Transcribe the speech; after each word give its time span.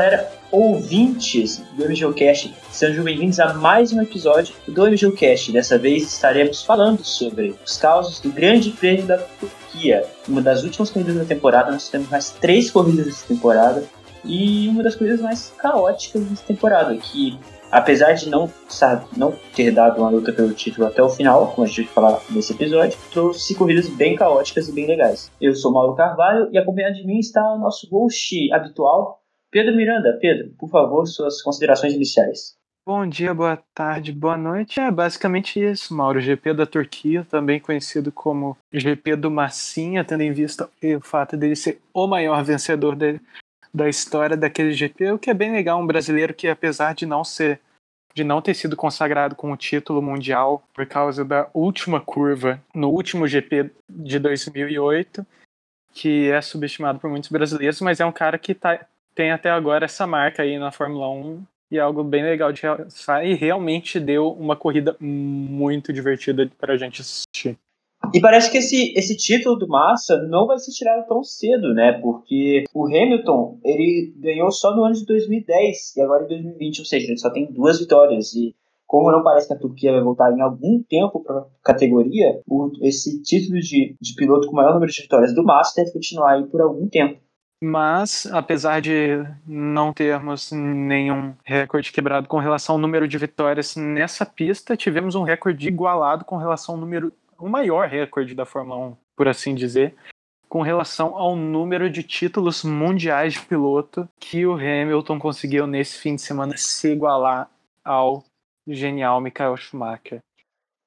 Galera, 0.00 0.32
ouvintes 0.50 1.58
do 1.76 1.84
MGOcast, 1.84 2.54
sejam 2.70 3.04
bem-vindos 3.04 3.38
a 3.38 3.52
mais 3.52 3.92
um 3.92 4.00
episódio 4.00 4.54
do 4.66 4.90
MGOcast. 4.90 5.52
Dessa 5.52 5.76
vez 5.76 6.04
estaremos 6.04 6.64
falando 6.64 7.04
sobre 7.04 7.54
os 7.62 7.76
causos 7.76 8.18
do 8.18 8.32
Grande 8.32 8.70
Prêmio 8.70 9.04
da 9.04 9.18
Turquia, 9.18 10.06
uma 10.26 10.40
das 10.40 10.64
últimas 10.64 10.88
corridas 10.88 11.16
da 11.16 11.26
temporada. 11.26 11.70
Nós 11.70 11.90
temos 11.90 12.08
mais 12.08 12.30
três 12.30 12.70
corridas 12.70 13.04
dessa 13.04 13.26
temporada 13.26 13.84
e 14.24 14.68
uma 14.68 14.82
das 14.82 14.96
corridas 14.96 15.20
mais 15.20 15.52
caóticas 15.58 16.24
dessa 16.24 16.46
temporada, 16.46 16.96
que 16.96 17.38
apesar 17.70 18.14
de 18.14 18.30
não, 18.30 18.50
sabe, 18.70 19.04
não 19.18 19.34
ter 19.54 19.70
dado 19.70 19.98
uma 19.98 20.08
luta 20.08 20.32
pelo 20.32 20.54
título 20.54 20.86
até 20.86 21.02
o 21.02 21.10
final, 21.10 21.48
como 21.48 21.66
a 21.66 21.68
gente 21.68 21.82
vai 21.82 21.92
falar 21.92 22.22
nesse 22.30 22.54
episódio, 22.54 22.98
trouxe 23.12 23.54
corridas 23.54 23.86
bem 23.86 24.16
caóticas 24.16 24.66
e 24.66 24.72
bem 24.72 24.86
legais. 24.86 25.30
Eu 25.38 25.54
sou 25.54 25.70
Mauro 25.70 25.94
Carvalho 25.94 26.48
e 26.50 26.56
acompanhado 26.56 26.94
de 26.94 27.06
mim 27.06 27.18
está 27.18 27.52
o 27.52 27.58
nosso 27.58 27.86
host 27.90 28.50
habitual, 28.50 29.19
Pedro 29.50 29.74
Miranda. 29.74 30.16
Pedro, 30.20 30.50
por 30.58 30.70
favor, 30.70 31.06
suas 31.06 31.42
considerações 31.42 31.94
iniciais. 31.94 32.54
Bom 32.86 33.06
dia, 33.06 33.34
boa 33.34 33.56
tarde, 33.74 34.12
boa 34.12 34.36
noite. 34.36 34.80
É 34.80 34.90
basicamente 34.90 35.60
isso, 35.60 35.94
Mauro. 35.94 36.20
GP 36.20 36.54
da 36.54 36.66
Turquia, 36.66 37.26
também 37.28 37.60
conhecido 37.60 38.10
como 38.10 38.56
GP 38.72 39.16
do 39.16 39.30
Massinha, 39.30 40.04
tendo 40.04 40.22
em 40.22 40.32
vista 40.32 40.68
o 40.82 41.00
fato 41.00 41.36
dele 41.36 41.54
ser 41.56 41.80
o 41.92 42.06
maior 42.06 42.42
vencedor 42.42 42.96
dele, 42.96 43.20
da 43.72 43.88
história 43.88 44.36
daquele 44.36 44.72
GP, 44.72 45.12
o 45.12 45.18
que 45.18 45.30
é 45.30 45.34
bem 45.34 45.52
legal, 45.52 45.80
um 45.80 45.86
brasileiro 45.86 46.34
que 46.34 46.48
apesar 46.48 46.94
de 46.94 47.06
não 47.06 47.22
ser 47.22 47.60
de 48.12 48.24
não 48.24 48.42
ter 48.42 48.54
sido 48.54 48.76
consagrado 48.76 49.36
com 49.36 49.52
o 49.52 49.56
título 49.56 50.02
mundial 50.02 50.64
por 50.74 50.84
causa 50.84 51.24
da 51.24 51.48
última 51.54 52.00
curva 52.00 52.60
no 52.74 52.88
último 52.88 53.28
GP 53.28 53.70
de 53.88 54.18
2008, 54.18 55.24
que 55.92 56.28
é 56.28 56.40
subestimado 56.40 56.98
por 56.98 57.08
muitos 57.08 57.30
brasileiros, 57.30 57.80
mas 57.80 58.00
é 58.00 58.04
um 58.04 58.10
cara 58.10 58.36
que 58.36 58.52
tá, 58.52 58.84
tem 59.14 59.30
até 59.30 59.50
agora 59.50 59.84
essa 59.84 60.06
marca 60.06 60.42
aí 60.42 60.58
na 60.58 60.70
Fórmula 60.70 61.08
1 61.10 61.42
e 61.70 61.78
é 61.78 61.80
algo 61.80 62.02
bem 62.02 62.22
legal 62.22 62.52
de 62.52 62.62
realçar 62.62 63.24
e 63.24 63.34
realmente 63.34 64.00
deu 64.00 64.28
uma 64.32 64.56
corrida 64.56 64.96
muito 65.00 65.92
divertida 65.92 66.50
para 66.58 66.74
a 66.74 66.76
gente 66.76 67.00
assistir. 67.00 67.56
E 68.14 68.20
parece 68.20 68.50
que 68.50 68.58
esse, 68.58 68.92
esse 68.96 69.16
título 69.16 69.56
do 69.56 69.68
Massa 69.68 70.16
não 70.22 70.46
vai 70.46 70.58
ser 70.58 70.72
tirado 70.72 71.06
tão 71.06 71.22
cedo, 71.22 71.72
né? 71.74 71.92
Porque 72.00 72.64
o 72.74 72.86
Hamilton, 72.86 73.60
ele 73.64 74.14
ganhou 74.16 74.50
só 74.50 74.74
no 74.74 74.84
ano 74.84 74.94
de 74.94 75.04
2010 75.04 75.96
e 75.96 76.00
agora 76.00 76.24
em 76.24 76.28
2020, 76.28 76.80
ou 76.80 76.84
seja, 76.86 77.06
ele 77.06 77.18
só 77.18 77.30
tem 77.30 77.52
duas 77.52 77.78
vitórias. 77.78 78.32
E 78.34 78.54
como 78.86 79.12
não 79.12 79.22
parece 79.22 79.46
que 79.46 79.54
a 79.54 79.58
Turquia 79.58 79.92
vai 79.92 80.02
voltar 80.02 80.32
em 80.32 80.40
algum 80.40 80.82
tempo 80.82 81.22
para 81.22 81.38
a 81.38 81.46
categoria, 81.62 82.40
o, 82.48 82.72
esse 82.82 83.22
título 83.22 83.60
de, 83.60 83.94
de 84.00 84.14
piloto 84.16 84.46
com 84.46 84.54
o 84.54 84.56
maior 84.56 84.72
número 84.74 84.90
de 84.90 85.02
vitórias 85.02 85.32
do 85.34 85.44
Massa 85.44 85.80
deve 85.80 85.92
continuar 85.92 86.32
aí 86.32 86.46
por 86.46 86.60
algum 86.60 86.88
tempo. 86.88 87.20
Mas, 87.62 88.26
apesar 88.26 88.80
de 88.80 89.22
não 89.46 89.92
termos 89.92 90.50
nenhum 90.50 91.34
recorde 91.44 91.92
quebrado 91.92 92.26
com 92.26 92.38
relação 92.38 92.76
ao 92.76 92.80
número 92.80 93.06
de 93.06 93.18
vitórias 93.18 93.76
nessa 93.76 94.24
pista, 94.24 94.76
tivemos 94.76 95.14
um 95.14 95.22
recorde 95.22 95.68
igualado 95.68 96.24
com 96.24 96.38
relação 96.38 96.74
ao 96.74 96.80
número 96.80 97.12
o 97.38 97.48
maior 97.48 97.88
recorde 97.88 98.34
da 98.34 98.44
Fórmula 98.44 98.88
1, 98.88 98.96
por 99.16 99.28
assim 99.28 99.54
dizer, 99.54 99.94
com 100.48 100.62
relação 100.62 101.16
ao 101.16 101.36
número 101.36 101.88
de 101.88 102.02
títulos 102.02 102.64
mundiais 102.64 103.34
de 103.34 103.40
piloto 103.40 104.08
que 104.18 104.46
o 104.46 104.54
Hamilton 104.54 105.18
conseguiu 105.18 105.66
nesse 105.66 105.98
fim 105.98 106.16
de 106.16 106.22
semana 106.22 106.56
se 106.56 106.92
igualar 106.92 107.48
ao 107.84 108.24
genial 108.66 109.20
Michael 109.20 109.56
Schumacher. 109.56 110.20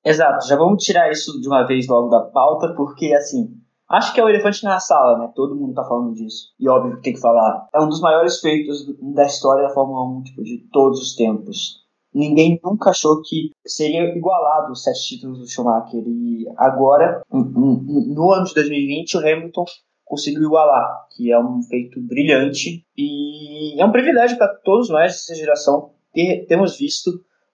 Exato, 0.05 0.47
já 0.47 0.57
vamos 0.57 0.83
tirar 0.83 1.09
isso 1.11 1.39
de 1.39 1.47
uma 1.47 1.63
vez 1.63 1.87
logo 1.87 2.09
da 2.09 2.21
pauta, 2.21 2.73
porque 2.75 3.13
assim, 3.13 3.57
acho 3.93 4.13
que 4.13 4.19
é 4.19 4.23
o 4.23 4.29
elefante 4.29 4.63
na 4.63 4.79
sala, 4.79 5.17
né? 5.17 5.31
Todo 5.35 5.55
mundo 5.55 5.73
tá 5.73 5.83
falando 5.83 6.13
disso. 6.13 6.53
E 6.59 6.67
óbvio 6.67 6.97
que 6.97 7.03
tem 7.03 7.13
que 7.13 7.19
falar. 7.19 7.67
É 7.73 7.79
um 7.79 7.87
dos 7.87 8.01
maiores 8.01 8.39
feitos 8.39 8.85
da 9.13 9.25
história 9.25 9.63
da 9.63 9.73
Fórmula 9.73 10.03
1, 10.19 10.23
tipo, 10.23 10.43
de 10.43 10.67
todos 10.71 10.99
os 10.99 11.15
tempos 11.15 11.83
ninguém 12.13 12.59
nunca 12.63 12.91
achou 12.91 13.21
que 13.21 13.51
seria 13.65 14.03
igualado 14.15 14.71
os 14.71 14.83
sete 14.83 15.07
títulos 15.07 15.39
do 15.39 15.47
Schumacher. 15.47 16.03
E 16.05 16.45
agora, 16.57 17.23
no 17.31 18.31
ano 18.31 18.45
de 18.45 18.53
2020, 18.53 19.17
o 19.17 19.19
Hamilton 19.19 19.65
conseguiu 20.05 20.43
igualar, 20.43 21.07
que 21.15 21.31
é 21.31 21.39
um 21.39 21.61
feito 21.63 21.99
brilhante 22.01 22.85
e 22.95 23.81
é 23.81 23.85
um 23.85 23.91
privilégio 23.91 24.37
para 24.37 24.53
todos 24.63 24.89
nós 24.89 25.11
dessa 25.11 25.33
geração 25.33 25.91
ter 26.13 26.45
termos 26.45 26.77
visto 26.77 27.09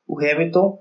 o 0.06 0.20
Hamilton, 0.20 0.78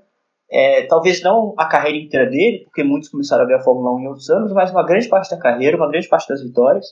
é, 0.50 0.86
talvez 0.86 1.22
não 1.22 1.54
a 1.56 1.66
carreira 1.66 1.98
inteira 1.98 2.31
dele, 2.31 2.64
porque 2.64 2.82
muitos 2.82 3.09
começaram 3.09 3.44
a 3.44 3.47
ver 3.47 3.54
a 3.54 3.62
Fórmula 3.62 3.94
1 3.97 4.00
em 4.00 4.09
outros 4.09 4.31
anos, 4.31 4.53
mas 4.53 4.70
uma 4.70 4.84
grande 4.84 5.09
parte 5.09 5.31
da 5.31 5.38
carreira, 5.38 5.76
uma 5.76 5.91
grande 5.91 6.09
parte 6.09 6.28
das 6.28 6.42
vitórias, 6.42 6.86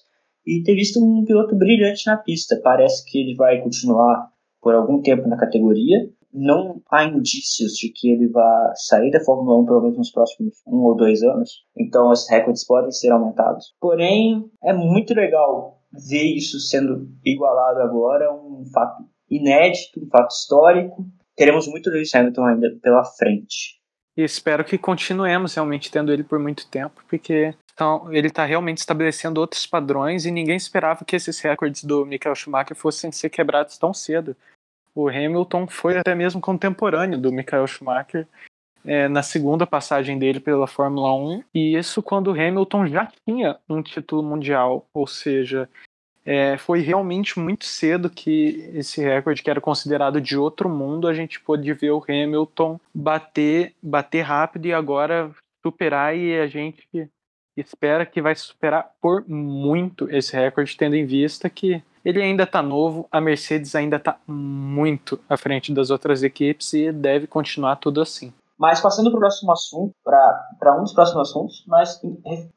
e 0.46 0.62
ter 0.62 0.74
visto 0.74 1.02
um 1.02 1.24
piloto 1.24 1.56
brilhante 1.56 2.06
na 2.06 2.16
pista. 2.16 2.60
Parece 2.62 3.04
que 3.04 3.18
ele 3.18 3.34
vai 3.34 3.60
continuar 3.60 4.30
por 4.60 4.74
algum 4.74 5.00
tempo 5.00 5.28
na 5.28 5.36
categoria, 5.36 6.08
não 6.36 6.82
há 6.90 7.04
indícios 7.04 7.72
de 7.72 7.88
que 7.88 8.10
ele 8.10 8.28
vá 8.28 8.72
sair 8.74 9.10
da 9.10 9.20
Fórmula 9.20 9.58
1 9.60 9.64
pelo 9.64 9.80
menos 9.82 9.98
nos 9.98 10.10
próximos 10.10 10.54
um 10.66 10.78
ou 10.82 10.94
dois 10.94 11.22
anos. 11.22 11.64
Então, 11.76 12.12
esses 12.12 12.28
recordes 12.28 12.64
podem 12.64 12.90
ser 12.90 13.10
aumentados. 13.10 13.74
Porém, 13.80 14.44
é 14.62 14.72
muito 14.72 15.14
legal 15.14 15.80
ver 15.92 16.24
isso 16.24 16.60
sendo 16.60 17.08
igualado 17.24 17.80
agora, 17.80 18.32
um 18.32 18.64
fato 18.72 19.04
inédito, 19.30 20.04
um 20.04 20.08
fato 20.08 20.30
histórico. 20.30 21.06
Teremos 21.36 21.66
muito 21.68 21.90
Lewis 21.90 22.14
Hamilton 22.14 22.44
ainda 22.44 22.78
pela 22.82 23.04
frente. 23.04 23.76
E 24.16 24.22
espero 24.22 24.64
que 24.64 24.78
continuemos 24.78 25.54
realmente 25.54 25.90
tendo 25.90 26.10
ele 26.10 26.24
por 26.24 26.38
muito 26.38 26.66
tempo, 26.68 27.02
porque 27.08 27.54
então, 27.74 28.10
ele 28.10 28.28
está 28.28 28.46
realmente 28.46 28.78
estabelecendo 28.78 29.38
outros 29.38 29.66
padrões 29.66 30.24
e 30.24 30.30
ninguém 30.30 30.56
esperava 30.56 31.04
que 31.04 31.14
esses 31.14 31.38
recordes 31.40 31.84
do 31.84 32.06
Michael 32.06 32.34
Schumacher 32.34 32.74
fossem 32.74 33.12
ser 33.12 33.28
quebrados 33.28 33.76
tão 33.76 33.92
cedo 33.92 34.34
o 34.96 35.10
Hamilton 35.10 35.66
foi 35.66 35.98
até 35.98 36.14
mesmo 36.14 36.40
contemporâneo 36.40 37.20
do 37.20 37.30
Michael 37.30 37.66
Schumacher 37.66 38.26
é, 38.82 39.06
na 39.08 39.22
segunda 39.22 39.66
passagem 39.66 40.18
dele 40.18 40.40
pela 40.40 40.66
Fórmula 40.66 41.12
1, 41.14 41.44
e 41.54 41.76
isso 41.76 42.02
quando 42.02 42.28
o 42.28 42.32
Hamilton 42.32 42.86
já 42.86 43.12
tinha 43.26 43.58
um 43.68 43.82
título 43.82 44.22
mundial, 44.22 44.88
ou 44.94 45.06
seja, 45.06 45.68
é, 46.26 46.58
foi 46.58 46.80
realmente 46.80 47.38
muito 47.38 47.64
cedo 47.64 48.10
que 48.10 48.68
esse 48.74 49.00
recorde, 49.00 49.44
que 49.44 49.48
era 49.48 49.60
considerado 49.60 50.20
de 50.20 50.36
outro 50.36 50.68
mundo, 50.68 51.06
a 51.06 51.14
gente 51.14 51.38
pôde 51.38 51.72
ver 51.72 51.92
o 51.92 52.04
Hamilton 52.06 52.80
bater, 52.92 53.72
bater 53.80 54.22
rápido 54.22 54.66
e 54.66 54.74
agora 54.74 55.30
superar, 55.64 56.16
e 56.16 56.36
a 56.38 56.48
gente 56.48 57.08
espera 57.56 58.04
que 58.04 58.20
vai 58.20 58.34
superar 58.34 58.90
por 59.00 59.26
muito 59.28 60.10
esse 60.10 60.34
recorde, 60.34 60.76
tendo 60.76 60.96
em 60.96 61.06
vista 61.06 61.48
que 61.48 61.80
ele 62.04 62.20
ainda 62.20 62.42
está 62.42 62.60
novo, 62.60 63.08
a 63.10 63.20
Mercedes 63.20 63.74
ainda 63.74 63.96
está 63.96 64.18
muito 64.26 65.20
à 65.28 65.36
frente 65.36 65.72
das 65.72 65.90
outras 65.90 66.24
equipes 66.24 66.72
e 66.72 66.90
deve 66.90 67.26
continuar 67.26 67.76
tudo 67.76 68.00
assim. 68.00 68.32
Mas 68.58 68.80
passando 68.80 69.10
para 69.10 69.18
o 69.18 69.20
próximo 69.20 69.52
assunto, 69.52 69.94
para 70.02 70.78
um 70.78 70.82
dos 70.82 70.92
próximos 70.92 71.28
assuntos, 71.28 71.64
mas 71.66 72.00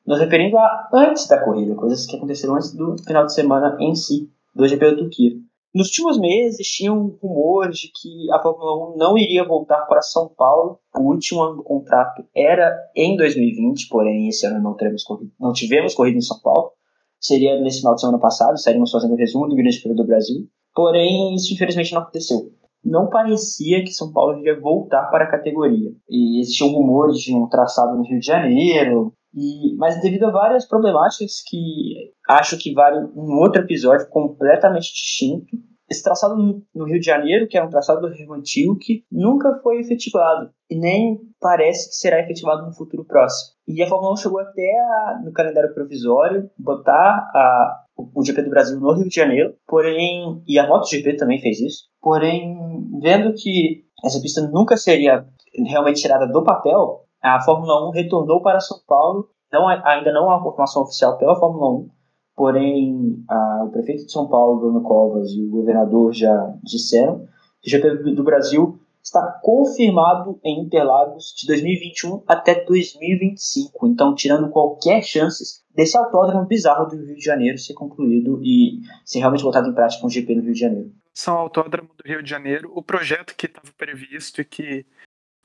nos 0.05 0.19
referindo 0.19 0.57
a 0.57 0.89
antes 0.93 1.27
da 1.27 1.43
corrida, 1.43 1.75
coisas 1.75 2.05
que 2.05 2.15
aconteceram 2.15 2.55
antes 2.55 2.73
do 2.73 2.95
final 3.03 3.25
de 3.25 3.33
semana 3.33 3.75
em 3.79 3.93
si, 3.95 4.29
do 4.55 4.67
GP 4.67 4.91
da 4.91 4.97
Turquia. 4.97 5.31
Nos 5.75 5.87
últimos 5.87 6.17
meses 6.17 6.67
tinham 6.67 7.15
rumores 7.21 7.77
de 7.77 7.91
que 7.91 8.31
a 8.31 8.41
Fórmula 8.41 8.93
1 8.95 8.97
não 8.97 9.17
iria 9.17 9.45
voltar 9.45 9.81
para 9.81 10.01
São 10.01 10.27
Paulo. 10.35 10.79
O 10.97 11.11
último 11.11 11.43
ano 11.43 11.57
do 11.57 11.63
contrato 11.63 12.23
era 12.35 12.75
em 12.95 13.15
2020, 13.15 13.87
porém 13.87 14.27
esse 14.29 14.47
ano 14.47 14.59
não, 14.61 14.75
corrida, 15.05 15.31
não 15.39 15.53
tivemos 15.53 15.93
corrida 15.93 16.17
em 16.17 16.21
São 16.21 16.39
Paulo 16.39 16.71
seria 17.19 17.59
nesse 17.59 17.79
final 17.79 17.95
de 17.95 18.01
semana 18.01 18.19
passado, 18.19 18.55
estaríamos 18.55 18.91
fazendo 18.91 19.13
o 19.13 19.17
resumo 19.17 19.47
do 19.47 19.55
Grande 19.55 19.79
Prêmio 19.79 19.97
do 19.97 20.07
Brasil. 20.07 20.47
Porém, 20.73 21.35
isso 21.35 21.53
infelizmente 21.53 21.93
não 21.93 22.01
aconteceu. 22.01 22.51
Não 22.83 23.09
parecia 23.09 23.83
que 23.83 23.91
São 23.91 24.11
Paulo 24.11 24.39
iria 24.39 24.59
voltar 24.59 25.09
para 25.09 25.25
a 25.25 25.31
categoria. 25.31 25.91
E 26.09 26.39
existiam 26.39 26.69
rumores 26.69 27.17
de 27.17 27.35
um 27.35 27.47
traçado 27.47 27.97
no 27.97 28.03
Rio 28.03 28.19
de 28.19 28.25
Janeiro, 28.25 29.13
e, 29.33 29.75
mas 29.77 30.01
devido 30.01 30.25
a 30.25 30.31
várias 30.31 30.67
problemáticas 30.67 31.41
que 31.47 32.11
acho 32.27 32.57
que 32.57 32.73
vale 32.73 33.05
um 33.15 33.37
outro 33.39 33.61
episódio 33.61 34.07
completamente 34.09 34.91
distinto, 34.91 35.57
esse 35.89 36.03
traçado 36.03 36.35
no 36.73 36.85
Rio 36.85 36.99
de 36.99 37.05
Janeiro, 37.05 37.47
que 37.47 37.57
é 37.57 37.63
um 37.63 37.69
traçado 37.69 38.01
do 38.01 38.13
Rio 38.13 38.33
Antigo, 38.33 38.77
que 38.77 39.03
nunca 39.11 39.59
foi 39.63 39.79
efetivado 39.79 40.51
e 40.69 40.77
nem 40.77 41.19
parece 41.39 41.89
que 41.89 41.95
será 41.95 42.19
efetivado 42.19 42.65
no 42.65 42.73
futuro 42.73 43.03
próximo. 43.03 43.55
E 43.67 43.81
a 43.81 43.87
Fórmula 43.87 44.13
1 44.13 44.17
chegou 44.17 44.39
até 44.39 44.79
a, 44.79 45.21
no 45.23 45.31
calendário 45.33 45.73
provisório 45.73 46.49
botar 46.57 47.29
a, 47.33 47.83
o 48.13 48.23
GP 48.23 48.43
do 48.43 48.49
Brasil 48.49 48.79
no 48.79 48.93
Rio 48.93 49.07
de 49.07 49.15
Janeiro, 49.15 49.53
porém, 49.67 50.41
e 50.47 50.57
a 50.57 50.67
MotoGP 50.67 51.17
também 51.17 51.39
fez 51.39 51.59
isso, 51.59 51.83
porém, 52.01 52.57
vendo 53.01 53.33
que 53.33 53.83
essa 54.03 54.21
pista 54.21 54.41
nunca 54.47 54.77
seria 54.77 55.25
realmente 55.67 56.01
tirada 56.01 56.27
do 56.27 56.43
papel, 56.43 57.05
a 57.21 57.41
Fórmula 57.41 57.89
1 57.89 57.91
retornou 57.91 58.41
para 58.41 58.59
São 58.59 58.77
Paulo, 58.87 59.27
não, 59.51 59.67
ainda 59.67 60.13
não 60.13 60.29
há 60.29 60.37
uma 60.37 60.43
confirmação 60.43 60.83
oficial 60.83 61.17
pela 61.17 61.35
Fórmula 61.35 61.81
1, 61.81 61.89
porém 62.35 63.23
a, 63.29 63.65
o 63.65 63.71
prefeito 63.71 64.05
de 64.05 64.11
São 64.11 64.27
Paulo, 64.27 64.59
Bruno 64.59 64.81
Covas, 64.81 65.31
e 65.31 65.43
o 65.43 65.49
governador 65.49 66.13
já 66.13 66.53
disseram 66.63 67.25
que 67.61 67.67
o 67.67 67.71
GP 67.71 68.13
do 68.13 68.23
Brasil 68.23 68.78
está 69.03 69.39
confirmado 69.41 70.39
em 70.43 70.61
Interlagos 70.61 71.33
de 71.37 71.47
2021 71.47 72.23
até 72.27 72.63
2025. 72.63 73.87
Então, 73.87 74.13
tirando 74.13 74.49
qualquer 74.49 75.01
chance 75.01 75.61
desse 75.73 75.97
autódromo 75.97 76.45
bizarro 76.45 76.87
do 76.87 76.95
Rio 76.95 77.15
de 77.15 77.23
Janeiro 77.23 77.57
ser 77.57 77.73
concluído 77.73 78.41
e 78.43 78.81
ser 79.05 79.19
realmente 79.19 79.43
botado 79.43 79.69
em 79.69 79.73
prática 79.73 80.05
um 80.05 80.09
GP 80.09 80.35
no 80.35 80.43
Rio 80.43 80.53
de 80.53 80.59
Janeiro. 80.59 80.91
São 81.13 81.35
Autódromo 81.37 81.89
do 81.97 82.07
Rio 82.07 82.23
de 82.23 82.29
Janeiro, 82.29 82.71
o 82.73 82.81
projeto 82.81 83.35
que 83.35 83.45
estava 83.45 83.67
previsto 83.77 84.41
e 84.41 84.45
que 84.45 84.85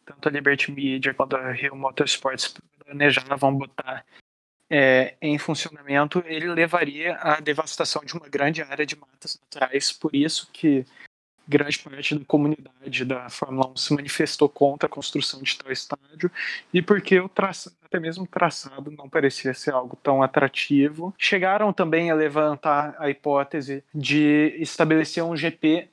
tanto 0.04 0.28
a 0.28 0.32
Liberty 0.32 0.70
Media 0.70 1.14
quanto 1.14 1.36
a 1.36 1.50
Rio 1.50 1.74
Motorsports 1.74 2.54
planejavam 2.84 3.56
botar 3.56 4.04
é, 4.70 5.16
em 5.20 5.38
funcionamento, 5.38 6.22
ele 6.26 6.48
levaria 6.48 7.16
à 7.16 7.40
devastação 7.40 8.04
de 8.04 8.14
uma 8.14 8.28
grande 8.28 8.62
área 8.62 8.86
de 8.86 8.96
matas 8.96 9.38
naturais. 9.40 9.92
Por 9.92 10.14
isso 10.14 10.50
que 10.52 10.84
grande 11.46 11.78
parte 11.78 12.14
da 12.14 12.24
comunidade 12.24 13.04
da 13.04 13.28
Fórmula 13.28 13.68
1 13.70 13.76
se 13.76 13.94
manifestou 13.94 14.48
contra 14.48 14.86
a 14.86 14.90
construção 14.90 15.42
de 15.42 15.56
tal 15.56 15.70
estádio 15.70 16.30
e 16.72 16.80
porque 16.80 17.20
o 17.20 17.28
traçado, 17.28 17.76
até 17.84 18.00
mesmo 18.00 18.24
o 18.24 18.26
traçado 18.26 18.90
não 18.90 19.08
parecia 19.08 19.52
ser 19.54 19.72
algo 19.72 19.96
tão 20.02 20.22
atrativo. 20.22 21.14
Chegaram 21.18 21.72
também 21.72 22.10
a 22.10 22.14
levantar 22.14 22.94
a 22.98 23.10
hipótese 23.10 23.84
de 23.94 24.54
estabelecer 24.58 25.22
um 25.22 25.36
GP 25.36 25.88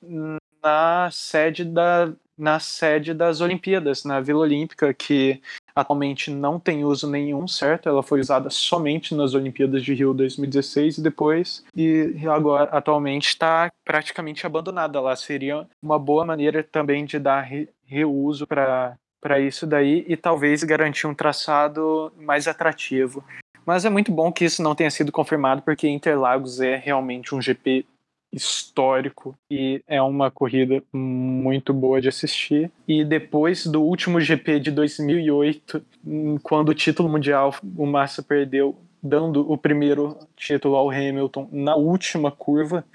na 0.64 1.10
sede 1.12 1.66
da 1.66 2.12
na 2.38 2.60
sede 2.60 3.14
das 3.14 3.40
Olimpíadas, 3.40 4.04
na 4.04 4.20
Vila 4.20 4.40
Olímpica, 4.40 4.92
que 4.96 5.40
atualmente 5.76 6.32
não 6.32 6.60
tem 6.60 6.84
uso 6.84 7.10
nenhum, 7.10 7.48
certo? 7.48 7.90
Ela 7.90 8.04
foi 8.04 8.20
usada 8.20 8.50
somente 8.50 9.16
nas 9.16 9.34
Olimpíadas 9.34 9.84
de 9.84 9.94
Rio 9.94 10.14
2016 10.14 10.98
e 10.98 11.02
depois, 11.02 11.64
e 11.76 12.16
agora 12.28 12.70
atualmente 12.72 13.28
está 13.28 13.72
praticamente 13.86 14.46
abandonada. 14.46 14.98
Ela 14.98 15.16
seria 15.16 15.68
uma 15.82 15.98
boa 16.00 16.26
maneira 16.26 16.64
também 16.64 17.06
de 17.06 17.20
dar 17.20 17.42
re 17.42 17.70
reuso 17.86 18.48
para 18.48 18.96
para 19.22 19.40
isso 19.40 19.68
daí 19.68 20.04
e 20.08 20.18
talvez 20.18 20.64
garantir 20.64 21.06
um 21.06 21.14
traçado 21.14 22.12
mais 22.18 22.48
atrativo. 22.48 23.24
Mas 23.64 23.86
é 23.86 23.90
muito 23.90 24.12
bom 24.12 24.32
que 24.32 24.44
isso 24.44 24.64
não 24.64 24.74
tenha 24.74 24.90
sido 24.90 25.12
confirmado, 25.12 25.62
porque 25.62 25.88
Interlagos 25.88 26.60
é 26.60 26.76
realmente 26.76 27.36
um 27.36 27.42
GP 27.42 27.86
histórico 28.32 29.36
e 29.50 29.84
é 29.88 30.02
uma 30.02 30.32
corrida 30.32 30.82
muito 30.94 31.74
boa 31.74 32.00
de 32.00 32.08
assistir. 32.08 32.72
E 32.88 33.04
depois 33.04 33.66
do 33.66 33.82
último 33.82 34.22
GP 34.22 34.60
de 34.60 34.72
2008, 34.72 35.84
quando 36.42 36.70
o 36.70 36.76
título 36.76 37.10
mundial 37.10 37.54
o 37.78 37.86
Massa 37.86 38.24
perdeu, 38.24 38.78
dando 39.04 39.52
o 39.52 39.58
primeiro 39.58 40.18
título 40.36 40.76
ao 40.76 40.90
Hamilton 40.90 41.50
na 41.52 41.76
última 41.76 42.32
curva, 42.32 42.86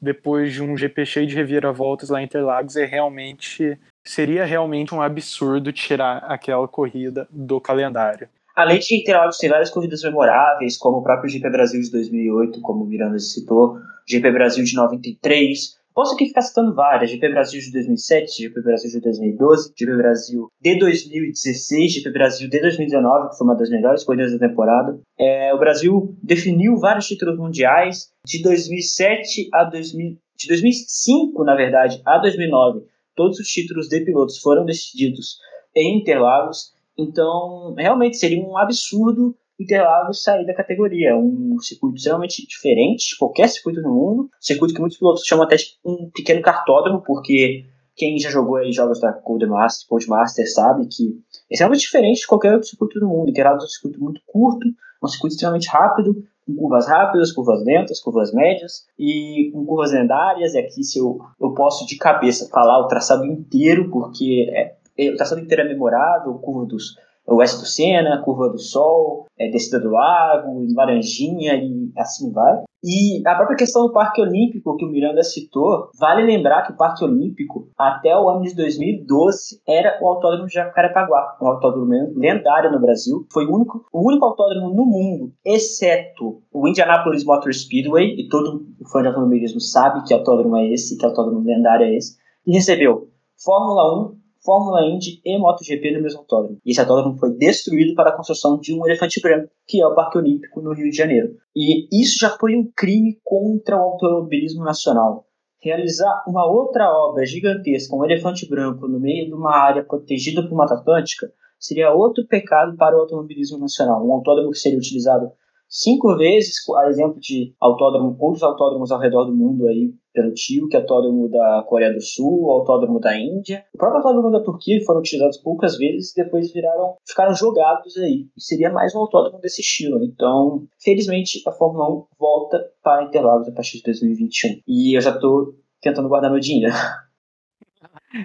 depois 0.00 0.52
de 0.52 0.62
um 0.62 0.76
GP 0.76 1.04
cheio 1.04 1.26
de 1.26 1.34
reviravoltas 1.34 2.08
lá 2.08 2.20
em 2.20 2.24
Interlagos, 2.24 2.76
é 2.76 2.84
realmente 2.84 3.78
seria 4.06 4.44
realmente 4.44 4.94
um 4.94 5.02
absurdo 5.02 5.72
tirar 5.72 6.18
aquela 6.18 6.66
corrida 6.68 7.26
do 7.30 7.60
calendário. 7.60 8.28
Além 8.58 8.80
de 8.80 9.00
Interlagos 9.00 9.38
tem 9.38 9.48
várias 9.48 9.70
corridas 9.70 10.02
memoráveis, 10.02 10.76
como 10.76 10.96
o 10.96 11.02
próprio 11.04 11.30
GP 11.30 11.48
Brasil 11.48 11.80
de 11.80 11.92
2008, 11.92 12.60
como 12.60 12.82
o 12.82 12.88
Miranda 12.88 13.16
citou, 13.20 13.76
GP 14.04 14.32
Brasil 14.32 14.64
de 14.64 14.74
93. 14.74 15.78
Posso 15.94 16.16
aqui 16.16 16.26
ficar 16.26 16.42
citando 16.42 16.74
várias: 16.74 17.08
GP 17.08 17.28
Brasil 17.28 17.60
de 17.60 17.70
2007, 17.70 18.42
GP 18.42 18.60
Brasil 18.62 18.90
de 18.90 19.00
2012, 19.00 19.72
GP 19.78 19.96
Brasil 19.96 20.48
de 20.60 20.76
2016, 20.76 21.92
GP 21.92 22.10
Brasil 22.10 22.50
de 22.50 22.60
2019, 22.60 23.30
que 23.30 23.38
foi 23.38 23.46
uma 23.46 23.54
das 23.54 23.70
melhores 23.70 24.02
corridas 24.02 24.36
da 24.36 24.48
temporada. 24.48 24.98
É, 25.16 25.54
o 25.54 25.58
Brasil 25.60 26.16
definiu 26.20 26.78
vários 26.78 27.06
títulos 27.06 27.38
mundiais 27.38 28.08
de 28.26 28.42
2007 28.42 29.50
a 29.54 29.62
2000, 29.62 30.18
de 30.36 30.48
2005, 30.48 31.44
na 31.44 31.54
verdade, 31.54 32.02
a 32.04 32.18
2009. 32.18 32.80
Todos 33.14 33.38
os 33.38 33.46
títulos 33.46 33.88
de 33.88 34.00
pilotos 34.00 34.38
foram 34.38 34.64
decididos 34.64 35.38
em 35.76 36.00
Interlagos. 36.00 36.76
Então, 36.98 37.74
realmente 37.76 38.16
seria 38.16 38.42
um 38.44 38.58
absurdo 38.58 39.36
Interlagos 39.60 40.22
sair 40.22 40.46
da 40.46 40.54
categoria. 40.54 41.10
É 41.10 41.14
um 41.16 41.58
circuito 41.60 41.96
extremamente 41.96 42.46
diferente 42.46 43.10
de 43.10 43.16
qualquer 43.18 43.48
circuito 43.48 43.82
no 43.82 43.92
mundo. 43.92 44.22
Um 44.24 44.28
circuito 44.40 44.72
que 44.72 44.80
muitos 44.80 44.98
pilotos 44.98 45.26
chamam 45.26 45.44
até 45.44 45.56
de 45.56 45.64
um 45.84 46.10
pequeno 46.14 46.40
cartódromo, 46.40 47.02
porque 47.04 47.64
quem 47.96 48.18
já 48.18 48.30
jogou 48.30 48.56
aí 48.56 48.70
jogos 48.70 49.00
da 49.00 49.12
Codemaster, 49.12 49.88
Codemaster 49.88 50.48
sabe 50.52 50.86
que 50.86 51.20
é 51.50 51.54
extremamente 51.54 51.80
diferente 51.80 52.20
de 52.20 52.26
qualquer 52.28 52.52
outro 52.52 52.68
circuito 52.68 53.00
do 53.00 53.08
mundo. 53.08 53.30
Interlagos 53.30 53.64
é 53.64 53.66
um 53.66 53.70
circuito 53.70 54.00
muito 54.00 54.20
curto, 54.26 54.68
um 55.02 55.08
circuito 55.08 55.34
extremamente 55.34 55.68
rápido, 55.68 56.24
com 56.46 56.54
curvas 56.54 56.86
rápidas, 56.86 57.32
curvas 57.32 57.64
lentas, 57.64 58.00
curvas 58.00 58.32
médias 58.32 58.86
e 58.96 59.50
com 59.52 59.66
curvas 59.66 59.92
lendárias. 59.92 60.54
E 60.54 60.58
aqui 60.58 60.84
se 60.84 61.00
eu, 61.00 61.18
eu 61.40 61.52
posso 61.52 61.84
de 61.84 61.96
cabeça 61.96 62.48
falar 62.48 62.78
o 62.78 62.86
traçado 62.86 63.24
inteiro, 63.26 63.90
porque 63.90 64.48
é, 64.52 64.76
é, 64.98 65.10
o 65.10 65.16
traçado 65.16 65.40
inteiro 65.40 65.62
é 65.62 65.68
memorável, 65.68 66.34
curva 66.34 66.66
dos 66.66 66.94
Oeste 67.30 67.60
do 67.60 67.66
Sena, 67.66 68.22
Curva 68.22 68.48
do 68.48 68.58
Sol, 68.58 69.26
é, 69.38 69.50
Descida 69.50 69.78
do 69.78 69.90
Lago, 69.90 70.66
Laranjinha 70.74 71.54
e 71.54 71.92
assim 71.96 72.32
vai. 72.32 72.62
E 72.82 73.20
a 73.26 73.34
própria 73.34 73.56
questão 73.56 73.86
do 73.86 73.92
Parque 73.92 74.22
Olímpico 74.22 74.76
que 74.76 74.84
o 74.84 74.88
Miranda 74.88 75.22
citou, 75.22 75.90
vale 75.98 76.22
lembrar 76.22 76.62
que 76.62 76.72
o 76.72 76.76
Parque 76.76 77.04
Olímpico, 77.04 77.68
até 77.76 78.16
o 78.16 78.30
ano 78.30 78.42
de 78.42 78.54
2012, 78.54 79.60
era 79.66 79.98
o 80.00 80.06
Autódromo 80.08 80.46
de 80.46 80.54
Jacarepaguá, 80.54 81.36
um 81.42 81.48
autódromo 81.48 81.92
lendário 82.16 82.70
no 82.70 82.80
Brasil. 82.80 83.26
Foi 83.32 83.44
o 83.46 83.54
único, 83.54 83.84
o 83.92 84.08
único 84.08 84.24
autódromo 84.24 84.72
no 84.72 84.86
mundo, 84.86 85.32
exceto 85.44 86.40
o 86.52 86.68
Indianapolis 86.68 87.24
Motor 87.24 87.52
Speedway, 87.52 88.14
e 88.16 88.28
todo 88.28 88.64
fã 88.90 89.02
de 89.02 89.08
automobilismo 89.08 89.60
sabe 89.60 90.04
que 90.06 90.14
autódromo 90.14 90.56
é 90.56 90.72
esse, 90.72 90.96
que 90.96 91.04
autódromo 91.04 91.44
lendário 91.44 91.84
é 91.84 91.96
esse, 91.96 92.16
e 92.46 92.54
recebeu 92.54 93.08
Fórmula 93.44 94.12
1, 94.12 94.17
Fórmula 94.48 94.82
Indy 94.82 95.20
e 95.26 95.38
MotoGP 95.38 95.92
no 95.92 96.02
mesmo 96.02 96.20
autódromo. 96.20 96.58
E 96.64 96.70
esse 96.70 96.80
autódromo 96.80 97.18
foi 97.18 97.36
destruído 97.36 97.94
para 97.94 98.08
a 98.08 98.16
construção 98.16 98.58
de 98.58 98.72
um 98.72 98.82
elefante 98.86 99.20
branco, 99.20 99.50
que 99.66 99.78
é 99.78 99.86
o 99.86 99.94
Parque 99.94 100.16
Olímpico 100.16 100.62
no 100.62 100.72
Rio 100.72 100.88
de 100.88 100.96
Janeiro. 100.96 101.36
E 101.54 101.86
isso 101.92 102.16
já 102.18 102.30
foi 102.30 102.56
um 102.56 102.66
crime 102.74 103.18
contra 103.22 103.76
o 103.76 103.80
automobilismo 103.80 104.64
nacional. 104.64 105.26
Realizar 105.62 106.24
uma 106.26 106.50
outra 106.50 106.90
obra 106.90 107.26
gigantesca, 107.26 107.94
um 107.94 108.02
elefante 108.06 108.48
branco, 108.48 108.88
no 108.88 108.98
meio 108.98 109.26
de 109.26 109.34
uma 109.34 109.54
área 109.54 109.84
protegida 109.84 110.42
por 110.42 110.56
Mata 110.56 110.76
Atlântica, 110.76 111.30
seria 111.60 111.92
outro 111.92 112.26
pecado 112.26 112.74
para 112.74 112.96
o 112.96 113.00
automobilismo 113.00 113.58
nacional. 113.58 114.02
Um 114.02 114.14
autódromo 114.14 114.52
que 114.52 114.58
seria 114.58 114.78
utilizado 114.78 115.30
cinco 115.68 116.16
vezes, 116.16 116.54
a 116.74 116.88
exemplo 116.88 117.20
de 117.20 117.54
autódromo, 117.60 118.16
outros 118.18 118.42
autódromos 118.42 118.90
ao 118.90 118.98
redor 118.98 119.26
do 119.26 119.36
mundo 119.36 119.66
aí 119.66 119.92
pelo 120.18 120.34
tio, 120.34 120.68
que 120.68 120.76
é 120.76 120.80
autódromo 120.80 121.28
da 121.28 121.64
Coreia 121.68 121.94
do 121.94 122.00
Sul, 122.00 122.46
o 122.46 122.50
autódromo 122.50 122.98
da 122.98 123.16
Índia. 123.16 123.64
O 123.72 123.78
próprio 123.78 123.98
autódromo 123.98 124.32
da 124.32 124.42
Turquia 124.42 124.84
foram 124.84 124.98
utilizados 124.98 125.38
poucas 125.38 125.78
vezes 125.78 126.10
e 126.10 126.24
depois 126.24 126.52
viraram, 126.52 126.96
ficaram 127.06 127.32
jogados 127.32 127.96
aí. 127.96 128.26
E 128.36 128.42
seria 128.42 128.72
mais 128.72 128.92
um 128.96 128.98
autódromo 128.98 129.40
desse 129.40 129.60
estilo. 129.60 130.02
Então, 130.02 130.66
felizmente, 130.82 131.40
a 131.46 131.52
Fórmula 131.52 131.88
1 131.88 132.06
volta 132.18 132.58
para 132.82 133.04
Interlagos 133.04 133.48
a 133.48 133.52
partir 133.52 133.78
de 133.78 133.84
2021. 133.84 134.62
E 134.66 134.96
eu 134.96 135.00
já 135.00 135.10
estou 135.10 135.54
tentando 135.80 136.08
guardar 136.08 136.32
meu 136.32 136.40
dinheiro. 136.40 136.74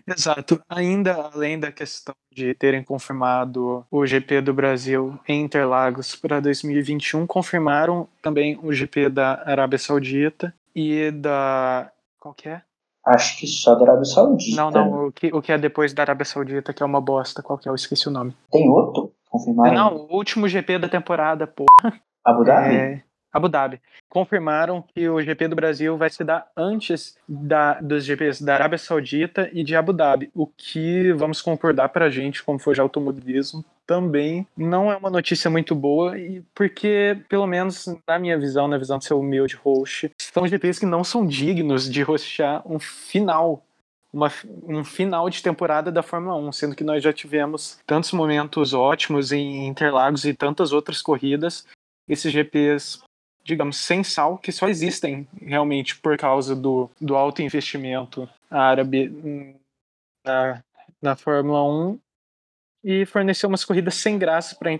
Exato. 0.08 0.60
Ainda 0.68 1.14
além 1.14 1.60
da 1.60 1.72
questão 1.72 2.16
de 2.32 2.56
terem 2.56 2.84
confirmado 2.84 3.86
o 3.92 4.06
GP 4.06 4.42
do 4.42 4.54
Brasil 4.54 5.20
em 5.28 5.44
Interlagos 5.44 6.16
para 6.16 6.40
2021, 6.40 7.28
confirmaram 7.28 8.08
também 8.22 8.58
o 8.64 8.74
GP 8.74 9.10
da 9.10 9.44
Arábia 9.46 9.78
Saudita 9.78 10.54
e 10.76 11.12
da. 11.12 11.92
Qual 12.20 12.34
que 12.34 12.50
é? 12.50 12.62
Acho 13.06 13.38
que 13.38 13.48
só 13.48 13.76
da 13.76 13.84
Arábia 13.84 14.06
Saudita. 14.06 14.56
Não, 14.56 14.72
não, 14.72 15.08
o 15.08 15.12
que, 15.12 15.28
o 15.34 15.42
que 15.42 15.52
é 15.52 15.58
depois 15.58 15.94
da 15.94 16.04
Arábia 16.04 16.24
Saudita, 16.24 16.74
que 16.74 16.82
é 16.82 16.86
uma 16.86 17.02
bosta, 17.02 17.44
qual 17.44 17.60
que 17.60 17.68
é? 17.68 17.72
Eu 17.72 17.76
esqueci 17.76 18.08
o 18.08 18.12
nome. 18.12 18.34
Tem 18.50 18.70
outro? 18.70 19.12
Confirmaram? 19.30 19.74
Não, 19.74 19.96
o 19.96 20.16
último 20.16 20.48
GP 20.48 20.80
da 20.80 20.88
temporada, 20.88 21.46
porra. 21.46 22.00
Abu 22.24 22.46
Dhabi? 22.46 22.76
É, 22.76 23.04
Abu 23.34 23.50
Dhabi. 23.50 23.82
Confirmaram 24.08 24.84
que 24.94 25.10
o 25.10 25.20
GP 25.20 25.48
do 25.48 25.56
Brasil 25.56 25.98
vai 25.98 26.10
se 26.10 26.24
dar 26.24 26.48
antes 26.56 27.18
da, 27.28 27.82
dos 27.82 28.06
GPs 28.06 28.44
da 28.44 28.54
Arábia 28.54 28.78
Saudita 28.78 29.50
e 29.52 29.64
de 29.64 29.76
Abu 29.76 29.92
Dhabi, 29.92 30.30
o 30.36 30.46
que, 30.46 31.12
vamos 31.14 31.42
concordar 31.42 31.90
para 31.90 32.06
a 32.06 32.10
gente, 32.10 32.44
como 32.44 32.60
foi 32.60 32.76
de 32.76 32.82
automobilismo, 32.82 33.66
também 33.86 34.48
não 34.56 34.92
é 34.92 34.96
uma 34.96 35.10
notícia 35.10 35.50
muito 35.50 35.76
boa, 35.76 36.18
e 36.18 36.42
porque, 36.54 37.18
pelo 37.28 37.48
menos 37.48 37.86
na 38.08 38.20
minha 38.20 38.38
visão, 38.38 38.68
na 38.68 38.78
visão 38.78 38.98
do 38.98 39.04
seu 39.04 39.20
humilde 39.20 39.56
host, 39.56 40.12
são 40.34 40.48
GPs 40.48 40.80
que 40.80 40.86
não 40.86 41.04
são 41.04 41.26
dignos 41.26 41.90
de 41.90 42.04
hostear 42.04 42.62
um 42.66 42.80
final 42.80 43.64
uma, 44.12 44.32
um 44.68 44.84
final 44.84 45.28
de 45.28 45.42
temporada 45.42 45.92
da 45.92 46.04
Fórmula 46.04 46.36
1, 46.36 46.52
sendo 46.52 46.76
que 46.76 46.84
nós 46.84 47.02
já 47.02 47.12
tivemos 47.12 47.80
tantos 47.86 48.12
momentos 48.12 48.72
ótimos 48.72 49.32
em 49.32 49.66
Interlagos 49.66 50.24
e 50.24 50.36
tantas 50.36 50.72
outras 50.72 51.02
corridas. 51.02 51.66
Esses 52.08 52.32
GPs 52.32 53.02
digamos, 53.44 53.78
sem 53.78 54.04
sal, 54.04 54.38
que 54.38 54.52
só 54.52 54.68
existem 54.70 55.28
realmente 55.42 55.98
por 55.98 56.18
causa 56.18 56.56
do, 56.56 56.90
do 57.00 57.16
alto 57.16 57.42
investimento 57.42 58.28
árabe 58.50 59.56
na, 60.26 60.64
na 61.02 61.16
Fórmula 61.16 61.64
1 61.64 62.00
e 62.84 63.06
fornecer 63.06 63.46
umas 63.46 63.66
corridas 63.66 63.96
sem 63.96 64.18
graça 64.18 64.56
para 64.56 64.72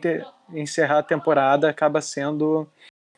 encerrar 0.54 1.00
a 1.00 1.04
temporada 1.04 1.70
acaba 1.70 2.02
sendo 2.02 2.68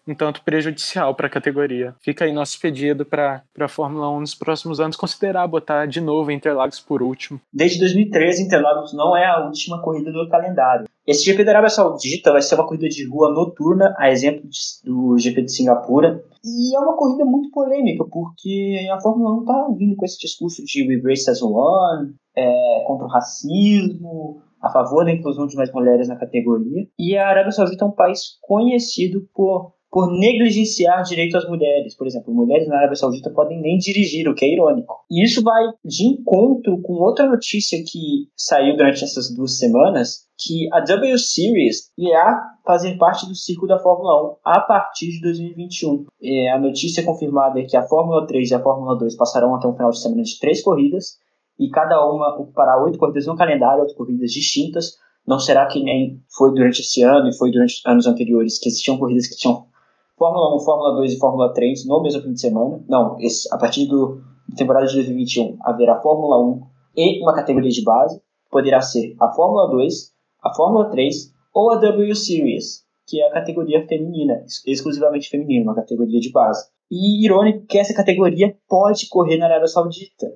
um 0.08 0.14
tanto 0.14 0.44
prejudicial 0.44 1.16
para 1.16 1.28
a 1.28 1.30
categoria. 1.30 1.96
Fica 2.00 2.26
aí 2.26 2.32
nosso 2.32 2.60
pedido 2.60 3.06
para 3.06 3.44
a 3.60 3.68
Fórmula 3.68 4.10
1 4.12 4.20
nos 4.20 4.36
próximos 4.36 4.80
anos 4.80 4.96
considerar 4.96 5.48
botar 5.48 5.86
de 5.86 6.00
novo 6.00 6.32
Interlagos 6.32 6.80
por 6.80 7.02
último. 7.02 7.40
Desde 7.52 7.80
2013, 7.80 8.44
Interlagos 8.44 8.94
não 8.94 9.16
é 9.16 9.26
a 9.26 9.46
última 9.46 9.82
corrida 9.82 10.12
do 10.12 10.30
calendário. 10.30 10.88
Esse 11.08 11.24
GP 11.24 11.44
da 11.44 11.52
Arábia 11.52 11.70
Saudita 11.70 12.32
vai 12.32 12.42
ser 12.42 12.56
uma 12.56 12.66
corrida 12.66 12.90
de 12.90 13.08
rua 13.08 13.32
noturna, 13.32 13.94
a 13.98 14.10
exemplo 14.10 14.50
do 14.84 15.18
GP 15.20 15.44
de 15.44 15.54
Singapura. 15.54 16.24
E 16.44 16.76
é 16.76 16.80
uma 16.80 16.98
corrida 16.98 17.24
muito 17.24 17.52
polêmica, 17.52 18.04
porque 18.10 18.88
a 18.92 19.00
Fórmula 19.00 19.36
1 19.38 19.40
está 19.42 19.68
vindo 19.78 19.96
com 19.96 20.06
esse 20.06 20.18
discurso 20.20 20.64
de 20.66 20.88
We 20.88 21.02
Race 21.08 21.30
as 21.30 21.42
One, 21.44 22.16
é, 22.36 22.84
contra 22.88 23.06
o 23.06 23.10
racismo, 23.10 24.42
a 24.60 24.70
favor 24.72 25.06
da 25.06 25.12
inclusão 25.12 25.46
de 25.46 25.56
mais 25.56 25.72
mulheres 25.72 26.08
na 26.08 26.16
categoria. 26.16 26.88
E 26.98 27.16
a 27.16 27.28
Arábia 27.28 27.52
Saudita 27.52 27.86
é 27.86 27.88
um 27.88 27.92
país 27.92 28.40
conhecido 28.42 29.28
por, 29.32 29.75
por 29.96 30.12
negligenciar 30.12 31.04
direitos 31.04 31.36
às 31.36 31.48
mulheres. 31.48 31.96
Por 31.96 32.06
exemplo, 32.06 32.34
mulheres 32.34 32.68
na 32.68 32.80
Arábia 32.80 32.98
Saudita 32.98 33.30
podem 33.30 33.62
nem 33.62 33.78
dirigir, 33.78 34.28
o 34.28 34.36
que 34.36 34.44
é 34.44 34.52
irônico. 34.52 34.94
E 35.10 35.24
isso 35.24 35.42
vai 35.42 35.64
de 35.86 36.06
encontro 36.06 36.82
com 36.82 36.96
outra 36.96 37.26
notícia 37.26 37.82
que 37.82 38.28
saiu 38.36 38.76
durante 38.76 39.06
essas 39.06 39.34
duas 39.34 39.58
semanas, 39.58 40.26
que 40.38 40.68
a 40.74 40.82
W 40.82 41.18
Series 41.18 41.94
irá 41.98 42.44
fazer 42.66 42.98
parte 42.98 43.26
do 43.26 43.34
ciclo 43.34 43.70
da 43.70 43.80
Fórmula 43.80 44.34
1 44.34 44.36
a 44.44 44.60
partir 44.60 45.12
de 45.12 45.22
2021. 45.22 46.08
E 46.22 46.46
a 46.50 46.60
notícia 46.60 47.02
confirmada 47.02 47.62
é 47.62 47.64
que 47.64 47.78
a 47.78 47.84
Fórmula 47.84 48.28
3 48.28 48.52
e 48.52 48.54
a 48.54 48.62
Fórmula 48.62 48.98
2 48.98 49.16
passarão 49.16 49.56
até 49.56 49.66
um 49.66 49.76
final 49.76 49.92
de 49.92 50.02
semana 50.02 50.24
de 50.24 50.38
três 50.42 50.62
corridas, 50.62 51.20
e 51.58 51.70
cada 51.70 52.06
uma 52.06 52.36
ocupará 52.36 52.84
oito 52.84 53.00
corridas 53.00 53.28
no 53.28 53.38
calendário, 53.38 53.84
oito 53.84 53.96
corridas 53.96 54.32
distintas. 54.32 54.98
Não 55.26 55.40
será 55.40 55.66
que 55.68 55.82
nem 55.82 56.20
foi 56.38 56.54
durante 56.54 56.82
esse 56.82 57.02
ano 57.02 57.30
e 57.30 57.38
foi 57.38 57.50
durante 57.50 57.76
anos 57.88 58.06
anteriores, 58.06 58.60
que 58.60 58.68
existiam 58.68 58.98
corridas 58.98 59.28
que 59.28 59.38
tinham 59.38 59.74
Fórmula 60.18 60.56
1, 60.56 60.60
Fórmula 60.60 60.96
2 60.96 61.14
e 61.14 61.20
Fórmula 61.20 61.54
3 61.54 61.86
no 61.86 62.02
mesmo 62.02 62.22
fim 62.22 62.34
de 62.34 62.42
semana. 62.42 62.84
Não, 62.88 63.18
esse, 63.20 63.54
a 63.54 63.58
partir 63.58 63.86
do, 63.88 64.22
da 64.48 64.56
temporada 64.56 64.88
de 64.88 64.94
2021 64.94 65.58
haverá 65.62 66.02
Fórmula 66.02 66.42
1 66.42 66.62
e 66.96 67.22
uma 67.22 67.34
categoria 67.34 67.72
de 67.72 67.84
base. 67.84 68.22
Poderá 68.50 68.82
ser 68.82 69.16
a 69.20 69.32
Fórmula 69.34 69.70
2, 69.70 70.14
a 70.44 70.54
Fórmula 70.54 70.90
3 70.90 71.34
ou 71.54 71.72
a 71.72 71.76
W 71.76 72.16
Series, 72.16 72.86
que 73.06 73.22
é 73.22 73.28
a 73.28 73.34
categoria 73.34 73.86
feminina, 73.88 74.46
exclusivamente 74.66 75.30
feminina, 75.30 75.64
uma 75.64 75.76
categoria 75.76 76.20
de 76.20 76.32
base. 76.32 76.68
E 76.90 77.26
irônico 77.26 77.66
que 77.66 77.78
essa 77.78 77.94
categoria 77.94 78.56
pode 78.70 79.10
correr 79.10 79.38
na 79.38 79.46
Arábia 79.46 79.68
Saudita 79.68 80.28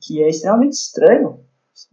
que 0.00 0.22
é 0.22 0.28
extremamente 0.28 0.72
estranho, 0.72 1.40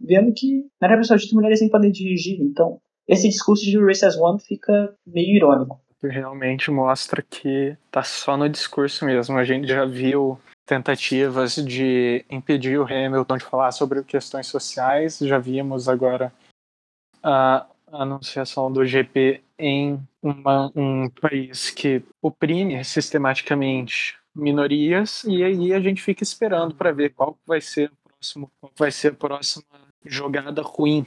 vendo 0.00 0.32
que 0.32 0.66
na 0.80 0.88
Arábia 0.88 1.04
Saudita 1.04 1.34
mulheres 1.34 1.60
nem 1.60 1.70
podem 1.70 1.90
dirigir. 1.90 2.40
Então, 2.40 2.80
esse 3.06 3.28
discurso 3.28 3.64
de 3.64 3.78
Race 3.78 4.04
as 4.04 4.16
One 4.16 4.40
fica 4.40 4.94
meio 5.06 5.36
irônico. 5.36 5.80
Realmente 6.02 6.70
mostra 6.70 7.22
que 7.22 7.76
tá 7.90 8.02
só 8.02 8.36
no 8.36 8.48
discurso 8.48 9.04
mesmo. 9.04 9.38
A 9.38 9.44
gente 9.44 9.68
já 9.68 9.84
viu 9.84 10.38
tentativas 10.66 11.54
de 11.56 12.24
impedir 12.28 12.78
o 12.78 12.84
Hamilton 12.84 13.36
de 13.36 13.44
falar 13.44 13.72
sobre 13.72 14.02
questões 14.02 14.46
sociais. 14.46 15.18
Já 15.18 15.38
vimos 15.38 15.88
agora 15.88 16.32
a 17.22 17.66
anunciação 17.92 18.72
do 18.72 18.84
GP 18.84 19.42
em 19.58 20.00
uma, 20.22 20.72
um 20.74 21.08
país 21.08 21.70
que 21.70 22.02
oprime 22.20 22.82
sistematicamente 22.84 24.16
minorias 24.34 25.24
e 25.24 25.44
aí 25.44 25.74
a 25.74 25.80
gente 25.80 26.02
fica 26.02 26.22
esperando 26.22 26.74
para 26.74 26.90
ver 26.90 27.10
qual 27.10 27.36
vai 27.46 27.60
ser 27.60 27.90
o 27.90 28.08
próximo, 28.08 28.50
qual 28.60 28.72
vai 28.76 28.90
ser 28.90 29.08
a 29.12 29.14
próxima 29.14 29.64
jogada 30.04 30.62
ruim 30.62 31.06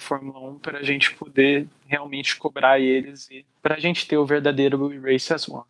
Fórmula 0.00 0.40
1 0.40 0.58
para 0.58 0.78
a 0.78 0.82
gente 0.82 1.14
poder 1.14 1.68
realmente 1.86 2.36
cobrar 2.36 2.80
eles 2.80 3.30
e 3.30 3.44
para 3.62 3.76
a 3.76 3.80
gente 3.80 4.06
ter 4.06 4.16
o 4.16 4.26
verdadeiro 4.26 4.88
Race 5.00 5.32
as 5.32 5.48
One. 5.48 5.64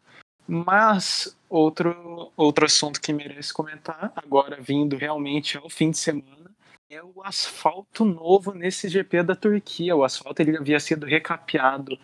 Mas 0.46 1.36
outro 1.48 2.32
outro 2.36 2.64
assunto 2.64 3.00
que 3.00 3.12
merece 3.12 3.52
comentar 3.52 4.12
agora 4.16 4.60
vindo 4.60 4.96
realmente 4.96 5.56
ao 5.56 5.68
fim 5.68 5.90
de 5.90 5.98
semana 5.98 6.50
é 6.88 7.02
o 7.02 7.22
asfalto 7.22 8.04
novo 8.04 8.52
nesse 8.52 8.88
GP 8.88 9.22
da 9.22 9.36
Turquia. 9.36 9.94
O 9.94 10.02
asfalto 10.02 10.42
ele 10.42 10.56
havia 10.56 10.80
sido 10.80 11.06
recapeado 11.06 11.96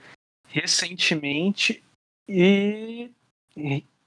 recentemente 0.49 1.83
e 2.29 3.11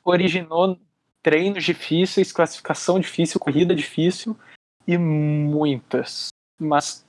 originou 0.04 0.80
treinos 1.22 1.66
difíceis, 1.66 2.32
classificação 2.32 3.00
difícil, 3.00 3.40
corrida 3.40 3.76
difícil 3.76 4.38
e 4.88 4.98
muitas, 4.98 6.30
mas 6.58 7.06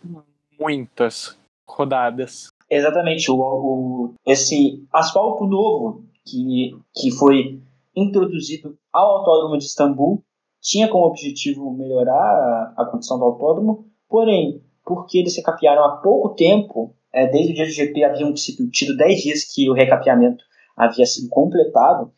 muitas 0.61 1.39
rodadas. 1.67 2.49
Exatamente, 2.69 3.31
o, 3.31 3.37
o, 3.37 4.15
esse 4.27 4.85
asfalto 4.93 5.45
novo 5.47 6.05
que, 6.25 6.77
que 6.95 7.11
foi 7.11 7.61
introduzido 7.97 8.77
ao 8.93 9.19
Autódromo 9.19 9.59
de 9.59 9.65
Istambul 9.65 10.23
tinha 10.61 10.89
como 10.89 11.07
objetivo 11.07 11.73
melhorar 11.73 12.75
a, 12.77 12.83
a 12.83 12.85
condição 12.87 13.19
do 13.19 13.25
autódromo, 13.25 13.87
porém, 14.09 14.63
porque 14.85 15.19
eles 15.19 15.37
recapearam 15.37 15.85
há 15.85 15.97
pouco 15.97 16.35
tempo, 16.35 16.95
é, 17.13 17.27
desde 17.27 17.53
o 17.53 17.55
dia 17.55 17.65
do 17.65 17.71
GP 17.71 18.05
haviam 18.05 18.33
tido 18.35 18.97
10 18.97 19.21
dias 19.21 19.45
que 19.53 19.69
o 19.69 19.73
recapeamento 19.73 20.45
havia 20.77 21.07
sido 21.07 21.29
completado, 21.29 22.13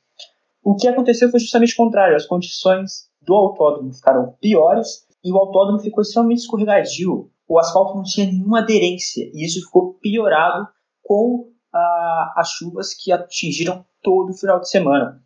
o 0.62 0.76
que 0.76 0.86
aconteceu 0.86 1.30
foi 1.30 1.40
justamente 1.40 1.74
o 1.74 1.76
contrário. 1.76 2.14
As 2.14 2.26
condições 2.26 3.08
do 3.20 3.34
autódromo 3.34 3.92
ficaram 3.92 4.34
piores 4.40 5.06
e 5.24 5.32
o 5.32 5.36
autódromo 5.36 5.80
ficou 5.80 6.02
extremamente 6.02 6.40
escorregadio. 6.40 7.30
O 7.52 7.58
asfalto 7.58 7.94
não 7.94 8.02
tinha 8.02 8.26
nenhuma 8.26 8.60
aderência 8.60 9.30
e 9.34 9.44
isso 9.44 9.60
ficou 9.60 9.92
piorado 10.00 10.66
com 11.02 11.50
a, 11.70 12.34
as 12.38 12.48
chuvas 12.48 12.94
que 12.94 13.12
atingiram 13.12 13.84
todo 14.02 14.30
o 14.30 14.34
final 14.34 14.58
de 14.58 14.70
semana. 14.70 15.20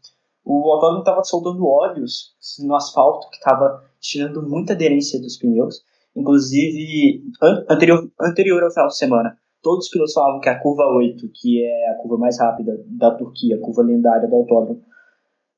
O 0.44 0.72
autódromo 0.72 1.02
estava 1.02 1.22
soltando 1.22 1.64
óleos 1.64 2.34
no 2.58 2.74
asfalto 2.74 3.30
que 3.30 3.36
estava 3.36 3.80
tirando 4.00 4.42
muita 4.42 4.72
aderência 4.72 5.20
dos 5.20 5.36
pneus. 5.36 5.84
Inclusive, 6.16 7.22
an 7.40 7.64
anterior, 7.70 8.10
anterior 8.20 8.64
ao 8.64 8.72
final 8.72 8.88
de 8.88 8.98
semana, 8.98 9.38
todos 9.62 9.84
os 9.84 9.90
pilotos 9.92 10.12
falavam 10.12 10.40
que 10.40 10.48
a 10.48 10.58
curva 10.58 10.82
8, 10.82 11.30
que 11.32 11.62
é 11.62 11.90
a 11.92 11.94
curva 11.94 12.18
mais 12.18 12.40
rápida 12.40 12.72
da 12.86 13.12
Turquia, 13.12 13.54
a 13.54 13.60
curva 13.60 13.82
lendária 13.82 14.28
do 14.28 14.34
autódromo, 14.34 14.82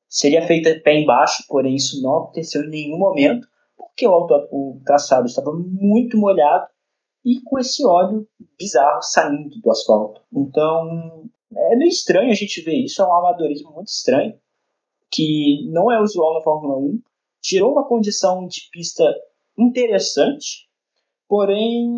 seria 0.07 0.45
feita 0.45 0.79
pé 0.83 1.01
embaixo, 1.01 1.45
porém 1.47 1.73
isso 1.73 1.99
não 2.03 2.17
aconteceu 2.17 2.61
em 2.61 2.69
nenhum 2.69 2.99
momento, 2.99 3.47
porque 3.79 4.05
o, 4.05 4.11
auto, 4.11 4.33
o 4.51 4.81
traçado 4.85 5.25
estava 5.25 5.51
muito 5.53 6.17
molhado 6.17 6.67
e 7.25 7.41
com 7.41 7.57
esse 7.57 7.85
óleo 7.85 8.27
bizarro 8.57 9.01
saindo 9.01 9.59
do 9.61 9.71
asfalto. 9.71 10.21
Então 10.33 11.29
é 11.55 11.75
meio 11.75 11.89
estranho 11.89 12.31
a 12.31 12.35
gente 12.35 12.61
ver 12.61 12.75
isso, 12.75 13.01
é 13.01 13.05
um 13.05 13.15
amadorismo 13.15 13.71
muito 13.71 13.87
estranho, 13.87 14.37
que 15.11 15.67
não 15.71 15.91
é 15.91 15.99
usual 15.99 16.35
na 16.35 16.41
Fórmula 16.41 16.77
1, 16.77 17.01
tirou 17.41 17.71
uma 17.71 17.87
condição 17.87 18.45
de 18.47 18.69
pista 18.71 19.03
interessante, 19.57 20.69
porém, 21.27 21.89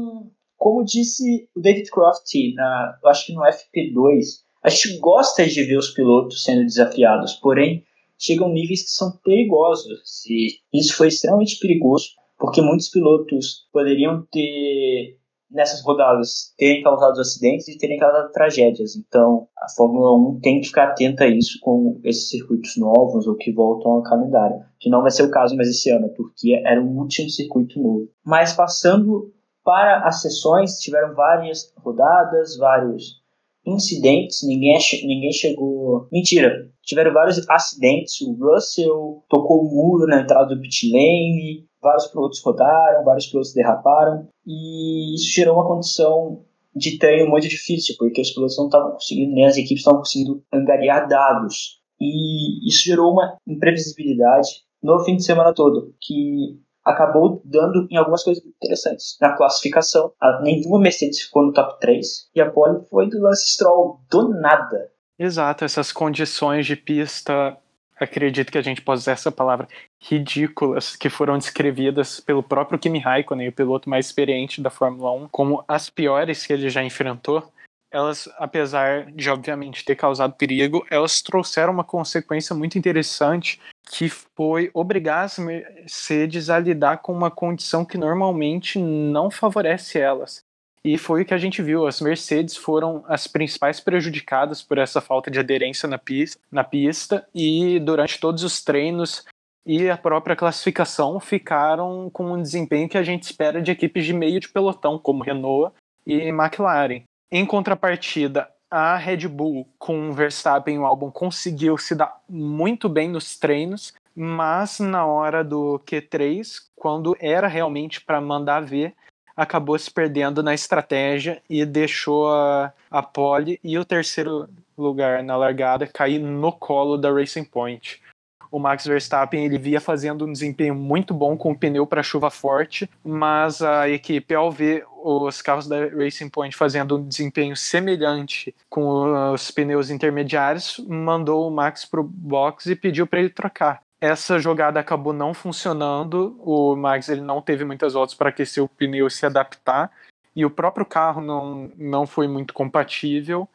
como 0.58 0.86
disse 0.86 1.50
o 1.56 1.60
David 1.60 1.90
Croft, 1.90 2.32
na, 2.56 3.00
acho 3.06 3.26
que 3.26 3.34
no 3.34 3.42
FP2, 3.42 4.42
a 4.64 4.70
gente 4.70 4.98
gosta 5.00 5.46
de 5.46 5.64
ver 5.64 5.78
os 5.78 5.90
pilotos 5.90 6.44
sendo 6.44 6.64
desafiados, 6.64 7.34
porém 7.34 7.84
chegam 8.22 8.54
níveis 8.54 8.84
que 8.84 8.92
são 8.92 9.12
perigosos. 9.24 10.24
E 10.30 10.60
isso 10.80 10.96
foi 10.96 11.08
extremamente 11.08 11.58
perigoso, 11.60 12.10
porque 12.38 12.62
muitos 12.62 12.90
pilotos 12.90 13.68
poderiam 13.74 14.26
ter, 14.32 15.18
nessas 15.50 15.84
rodadas, 15.84 16.54
terem 16.58 16.84
causado 16.84 17.20
acidentes 17.20 17.68
e 17.68 17.78
terem 17.78 17.98
causado 17.98 18.32
tragédias. 18.32 18.96
Então, 18.96 19.48
a 19.58 19.68
Fórmula 19.76 20.16
1 20.36 20.40
tem 20.40 20.62
que 20.62 20.68
ficar 20.68 20.90
atenta 20.90 21.24
a 21.24 21.28
isso 21.28 21.58
com 21.62 22.00
esses 22.04 22.30
circuitos 22.30 22.78
novos 22.78 23.28
ou 23.28 23.36
que 23.36 23.52
voltam 23.52 23.92
ao 23.92 24.04
calendário. 24.04 24.58
Que 24.80 24.90
não 24.90 25.02
vai 25.02 25.12
ser 25.12 25.24
o 25.24 25.32
caso 25.32 25.56
mais 25.56 25.70
esse 25.70 25.90
ano. 25.90 26.06
A 26.06 26.14
Turquia 26.14 26.62
era 26.66 26.82
o 26.82 26.98
último 26.98 27.30
circuito 27.30 27.82
novo. 27.82 28.08
Mas 28.24 28.54
passando 28.54 29.34
para 29.64 30.08
as 30.08 30.22
sessões, 30.22 30.80
tiveram 30.80 31.14
várias 31.14 31.72
rodadas, 31.78 32.58
vários 32.58 33.21
incidentes, 33.66 34.44
ninguém, 34.44 34.78
ninguém 35.04 35.32
chegou. 35.32 36.08
Mentira, 36.12 36.70
tiveram 36.84 37.14
vários 37.14 37.48
acidentes. 37.50 38.20
O 38.22 38.34
Russell 38.34 39.24
tocou 39.30 39.62
o 39.62 39.70
muro 39.70 40.08
na 40.08 40.22
entrada 40.22 40.54
do 40.54 40.62
pit 40.62 40.92
lane, 40.92 41.66
vários 41.82 42.08
pilotos 42.08 42.42
rodaram, 42.44 43.04
vários 43.04 43.28
pilotos 43.28 43.54
derraparam, 43.54 44.28
e 44.46 45.16
isso 45.16 45.32
gerou 45.34 45.56
uma 45.56 45.68
condição 45.68 46.44
de 46.76 46.98
treino 46.98 47.30
muito 47.30 47.48
difícil, 47.48 47.96
porque 47.98 48.22
os 48.22 48.32
pilotos 48.32 48.58
não 48.58 48.66
estavam 48.66 48.92
conseguindo, 48.92 49.34
nem 49.34 49.46
as 49.46 49.58
equipes 49.58 49.80
estavam 49.80 50.00
conseguindo 50.00 50.44
angariar 50.54 51.08
dados. 51.08 51.82
E 52.00 52.68
isso 52.68 52.84
gerou 52.84 53.12
uma 53.12 53.38
imprevisibilidade 53.48 54.50
no 54.82 55.00
fim 55.04 55.16
de 55.16 55.24
semana 55.24 55.54
todo, 55.54 55.94
que 56.02 56.60
acabou 56.84 57.42
dando 57.46 57.88
em 57.90 57.98
algumas 57.98 58.24
coisas 58.24 58.44
interessantes. 58.46 59.18
Na 59.22 59.34
classificação, 59.34 60.12
nenhuma 60.42 60.80
Mercedes 60.80 61.22
ficou 61.22 61.44
no 61.44 61.54
top 61.54 61.80
3 61.80 62.30
e 62.36 62.42
a 62.42 62.50
pole 62.50 62.84
foi 62.90 63.10
do 63.10 63.22
Lance 63.22 63.50
Stroll 63.50 64.00
do 64.10 64.30
nada. 64.30 64.90
Exato, 65.18 65.64
essas 65.64 65.92
condições 65.92 66.66
de 66.66 66.76
pista, 66.76 67.56
acredito 68.00 68.52
que 68.52 68.58
a 68.58 68.64
gente 68.64 68.82
possa 68.82 69.02
usar 69.02 69.12
essa 69.12 69.32
palavra, 69.32 69.68
ridículas, 70.00 70.96
que 70.96 71.10
foram 71.10 71.38
descrevidas 71.38 72.20
pelo 72.20 72.42
próprio 72.42 72.80
Kimi 72.80 72.98
Raikkonen, 72.98 73.50
o 73.50 73.54
piloto 73.54 73.88
mais 73.88 74.08
experiente 74.08 74.62
da 74.62 74.72
Fórmula 74.72 75.12
1, 75.12 75.28
como 75.28 75.64
as 75.68 75.90
piores 75.90 76.46
que 76.46 76.54
ele 76.54 76.70
já 76.70 76.84
enfrentou. 76.84 77.44
Elas, 77.92 78.30
apesar 78.38 79.12
de 79.12 79.30
obviamente 79.30 79.84
ter 79.84 79.96
causado 79.96 80.34
perigo, 80.34 80.86
elas 80.90 81.22
trouxeram 81.22 81.74
uma 81.74 81.84
consequência 81.84 82.56
muito 82.56 82.78
interessante 82.78 83.60
que 83.92 84.08
foi 84.10 84.72
obrigar 84.74 85.26
as 85.26 85.38
Mercedes 85.38 86.50
a 86.50 86.58
lidar 86.58 86.98
com 86.98 87.12
uma 87.12 87.30
condição 87.30 87.84
que 87.84 87.98
normalmente 87.98 88.80
não 88.80 89.30
favorece 89.30 90.00
elas. 90.00 90.42
E 90.84 90.98
foi 90.98 91.22
o 91.22 91.26
que 91.26 91.34
a 91.34 91.38
gente 91.38 91.62
viu. 91.62 91.86
As 91.86 92.02
Mercedes 92.02 92.56
foram 92.56 93.04
as 93.08 93.28
principais 93.28 93.80
prejudicadas 93.80 94.64
por 94.64 94.78
essa 94.78 95.02
falta 95.02 95.30
de 95.30 95.40
aderência 95.40 95.88
na 95.88 95.98
pista, 95.98 96.40
na 96.52 96.64
pista 96.64 97.28
e 97.36 97.80
durante 97.80 98.20
todos 98.20 98.44
os 98.44 98.64
treinos 98.64 99.26
e 99.66 99.90
a 99.90 99.98
própria 99.98 100.36
classificação 100.36 101.20
ficaram 101.20 102.10
com 102.12 102.34
um 102.34 102.42
desempenho 102.42 102.90
que 102.90 102.98
a 102.98 103.04
gente 103.04 103.24
espera 103.24 103.62
de 103.62 103.72
equipes 103.72 104.06
de 104.06 104.14
meio 104.14 104.40
de 104.40 104.50
pelotão, 104.50 104.98
como 104.98 105.24
Renault 105.24 105.76
e 106.06 106.30
McLaren. 106.30 107.04
Em 107.34 107.46
contrapartida, 107.46 108.50
a 108.70 108.98
Red 108.98 109.26
Bull 109.30 109.66
com 109.80 110.10
o 110.10 110.14
Verstappen 110.14 110.76
e 110.76 110.80
o 110.80 110.86
Albon 110.86 111.10
conseguiu 111.10 111.78
se 111.78 111.96
dar 111.96 112.20
muito 112.28 112.90
bem 112.90 113.08
nos 113.08 113.40
treinos, 113.40 113.94
mas 114.14 114.80
na 114.82 115.06
hora 115.06 115.42
do 115.42 115.82
Q3, 115.86 116.64
quando 116.76 117.16
era 117.22 117.48
realmente 117.48 118.02
para 118.02 118.20
mandar 118.20 118.60
ver, 118.66 118.94
acabou 119.34 119.80
se 119.80 119.90
perdendo 119.90 120.44
na 120.44 120.54
estratégia 120.54 121.42
e 121.50 121.64
deixou 121.66 122.30
a, 122.30 122.74
a 122.92 123.02
pole 123.02 123.58
e 123.64 123.78
o 123.78 123.86
terceiro 123.86 124.50
lugar 124.78 125.24
na 125.24 125.38
largada 125.38 125.88
cair 125.88 126.20
no 126.20 126.52
colo 126.52 126.98
da 126.98 127.10
Racing 127.10 127.46
Point. 127.46 128.02
O 128.52 128.60
Max 128.60 128.86
Verstappen 128.86 129.46
ele 129.46 129.58
via 129.58 129.80
fazendo 129.80 130.26
um 130.26 130.32
desempenho 130.32 130.76
muito 130.76 131.14
bom 131.14 131.38
com 131.38 131.52
o 131.52 131.58
pneu 131.58 131.88
para 131.88 132.04
chuva 132.04 132.30
forte, 132.30 132.90
mas 133.04 133.62
a 133.62 133.90
equipe, 133.90 134.36
ao 134.36 134.52
ver 134.52 134.86
os 135.04 135.42
carros 135.42 135.68
da 135.68 135.88
Racing 135.88 136.30
Point 136.30 136.56
fazendo 136.56 136.98
um 136.98 137.08
desempenho 137.08 137.56
semelhante 137.56 138.54
com 138.70 139.32
os 139.32 139.50
pneus 139.50 139.90
intermediários, 139.90 140.84
mandou 140.88 141.48
o 141.48 141.52
Max 141.52 141.86
para 141.86 142.02
o 142.02 142.04
box 142.04 142.66
e 142.68 142.76
pediu 142.76 143.08
para 143.08 143.20
ele 143.20 143.30
trocar 143.30 143.82
essa 144.02 144.40
jogada 144.40 144.80
acabou 144.80 145.14
não 145.14 145.32
funcionando. 145.32 146.36
O 146.40 146.76
Max 146.76 147.08
ele 147.08 147.22
não 147.22 147.40
teve 147.40 147.64
muitas 147.64 147.94
voltas 147.94 148.16
para 148.16 148.30
aquecer 148.30 148.64
o 148.64 148.68
pneu 148.68 149.06
e 149.06 149.12
se 149.12 149.28
adaptar. 149.28 149.92
E 150.36 150.44
o 150.44 150.50
próprio 150.50 150.86
carro 150.86 151.22
não, 151.22 151.72
não 151.78 152.08
foi 152.08 152.28
muito 152.28 152.52
compatível. 152.52 153.48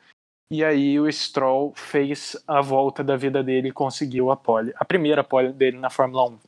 E 0.50 0.62
aí 0.62 0.98
o 1.00 1.10
Stroll 1.10 1.72
fez 1.74 2.36
a 2.46 2.60
volta 2.60 3.02
da 3.02 3.16
vida 3.16 3.42
dele 3.42 3.68
e 3.68 3.72
conseguiu 3.72 4.30
a 4.30 4.36
pole. 4.36 4.72
A 4.76 4.84
primeira 4.84 5.24
pole 5.24 5.52
dele 5.52 5.76
na 5.76 5.90
Fórmula 5.90 6.28
1. 6.30 6.38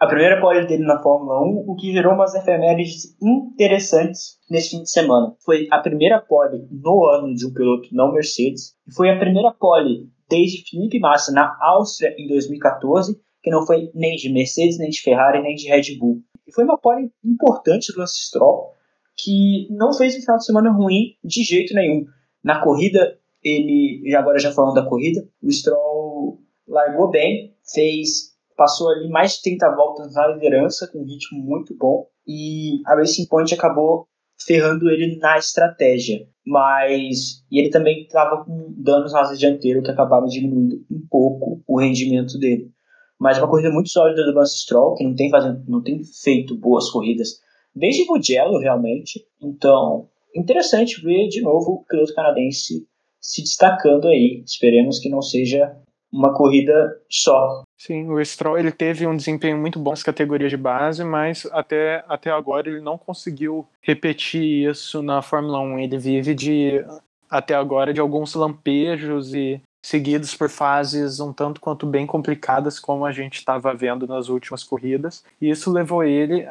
A 0.00 0.06
primeira 0.06 0.40
pole 0.40 0.66
dele 0.66 0.84
na 0.84 1.00
Fórmula 1.00 1.40
1, 1.42 1.64
o 1.66 1.76
que 1.76 1.92
gerou 1.92 2.14
umas 2.14 2.34
efemérides 2.34 3.16
interessantes 3.22 4.38
nesse 4.50 4.70
fim 4.70 4.82
de 4.82 4.90
semana. 4.90 5.34
Foi 5.44 5.68
a 5.70 5.78
primeira 5.78 6.20
pole 6.20 6.66
no 6.70 7.04
ano 7.06 7.34
de 7.34 7.46
um 7.46 7.52
piloto 7.52 7.88
não 7.92 8.12
Mercedes. 8.12 8.76
E 8.86 8.92
foi 8.92 9.10
a 9.10 9.18
primeira 9.18 9.52
pole 9.52 10.08
desde 10.28 10.68
Felipe 10.68 10.98
Massa 10.98 11.32
na 11.32 11.56
Áustria 11.60 12.14
em 12.18 12.26
2014, 12.26 13.20
que 13.42 13.50
não 13.50 13.64
foi 13.64 13.90
nem 13.94 14.16
de 14.16 14.32
Mercedes, 14.32 14.78
nem 14.78 14.90
de 14.90 15.00
Ferrari, 15.00 15.40
nem 15.40 15.54
de 15.54 15.68
Red 15.68 15.96
Bull. 15.98 16.20
E 16.46 16.52
foi 16.52 16.64
uma 16.64 16.78
pole 16.78 17.10
importante 17.24 17.92
do 17.92 18.00
Lance 18.00 18.26
Stroll, 18.26 18.72
que 19.16 19.68
não 19.70 19.92
fez 19.92 20.16
um 20.16 20.20
final 20.20 20.38
de 20.38 20.46
semana 20.46 20.70
ruim 20.72 21.16
de 21.24 21.42
jeito 21.44 21.74
nenhum. 21.74 22.06
Na 22.42 22.60
corrida, 22.62 23.18
ele, 23.42 24.14
agora 24.14 24.38
já 24.38 24.52
falando 24.52 24.74
da 24.74 24.86
corrida, 24.86 25.26
o 25.42 25.50
Stroll 25.50 26.40
largou 26.66 27.10
bem, 27.10 27.54
fez, 27.72 28.34
passou 28.56 28.90
ali 28.90 29.08
mais 29.08 29.36
de 29.36 29.42
30 29.42 29.74
voltas 29.74 30.14
na 30.14 30.28
liderança, 30.28 30.88
com 30.88 31.00
um 31.00 31.04
ritmo 31.04 31.38
muito 31.40 31.74
bom, 31.76 32.06
e 32.26 32.80
a 32.86 32.94
Racing 32.94 33.26
Point 33.26 33.54
acabou 33.54 34.06
ferrando 34.38 34.88
ele 34.88 35.16
na 35.16 35.38
estratégia. 35.38 36.26
Mas. 36.46 37.44
E 37.50 37.58
ele 37.58 37.70
também 37.70 38.02
estava 38.02 38.44
com 38.44 38.72
danos 38.76 39.12
na 39.12 39.20
asa 39.20 39.36
dianteira 39.36 39.82
que 39.82 39.90
acabaram 39.90 40.26
diminuindo 40.26 40.84
um 40.90 41.06
pouco 41.10 41.62
o 41.66 41.78
rendimento 41.78 42.38
dele. 42.38 42.70
Mas 43.18 43.36
é 43.36 43.40
uma 43.40 43.50
corrida 43.50 43.70
muito 43.70 43.90
sólida 43.90 44.24
do 44.24 44.32
Lance 44.32 44.60
Stroll, 44.60 44.94
que 44.94 45.04
não 45.04 45.14
tem, 45.14 45.28
fazendo, 45.28 45.62
não 45.68 45.82
tem 45.82 46.02
feito 46.04 46.56
boas 46.56 46.88
corridas 46.88 47.40
desde 47.74 48.06
Mugello, 48.06 48.58
realmente. 48.58 49.26
Então, 49.42 50.08
interessante 50.38 51.02
ver 51.02 51.28
de 51.28 51.40
novo 51.40 51.72
o 51.72 51.84
piloto 51.84 52.14
canadense 52.14 52.86
se 53.20 53.42
destacando 53.42 54.08
aí. 54.08 54.42
Esperemos 54.46 54.98
que 54.98 55.08
não 55.08 55.20
seja 55.20 55.76
uma 56.12 56.34
corrida 56.34 56.96
só. 57.08 57.62
Sim, 57.76 58.08
o 58.08 58.24
Stroll 58.24 58.58
ele 58.58 58.72
teve 58.72 59.06
um 59.06 59.16
desempenho 59.16 59.58
muito 59.58 59.78
bom 59.78 59.90
nas 59.90 60.02
categorias 60.02 60.50
de 60.50 60.56
base, 60.56 61.04
mas 61.04 61.46
até, 61.52 62.02
até 62.08 62.30
agora 62.30 62.68
ele 62.68 62.80
não 62.80 62.96
conseguiu 62.96 63.66
repetir 63.82 64.68
isso 64.68 65.02
na 65.02 65.22
Fórmula 65.22 65.60
1. 65.60 65.78
Ele 65.78 65.98
vive 65.98 66.34
de 66.34 66.84
até 67.30 67.54
agora 67.54 67.92
de 67.92 68.00
alguns 68.00 68.34
lampejos 68.34 69.34
e 69.34 69.60
seguidos 69.84 70.34
por 70.34 70.48
fases 70.48 71.20
um 71.20 71.32
tanto 71.32 71.60
quanto 71.60 71.86
bem 71.86 72.06
complicadas, 72.06 72.80
como 72.80 73.04
a 73.04 73.12
gente 73.12 73.36
estava 73.36 73.74
vendo 73.74 74.06
nas 74.06 74.28
últimas 74.28 74.64
corridas. 74.64 75.24
E 75.40 75.50
isso 75.50 75.70
levou 75.70 76.02
ele, 76.02 76.46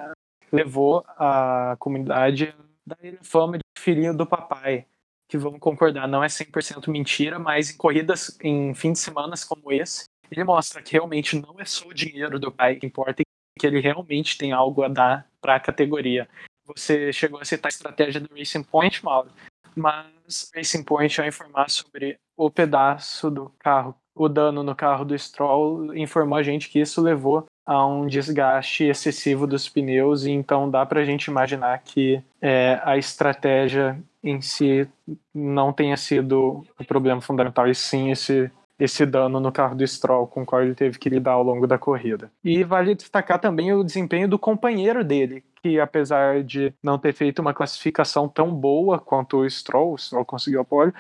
levou 0.52 1.04
a 1.18 1.76
comunidade 1.80 2.54
da 2.88 2.96
fama 3.22 3.58
de 3.58 3.64
filhinho 3.78 4.16
do 4.16 4.26
papai 4.26 4.86
que 5.28 5.38
vamos 5.38 5.60
concordar, 5.60 6.08
não 6.08 6.24
é 6.24 6.28
100% 6.28 6.90
mentira, 6.90 7.38
mas 7.38 7.70
em 7.70 7.78
corridas, 7.78 8.38
em 8.42 8.74
fim 8.74 8.94
de 8.94 9.00
semana 9.00 9.36
como 9.48 9.74
esse, 9.74 10.06
ele 10.32 10.44
mostra 10.46 10.82
que 10.82 10.94
realmente 10.94 11.38
não 11.38 11.60
é 11.60 11.66
só 11.66 11.86
o 11.88 11.94
dinheiro 11.94 12.40
do 12.40 12.50
pai 12.50 12.78
que 12.78 12.86
importa, 12.86 13.24
que 13.60 13.68
ele 13.68 13.82
realmente 13.82 14.38
tem 14.38 14.54
algo 14.54 14.84
a 14.84 14.88
dar 14.88 15.30
para 15.42 15.56
a 15.56 15.60
categoria. 15.60 16.30
Você 16.66 17.12
chegou 17.12 17.42
a 17.42 17.46
citar 17.46 17.70
a 17.70 17.74
estratégia 17.76 18.22
do 18.22 18.34
Racing 18.34 18.64
Point, 18.64 19.04
Mauro, 19.04 19.30
mas 19.76 20.50
Racing 20.56 20.84
Point, 20.84 21.20
ao 21.20 21.28
informar 21.28 21.70
sobre 21.70 22.18
o 22.38 22.50
pedaço 22.50 23.30
do 23.30 23.50
carro, 23.60 23.96
o 24.16 24.30
dano 24.30 24.64
no 24.64 24.76
carro 24.76 25.04
do 25.04 25.18
Stroll, 25.18 25.94
informou 25.96 26.38
a 26.38 26.44
gente 26.44 26.70
que 26.70 26.80
isso 26.80 27.02
levou 27.02 27.46
a 27.68 27.86
um 27.86 28.08
desgaste 28.08 28.86
excessivo 28.86 29.46
dos 29.46 29.68
pneus, 29.68 30.24
e 30.26 30.32
então 30.32 30.72
dá 30.72 30.86
para 30.86 31.02
a 31.02 31.04
gente 31.04 31.26
imaginar 31.26 31.78
que 31.80 32.24
é, 32.42 32.80
a 32.82 32.98
estratégia 32.98 34.00
em 34.24 34.40
si 34.40 34.88
não 35.36 35.74
tenha 35.74 35.98
sido 35.98 36.66
o 36.80 36.86
problema 36.86 37.20
fundamental, 37.20 37.68
e 37.68 37.76
sim 37.76 38.10
esse, 38.10 38.50
esse 38.80 39.06
dano 39.06 39.40
no 39.42 39.52
carro 39.52 39.76
do 39.76 39.86
Stroll 39.86 40.28
com 40.28 40.44
o 40.44 40.46
qual 40.46 40.62
ele 40.62 40.76
teve 40.76 40.98
que 40.98 41.10
lidar 41.10 41.34
ao 41.34 41.44
longo 41.44 41.68
da 41.68 41.78
corrida. 41.78 42.32
E 42.42 42.64
vale 42.64 42.96
destacar 42.96 43.40
também 43.40 43.74
o 43.74 43.84
desempenho 43.84 44.30
do 44.30 44.40
companheiro 44.40 45.04
dele, 45.04 45.44
que 45.62 45.78
apesar 45.78 46.44
de 46.44 46.74
não 46.82 46.98
ter 46.98 47.14
feito 47.14 47.40
uma 47.40 47.54
classificação 47.54 48.30
tão 48.30 48.50
boa 48.54 48.98
quanto 48.98 49.40
o 49.40 49.50
Stroll, 49.50 49.94
o 49.94 49.98
Stroll 49.98 50.24
conseguiu 50.24 50.62
a 50.62 50.66
pole, 50.66 50.94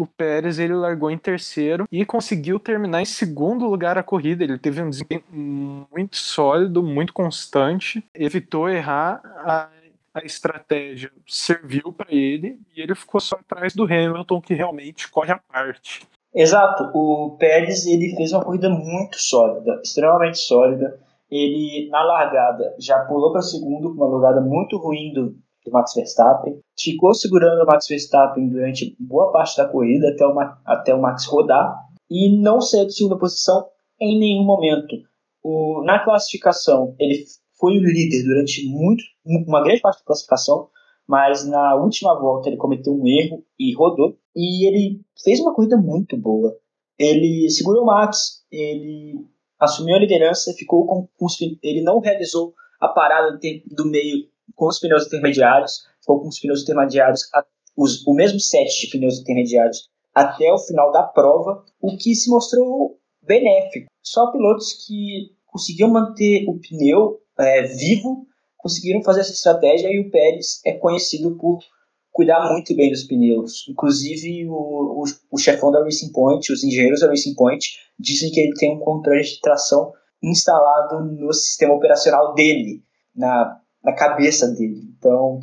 o 0.00 0.06
Pérez 0.06 0.58
ele 0.58 0.72
largou 0.72 1.10
em 1.10 1.18
terceiro 1.18 1.86
e 1.92 2.06
conseguiu 2.06 2.58
terminar 2.58 3.02
em 3.02 3.04
segundo 3.04 3.66
lugar 3.66 3.98
a 3.98 4.02
corrida. 4.02 4.42
Ele 4.42 4.58
teve 4.58 4.80
um 4.80 4.88
desempenho 4.88 5.22
muito 5.30 6.16
sólido, 6.16 6.82
muito 6.82 7.12
constante, 7.12 8.02
evitou 8.14 8.70
errar. 8.70 9.20
A, 9.44 9.68
a 10.14 10.24
estratégia 10.24 11.12
serviu 11.26 11.92
para 11.92 12.06
ele 12.10 12.58
e 12.74 12.80
ele 12.80 12.94
ficou 12.94 13.20
só 13.20 13.36
atrás 13.36 13.74
do 13.74 13.84
Hamilton, 13.84 14.40
que 14.40 14.54
realmente 14.54 15.06
corre 15.10 15.32
a 15.32 15.38
parte. 15.38 16.08
Exato, 16.34 16.90
o 16.94 17.36
Pérez 17.38 17.84
ele 17.84 18.16
fez 18.16 18.32
uma 18.32 18.42
corrida 18.42 18.70
muito 18.70 19.18
sólida, 19.18 19.82
extremamente 19.84 20.38
sólida. 20.38 20.98
Ele 21.30 21.90
na 21.90 22.02
largada 22.02 22.74
já 22.78 23.00
pulou 23.00 23.32
para 23.32 23.42
segundo 23.42 23.94
com 23.94 24.02
uma 24.02 24.18
largada 24.18 24.40
muito 24.40 24.78
ruim 24.78 25.12
do, 25.12 25.36
do 25.70 25.72
Max 25.72 25.94
Verstappen. 25.94 26.60
Ficou 26.78 27.14
segurando 27.14 27.62
o 27.62 27.66
Max 27.66 27.86
Verstappen 27.88 28.48
durante 28.48 28.96
boa 28.98 29.32
parte 29.32 29.56
da 29.56 29.68
corrida 29.68 30.08
até 30.10 30.26
o, 30.26 30.34
até 30.66 30.94
o 30.94 31.00
Max 31.00 31.26
rodar 31.26 31.74
e 32.10 32.36
não 32.40 32.60
saiu 32.60 32.86
de 32.86 32.94
segunda 32.94 33.18
posição 33.18 33.66
em 34.00 34.18
nenhum 34.18 34.44
momento. 34.44 34.96
O, 35.42 35.82
na 35.84 36.04
classificação, 36.04 36.94
ele 36.98 37.24
foi 37.58 37.78
o 37.78 37.82
líder 37.82 38.24
durante 38.24 38.66
muito, 38.66 39.02
uma 39.24 39.62
grande 39.62 39.80
parte 39.80 40.00
da 40.00 40.04
classificação, 40.04 40.68
mas 41.06 41.46
na 41.48 41.76
última 41.76 42.18
volta 42.18 42.48
ele 42.48 42.56
cometeu 42.56 42.92
um 42.92 43.06
erro 43.06 43.44
e 43.58 43.74
rodou. 43.74 44.16
E 44.34 44.66
ele 44.66 45.00
fez 45.22 45.40
uma 45.40 45.54
corrida 45.54 45.76
muito 45.76 46.16
boa. 46.16 46.56
Ele 46.98 47.48
segurou 47.50 47.82
o 47.82 47.86
Max, 47.86 48.44
ele 48.50 49.26
assumiu 49.58 49.96
a 49.96 49.98
liderança, 49.98 50.54
ficou 50.54 50.86
com, 50.86 51.08
com 51.18 51.26
ele 51.62 51.82
não 51.82 52.00
realizou 52.00 52.54
a 52.80 52.88
parada 52.88 53.38
do 53.66 53.84
meio 53.86 54.26
com 54.54 54.66
os 54.66 54.78
pneus 54.78 55.06
intermediários, 55.06 55.86
ficou 56.00 56.20
com 56.20 56.28
os 56.28 56.38
pneus 56.38 56.62
intermediários, 56.62 57.22
os, 57.76 58.06
o 58.06 58.14
mesmo 58.14 58.40
set 58.40 58.68
de 58.80 58.90
pneus 58.90 59.20
intermediários 59.20 59.88
até 60.14 60.52
o 60.52 60.58
final 60.58 60.90
da 60.92 61.02
prova, 61.02 61.64
o 61.80 61.96
que 61.96 62.14
se 62.14 62.28
mostrou 62.30 62.98
benéfico. 63.22 63.90
Só 64.02 64.30
pilotos 64.32 64.84
que 64.86 65.32
conseguiam 65.46 65.90
manter 65.90 66.44
o 66.48 66.58
pneu 66.58 67.20
é, 67.38 67.62
vivo 67.62 68.26
conseguiram 68.56 69.02
fazer 69.02 69.20
essa 69.20 69.32
estratégia 69.32 69.88
e 69.90 70.00
o 70.00 70.10
Pérez 70.10 70.60
é 70.64 70.72
conhecido 70.72 71.36
por 71.36 71.60
cuidar 72.12 72.52
muito 72.52 72.74
bem 72.76 72.90
dos 72.90 73.04
pneus. 73.04 73.66
Inclusive, 73.68 74.46
o, 74.48 74.52
o, 74.52 75.04
o 75.30 75.38
chefão 75.38 75.70
da 75.70 75.82
Racing 75.82 76.12
Point, 76.12 76.52
os 76.52 76.62
engenheiros 76.62 77.00
da 77.00 77.08
Racing 77.08 77.34
Point, 77.34 77.66
dizem 77.98 78.30
que 78.30 78.40
ele 78.40 78.54
tem 78.54 78.76
um 78.76 78.80
controle 78.80 79.22
de 79.22 79.40
tração 79.40 79.92
instalado 80.22 81.04
no 81.04 81.32
sistema 81.32 81.74
operacional 81.74 82.34
dele, 82.34 82.82
na 83.14 83.58
na 83.82 83.94
cabeça 83.94 84.48
dele. 84.48 84.82
Então, 84.98 85.40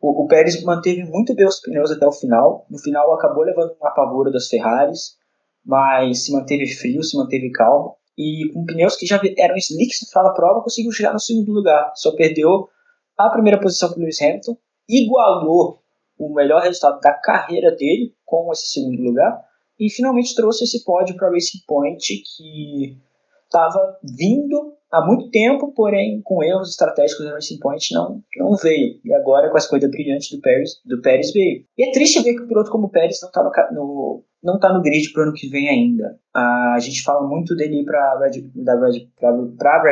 O, 0.00 0.24
o 0.24 0.26
Pérez 0.26 0.60
manteve 0.64 1.04
muito 1.04 1.32
bem 1.34 1.46
os 1.46 1.60
pneus 1.60 1.90
até 1.92 2.04
o 2.06 2.12
final. 2.12 2.66
No 2.68 2.78
final 2.78 3.12
acabou 3.14 3.44
levando 3.44 3.76
uma 3.80 3.88
apavoro 3.88 4.32
das 4.32 4.48
Ferraris, 4.48 5.16
mas 5.64 6.24
se 6.24 6.32
manteve 6.32 6.66
frio, 6.66 7.02
se 7.04 7.16
manteve 7.16 7.50
calmo. 7.52 7.96
E 8.18 8.50
com 8.52 8.66
pneus 8.66 8.96
que 8.96 9.06
já 9.06 9.20
eram 9.38 9.56
slicks 9.56 10.00
no 10.02 10.08
final 10.08 10.24
da 10.24 10.34
prova, 10.34 10.62
conseguiu 10.62 10.90
chegar 10.90 11.12
no 11.12 11.20
segundo 11.20 11.52
lugar. 11.52 11.92
Só 11.94 12.14
perdeu 12.16 12.68
a 13.16 13.30
primeira 13.30 13.60
posição 13.60 13.90
para 13.90 13.98
o 13.98 14.00
Lewis 14.00 14.20
Hamilton, 14.20 14.56
igualou 14.88 15.78
o 16.18 16.34
melhor 16.34 16.62
resultado 16.62 17.00
da 17.00 17.14
carreira 17.14 17.70
dele 17.70 18.14
com 18.24 18.50
esse 18.52 18.72
segundo 18.72 19.00
lugar 19.02 19.40
e 19.78 19.90
finalmente 19.90 20.34
trouxe 20.34 20.64
esse 20.64 20.84
pódio 20.84 21.16
para 21.16 21.30
Racing 21.30 21.58
Point 21.66 22.22
que 22.36 22.98
estava 23.44 23.98
vindo 24.02 24.71
há 24.92 25.04
muito 25.04 25.30
tempo, 25.30 25.72
porém 25.74 26.20
com 26.22 26.44
erros 26.44 26.70
estratégicos 26.70 27.24
da 27.24 27.32
Racing 27.32 27.58
Point 27.58 27.94
não, 27.94 28.22
não 28.36 28.54
veio. 28.56 29.00
E 29.04 29.12
agora 29.14 29.50
com 29.50 29.56
as 29.56 29.66
corrida 29.66 29.88
brilhante 29.88 30.36
do 30.36 30.42
Pérez, 30.42 30.80
do 30.84 31.00
Pérez 31.00 31.32
veio. 31.32 31.64
E 31.76 31.88
é 31.88 31.90
triste 31.90 32.22
ver 32.22 32.34
que 32.34 32.42
um 32.42 32.46
piloto 32.46 32.70
como 32.70 32.86
o 32.86 32.90
Pérez 32.90 33.18
não 33.22 33.28
está 33.28 33.42
no, 33.42 33.50
no, 33.72 34.24
não 34.42 34.60
tá 34.60 34.72
no 34.72 34.82
grid 34.82 35.10
para 35.12 35.22
o 35.22 35.24
ano 35.24 35.32
que 35.32 35.48
vem 35.48 35.68
ainda. 35.68 36.18
a 36.34 36.78
gente 36.78 37.02
fala 37.02 37.26
muito 37.26 37.56
dele 37.56 37.84
para 37.84 38.16
da 38.54 38.74
Red, 38.74 39.08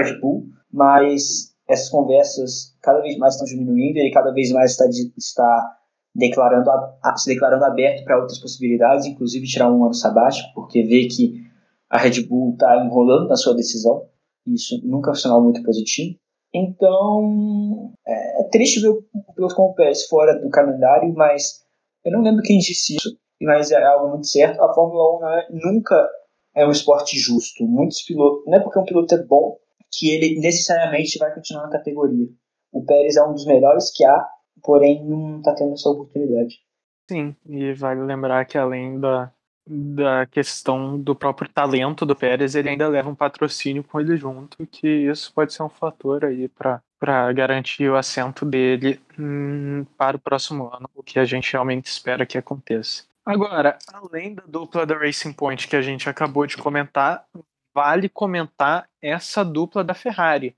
Red 0.05 0.21
Bull, 0.21 0.45
mas 0.71 1.55
essas 1.67 1.89
conversas 1.89 2.77
cada 2.83 3.01
vez 3.01 3.17
mais 3.17 3.35
estão 3.35 3.47
diminuindo 3.47 3.97
e 3.97 4.01
ele 4.01 4.11
cada 4.11 4.33
vez 4.33 4.51
mais 4.53 4.73
está, 4.73 4.85
está 5.17 5.77
declarando 6.15 6.69
a, 6.69 6.99
a, 7.05 7.17
se 7.17 7.33
declarando 7.33 7.65
aberto 7.65 8.05
para 8.05 8.19
outras 8.19 8.39
possibilidades, 8.39 9.07
inclusive 9.07 9.47
tirar 9.47 9.71
um 9.71 9.85
ano 9.85 9.95
sabático, 9.95 10.49
porque 10.55 10.83
vê 10.83 11.07
que 11.07 11.49
a 11.89 11.99
Red 11.99 12.27
Bull 12.27 12.53
está 12.53 12.85
enrolando 12.85 13.29
na 13.29 13.37
sua 13.37 13.55
decisão. 13.55 14.10
Isso 14.47 14.81
nunca 14.85 15.11
é 15.11 15.13
um 15.13 15.15
sinal 15.15 15.43
muito 15.43 15.63
positivo. 15.63 16.19
Então, 16.53 17.93
é, 18.07 18.41
é 18.43 18.49
triste 18.51 18.81
ver 18.81 18.89
o 18.89 19.05
piloto 19.35 19.55
como 19.55 19.71
o 19.71 19.75
Pérez 19.75 20.07
fora 20.07 20.39
do 20.39 20.51
calendário, 20.51 21.13
mas 21.15 21.65
eu 22.05 22.13
não 22.13 22.23
lembro 22.23 22.43
quem 22.43 22.59
disse 22.59 22.97
isso, 22.97 23.17
mas 23.41 23.71
é 23.71 23.83
algo 23.83 24.09
muito 24.09 24.27
certo. 24.27 24.61
A 24.63 24.75
Fórmula 24.75 25.19
1 25.19 25.29
é, 25.29 25.49
nunca 25.51 26.09
é 26.55 26.67
um 26.67 26.71
esporte 26.71 27.19
justo. 27.19 27.65
Muitos 27.65 28.03
pilotos, 28.03 28.45
não 28.47 28.55
é 28.55 28.61
porque 28.61 28.79
um 28.79 28.85
piloto 28.85 29.15
é 29.15 29.23
bom 29.23 29.57
que 29.93 30.11
ele 30.11 30.41
necessariamente 30.41 31.19
vai 31.19 31.33
continuar 31.35 31.65
na 31.65 31.71
categoria. 31.71 32.27
O 32.73 32.85
Pérez 32.85 33.17
é 33.17 33.25
um 33.25 33.33
dos 33.33 33.47
melhores 33.47 33.91
que 33.93 34.05
há, 34.05 34.27
porém 34.63 35.05
não 35.05 35.39
está 35.39 35.55
tendo 35.55 35.73
essa 35.73 35.89
oportunidade. 35.89 36.57
Sim, 37.09 37.35
e 37.49 37.73
vale 37.75 38.03
lembrar 38.03 38.45
que 38.45 38.57
além 38.57 39.01
da, 39.01 39.33
da 39.73 40.27
questão 40.27 40.99
do 40.99 41.15
próprio 41.15 41.49
talento 41.49 42.05
do 42.05 42.17
Pérez, 42.17 42.57
ele 42.57 42.69
ainda 42.69 42.89
leva 42.89 43.09
um 43.09 43.15
patrocínio 43.15 43.85
com 43.85 44.01
ele 44.01 44.17
junto, 44.17 44.67
que 44.67 44.89
isso 44.89 45.33
pode 45.33 45.53
ser 45.53 45.63
um 45.63 45.69
fator 45.69 46.25
aí 46.25 46.49
para 46.49 47.33
garantir 47.33 47.89
o 47.89 47.97
assento 47.97 48.45
dele 48.45 49.01
hum, 49.17 49.87
para 49.97 50.17
o 50.17 50.21
próximo 50.21 50.69
ano, 50.75 50.91
o 50.93 51.05
que 51.05 51.21
a 51.21 51.25
gente 51.25 51.53
realmente 51.53 51.87
espera 51.87 52.27
que 52.27 52.37
aconteça. 52.37 53.05
Agora, 53.25 53.79
além 53.93 54.35
da 54.35 54.43
dupla 54.45 54.85
da 54.85 54.99
Racing 54.99 55.33
Point 55.33 55.69
que 55.69 55.77
a 55.77 55.83
gente 55.83 56.09
acabou 56.09 56.47
de 56.47 56.57
comentar, 56.57 57.25
vale 57.73 58.09
comentar 58.09 58.89
essa 59.01 59.45
dupla 59.45 59.85
da 59.85 59.95
Ferrari. 59.95 60.57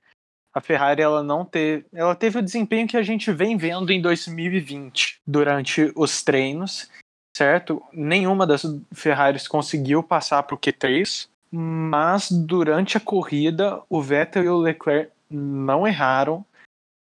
A 0.55 0.61
Ferrari 0.61 1.03
ela 1.03 1.23
não 1.23 1.45
teve, 1.45 1.85
ela 1.93 2.15
teve 2.15 2.39
o 2.39 2.43
desempenho 2.43 2.89
que 2.89 2.97
a 2.97 3.03
gente 3.03 3.31
vem 3.31 3.59
vendo 3.59 3.91
em 3.91 4.01
2020 4.01 5.21
durante 5.27 5.93
os 5.95 6.23
treinos, 6.23 6.91
certo? 7.37 7.83
Nenhuma 7.93 8.47
das 8.47 8.63
Ferraris 8.93 9.49
conseguiu 9.49 10.03
passar 10.03 10.43
para 10.43 10.55
o 10.55 10.59
Q3, 10.59 11.29
mas 11.51 12.31
durante 12.31 12.97
a 12.97 13.01
corrida 13.01 13.83
o 13.89 14.01
Vettel 14.01 14.45
e 14.45 14.49
o 14.49 14.59
Leclerc 14.59 15.11
não 15.31 15.87
erraram, 15.87 16.45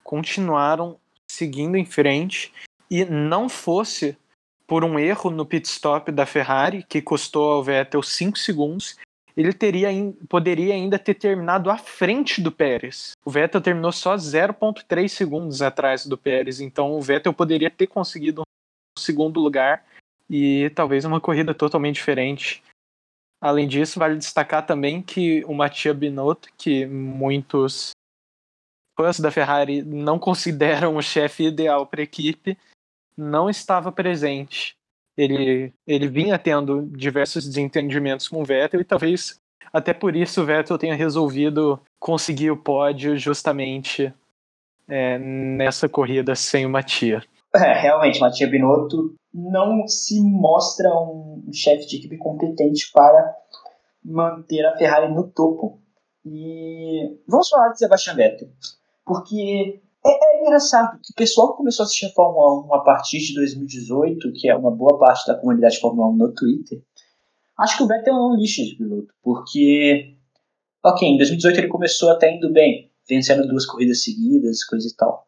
continuaram 0.02 0.98
seguindo 1.31 1.76
em 1.76 1.85
frente 1.85 2.52
e 2.90 3.04
não 3.04 3.48
fosse 3.48 4.16
por 4.66 4.85
um 4.85 4.98
erro 4.98 5.31
no 5.31 5.46
pit 5.46 5.66
stop 5.66 6.12
da 6.12 6.26
Ferrari 6.26 6.83
que 6.83 7.00
custou 7.00 7.52
ao 7.52 7.64
Vettel 7.64 8.02
5 8.02 8.38
segundos, 8.38 8.96
ele 9.37 9.52
teria, 9.52 9.88
poderia 10.28 10.74
ainda 10.74 10.98
ter 10.98 11.14
terminado 11.14 11.70
à 11.70 11.78
frente 11.78 12.40
do 12.40 12.50
Pérez. 12.50 13.12
O 13.24 13.31
Vettel 13.31 13.61
terminou 13.61 13.92
só 13.92 14.16
0,3 14.16 15.09
segundos 15.09 15.62
atrás 15.62 16.04
do 16.07 16.18
Pérez, 16.18 16.61
então 16.61 16.92
o 16.92 17.00
Vettel 17.00 17.33
poderia 17.33 17.70
ter 17.70 17.87
conseguido 17.87 18.42
um 18.42 19.00
segundo 19.00 19.40
lugar 19.40 19.85
e 20.29 20.71
talvez 20.71 21.05
uma 21.05 21.21
corrida 21.21 21.55
totalmente 21.55 21.97
diferente. 21.97 22.62
Além 23.41 23.69
disso, 23.69 23.99
vale 23.99 24.17
destacar 24.17 24.67
também 24.67 25.01
que 25.01 25.45
o 25.45 25.55
Mattia 25.55 25.95
Binotto, 25.95 26.49
que 26.57 26.87
muitos 26.87 27.93
fãs 28.99 29.21
da 29.21 29.31
Ferrari 29.31 29.83
não 29.83 30.19
consideram 30.21 30.97
o 30.97 31.03
chefe 31.03 31.45
ideal 31.45 31.87
para 31.87 32.01
a 32.01 32.05
equipe, 32.05 32.59
não 33.17 33.49
estava 33.49 33.93
presente 33.93 34.79
ele, 35.19 35.73
ele 35.85 36.07
vinha 36.07 36.38
tendo 36.38 36.83
diversos 36.93 37.45
desentendimentos 37.45 38.29
com 38.29 38.41
o 38.41 38.45
Vettel 38.45 38.81
e 38.81 38.85
talvez 38.85 39.37
até 39.73 39.93
por 39.93 40.14
isso 40.14 40.41
o 40.41 40.45
Vettel 40.45 40.79
tenha 40.79 40.95
resolvido 40.95 41.81
conseguir 41.99 42.53
o 42.53 42.57
pódio 42.57 43.19
justamente 43.19 44.14
é, 44.88 45.19
nessa 45.19 45.88
corrida 45.88 46.37
sem 46.37 46.64
o 46.64 46.71
Matia. 46.71 47.23
É, 47.55 47.73
realmente, 47.73 48.21
Matia 48.21 48.47
Binotto 48.47 49.14
não 49.38 49.87
se 49.87 50.20
mostra 50.20 50.90
um 50.90 51.51
chefe 51.53 51.87
de 51.87 51.96
equipe 51.96 52.18
competente 52.18 52.90
para 52.92 53.37
manter 54.05 54.64
a 54.66 54.77
Ferrari 54.77 55.12
no 55.12 55.29
topo. 55.29 55.81
E 56.24 57.18
vamos 57.27 57.48
falar 57.48 57.70
de 57.70 57.79
Sebastian 57.79 58.14
Vettel, 58.14 58.48
porque 59.05 59.81
é, 60.05 60.11
é, 60.11 60.42
engraçado 60.42 60.98
que 61.03 61.12
o 61.12 61.16
pessoal 61.16 61.53
que 61.53 61.59
começou 61.59 61.83
a 61.83 61.87
assistir 61.87 62.07
a 62.07 62.12
Fórmula 62.12 62.66
1 62.66 62.74
a 62.74 62.81
partir 62.85 63.18
de 63.18 63.35
2018, 63.35 64.33
que 64.33 64.48
é 64.48 64.57
uma 64.57 64.70
boa 64.70 64.98
parte 64.98 65.27
da 65.27 65.37
comunidade 65.37 65.74
de 65.74 65.81
Fórmula 65.81 66.09
1 66.09 66.16
no 66.16 66.35
Twitter, 66.35 66.83
acho 67.59 67.77
que 67.77 67.83
o 67.83 67.87
Vettel 67.87 68.14
é 68.14 68.20
um 68.20 68.35
lixo 68.35 68.64
de 68.64 68.77
piloto, 68.77 69.14
porque, 69.22 70.16
ok, 70.85 71.09
em 71.09 71.16
2018 71.16 71.59
ele 71.59 71.68
começou 71.68 72.11
até 72.11 72.35
indo 72.35 72.53
bem, 72.53 72.90
vencendo 73.09 73.46
duas 73.46 73.64
corridas 73.64 74.03
seguidas, 74.03 74.64
coisa 74.64 74.87
e 74.87 74.94
tal. 74.94 75.27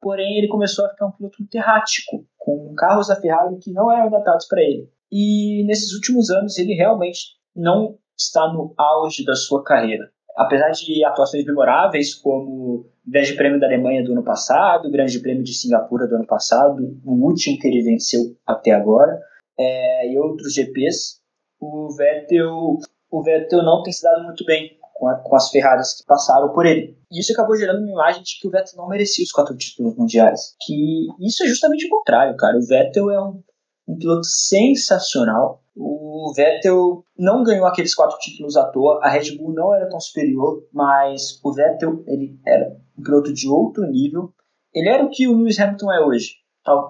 Porém, 0.00 0.38
ele 0.38 0.48
começou 0.48 0.86
a 0.86 0.88
ficar 0.88 1.06
um 1.06 1.12
piloto 1.12 1.36
muito 1.38 1.54
errático, 1.54 2.26
com 2.40 2.74
carros 2.74 3.06
da 3.06 3.20
Ferrari 3.20 3.56
que 3.58 3.72
não 3.72 3.92
eram 3.92 4.08
adaptados 4.08 4.48
para 4.48 4.60
ele. 4.60 4.88
E 5.12 5.64
nesses 5.66 5.92
últimos 5.92 6.30
anos 6.30 6.58
ele 6.58 6.74
realmente 6.74 7.36
não 7.54 7.96
está 8.18 8.52
no 8.52 8.74
auge 8.76 9.24
da 9.24 9.36
sua 9.36 9.62
carreira 9.62 10.10
apesar 10.40 10.70
de 10.70 11.04
atuações 11.04 11.44
memoráveis, 11.44 12.14
como 12.14 12.50
o 12.50 12.86
Grande 13.06 13.34
Prêmio 13.34 13.60
da 13.60 13.66
Alemanha 13.66 14.02
do 14.02 14.12
ano 14.12 14.24
passado, 14.24 14.88
o 14.88 14.90
Grande 14.90 15.18
Prêmio 15.20 15.42
de 15.42 15.52
Singapura 15.52 16.06
do 16.06 16.16
ano 16.16 16.26
passado, 16.26 16.98
o 17.04 17.12
último 17.26 17.58
que 17.58 17.68
ele 17.68 17.82
venceu 17.82 18.20
até 18.46 18.72
agora, 18.72 19.20
é, 19.58 20.10
e 20.10 20.18
outros 20.18 20.54
GPs, 20.54 21.20
o 21.60 21.94
Vettel, 21.94 22.78
o 23.10 23.22
Vettel 23.22 23.62
não 23.62 23.82
tem 23.82 23.92
se 23.92 24.02
dado 24.02 24.24
muito 24.24 24.44
bem 24.46 24.78
com, 25.00 25.08
a, 25.08 25.14
com 25.16 25.34
as 25.34 25.48
Ferraris 25.48 25.94
que 25.94 26.06
passaram 26.06 26.52
por 26.52 26.66
ele. 26.66 26.94
E 27.10 27.20
isso 27.20 27.32
acabou 27.32 27.56
gerando 27.56 27.80
uma 27.80 27.90
imagem 27.90 28.22
de 28.22 28.38
que 28.38 28.46
o 28.46 28.50
Vettel 28.50 28.76
não 28.76 28.86
merecia 28.86 29.24
os 29.24 29.32
quatro 29.32 29.56
títulos 29.56 29.96
mundiais. 29.96 30.54
Que 30.60 31.08
isso 31.18 31.42
é 31.42 31.46
justamente 31.46 31.86
o 31.86 31.88
contrário, 31.88 32.36
cara. 32.36 32.58
O 32.58 32.66
Vettel 32.66 33.10
é 33.10 33.20
um, 33.20 33.42
um 33.88 33.96
piloto 33.96 34.26
sensacional. 34.26 35.62
O 35.74 36.30
Vettel 36.36 37.02
não 37.18 37.42
ganhou 37.42 37.66
aqueles 37.66 37.94
quatro 37.94 38.18
títulos 38.18 38.58
à 38.58 38.66
toa. 38.66 39.00
A 39.02 39.08
Red 39.08 39.38
Bull 39.38 39.54
não 39.54 39.74
era 39.74 39.88
tão 39.88 39.98
superior, 39.98 40.62
mas 40.70 41.40
o 41.42 41.52
Vettel 41.52 42.04
ele 42.06 42.38
era 42.46 42.76
um 42.98 43.02
piloto 43.02 43.32
de 43.32 43.48
outro 43.48 43.86
nível. 43.86 44.34
Ele 44.74 44.88
era 44.88 45.02
o 45.02 45.10
que 45.10 45.26
o 45.26 45.36
Lewis 45.36 45.58
Hamilton 45.58 45.92
é 45.92 46.04
hoje, 46.04 46.34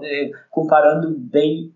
é, 0.02 0.30
comparando 0.50 1.16
bem 1.16 1.72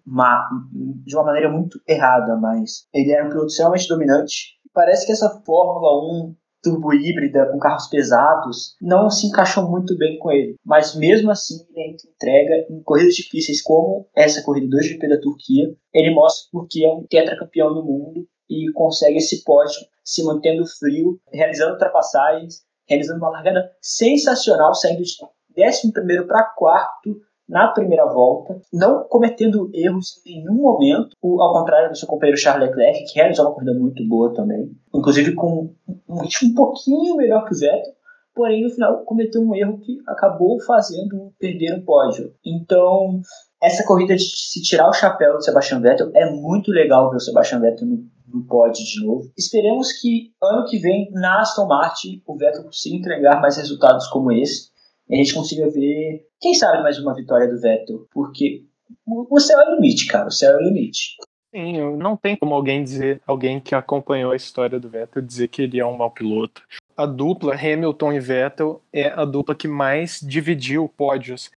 de 1.06 1.16
uma 1.16 1.24
maneira 1.24 1.48
muito 1.48 1.80
errada, 1.88 2.36
mas 2.36 2.86
ele 2.92 3.10
era 3.12 3.24
um 3.24 3.30
piloto 3.30 3.46
extremamente 3.46 3.88
dominante. 3.88 4.54
Parece 4.74 5.06
que 5.06 5.12
essa 5.12 5.40
Fórmula 5.46 6.04
1 6.28 6.34
turbo 6.64 6.94
híbrida 6.94 7.46
com 7.52 7.58
carros 7.58 7.86
pesados 7.88 8.74
não 8.80 9.10
se 9.10 9.26
encaixou 9.26 9.70
muito 9.70 9.96
bem 9.98 10.18
com 10.18 10.32
ele. 10.32 10.56
Mas 10.64 10.96
mesmo 10.96 11.30
assim, 11.30 11.64
ele 11.76 11.96
entrega 12.14 12.66
em 12.70 12.82
corridas 12.82 13.14
difíceis 13.14 13.62
como 13.62 14.08
essa 14.16 14.42
corrida 14.42 14.66
do 14.68 14.82
GP 14.82 15.06
da 15.06 15.20
Turquia. 15.20 15.66
Ele 15.92 16.14
mostra 16.14 16.48
porque 16.50 16.84
é 16.84 16.90
um 16.90 17.06
tetracampeão 17.06 17.74
do 17.74 17.84
mundo 17.84 18.26
e 18.48 18.72
consegue 18.72 19.18
esse 19.18 19.44
pódio 19.44 19.78
se 20.02 20.24
mantendo 20.24 20.66
frio, 20.66 21.20
realizando 21.32 21.72
ultrapassagens, 21.72 22.62
realizando 22.88 23.18
uma 23.18 23.30
largada 23.30 23.70
sensacional, 23.80 24.74
saindo 24.74 25.02
de 25.02 25.12
11 25.56 25.92
para 26.26 26.44
quarto 26.56 27.20
na 27.48 27.68
primeira 27.68 28.06
volta, 28.06 28.60
não 28.72 29.04
cometendo 29.04 29.70
erros 29.74 30.22
em 30.26 30.42
nenhum 30.42 30.62
momento, 30.62 31.14
ao 31.22 31.52
contrário 31.52 31.90
do 31.90 31.96
seu 31.96 32.08
companheiro 32.08 32.40
Charles 32.40 32.68
Leclerc, 32.68 33.04
que 33.04 33.18
realizou 33.18 33.46
uma 33.46 33.54
corrida 33.54 33.74
muito 33.74 34.06
boa 34.08 34.32
também, 34.32 34.70
inclusive 34.94 35.34
com 35.34 35.74
um 36.08 36.20
ritmo 36.20 36.50
um 36.50 36.54
pouquinho 36.54 37.16
melhor 37.16 37.44
que 37.44 37.54
o 37.54 37.58
Vettel, 37.58 37.92
porém 38.34 38.64
no 38.64 38.70
final 38.70 39.04
cometeu 39.04 39.42
um 39.42 39.54
erro 39.54 39.78
que 39.78 39.98
acabou 40.06 40.60
fazendo 40.62 41.32
perder 41.38 41.74
um 41.74 41.84
pódio. 41.84 42.32
Então, 42.44 43.20
essa 43.62 43.84
corrida 43.84 44.16
de 44.16 44.24
se 44.24 44.60
tirar 44.62 44.88
o 44.88 44.92
chapéu 44.92 45.34
do 45.34 45.42
Sebastian 45.42 45.80
Vettel 45.80 46.10
é 46.14 46.30
muito 46.30 46.70
legal 46.70 47.10
ver 47.10 47.16
o 47.16 47.20
Sebastian 47.20 47.60
Vettel 47.60 47.86
no, 47.86 48.04
no 48.26 48.44
pódio 48.46 48.84
de 48.84 49.04
novo. 49.04 49.30
Esperemos 49.38 49.92
que 49.92 50.32
ano 50.42 50.64
que 50.64 50.78
vem 50.78 51.10
na 51.12 51.40
Aston 51.40 51.66
Martin 51.66 52.22
o 52.26 52.36
Vettel 52.36 52.64
consiga 52.64 52.96
entregar 52.96 53.40
mais 53.40 53.56
resultados 53.56 54.08
como 54.08 54.32
esse 54.32 54.73
e 55.08 55.14
a 55.14 55.16
gente 55.18 55.34
consiga 55.34 55.68
ver, 55.70 56.26
quem 56.40 56.54
sabe, 56.54 56.82
mais 56.82 56.98
uma 56.98 57.14
vitória 57.14 57.48
do 57.48 57.60
Vettel, 57.60 58.06
porque 58.12 58.64
o 59.06 59.38
céu 59.38 59.60
é 59.60 59.70
o 59.70 59.74
limite, 59.74 60.06
cara, 60.06 60.28
o 60.28 60.32
céu 60.32 60.52
é 60.52 60.56
o 60.56 60.64
limite. 60.64 61.16
Sim, 61.54 61.96
não 61.96 62.16
tem 62.16 62.36
como 62.36 62.54
alguém 62.54 62.82
dizer, 62.82 63.22
alguém 63.26 63.60
que 63.60 63.74
acompanhou 63.74 64.32
a 64.32 64.36
história 64.36 64.80
do 64.80 64.88
Vettel, 64.88 65.22
dizer 65.22 65.48
que 65.48 65.62
ele 65.62 65.78
é 65.78 65.86
um 65.86 65.96
mau 65.96 66.10
piloto. 66.10 66.62
A 66.96 67.06
dupla 67.06 67.54
Hamilton 67.54 68.12
e 68.12 68.20
Vettel 68.20 68.82
é 68.92 69.08
a 69.08 69.24
dupla 69.24 69.54
que 69.54 69.68
mais 69.68 70.20
dividiu 70.20 70.88
pódios 70.88 71.50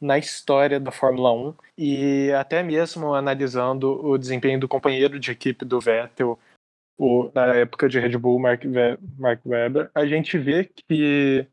na 0.00 0.18
história 0.18 0.80
da 0.80 0.90
Fórmula 0.90 1.32
1 1.32 1.54
e 1.78 2.30
até 2.32 2.62
mesmo 2.62 3.14
analisando 3.14 4.04
o 4.04 4.18
desempenho 4.18 4.58
do 4.58 4.66
companheiro 4.66 5.18
de 5.20 5.30
equipe 5.30 5.64
do 5.64 5.80
Vettel 5.80 6.38
o, 6.98 7.30
na 7.34 7.54
época 7.54 7.88
de 7.88 7.98
Red 7.98 8.16
Bull, 8.16 8.38
Mark, 8.38 8.62
Mark 9.18 9.40
Webber, 9.44 9.90
a 9.94 10.06
gente 10.06 10.38
vê 10.38 10.64
que, 10.64 11.46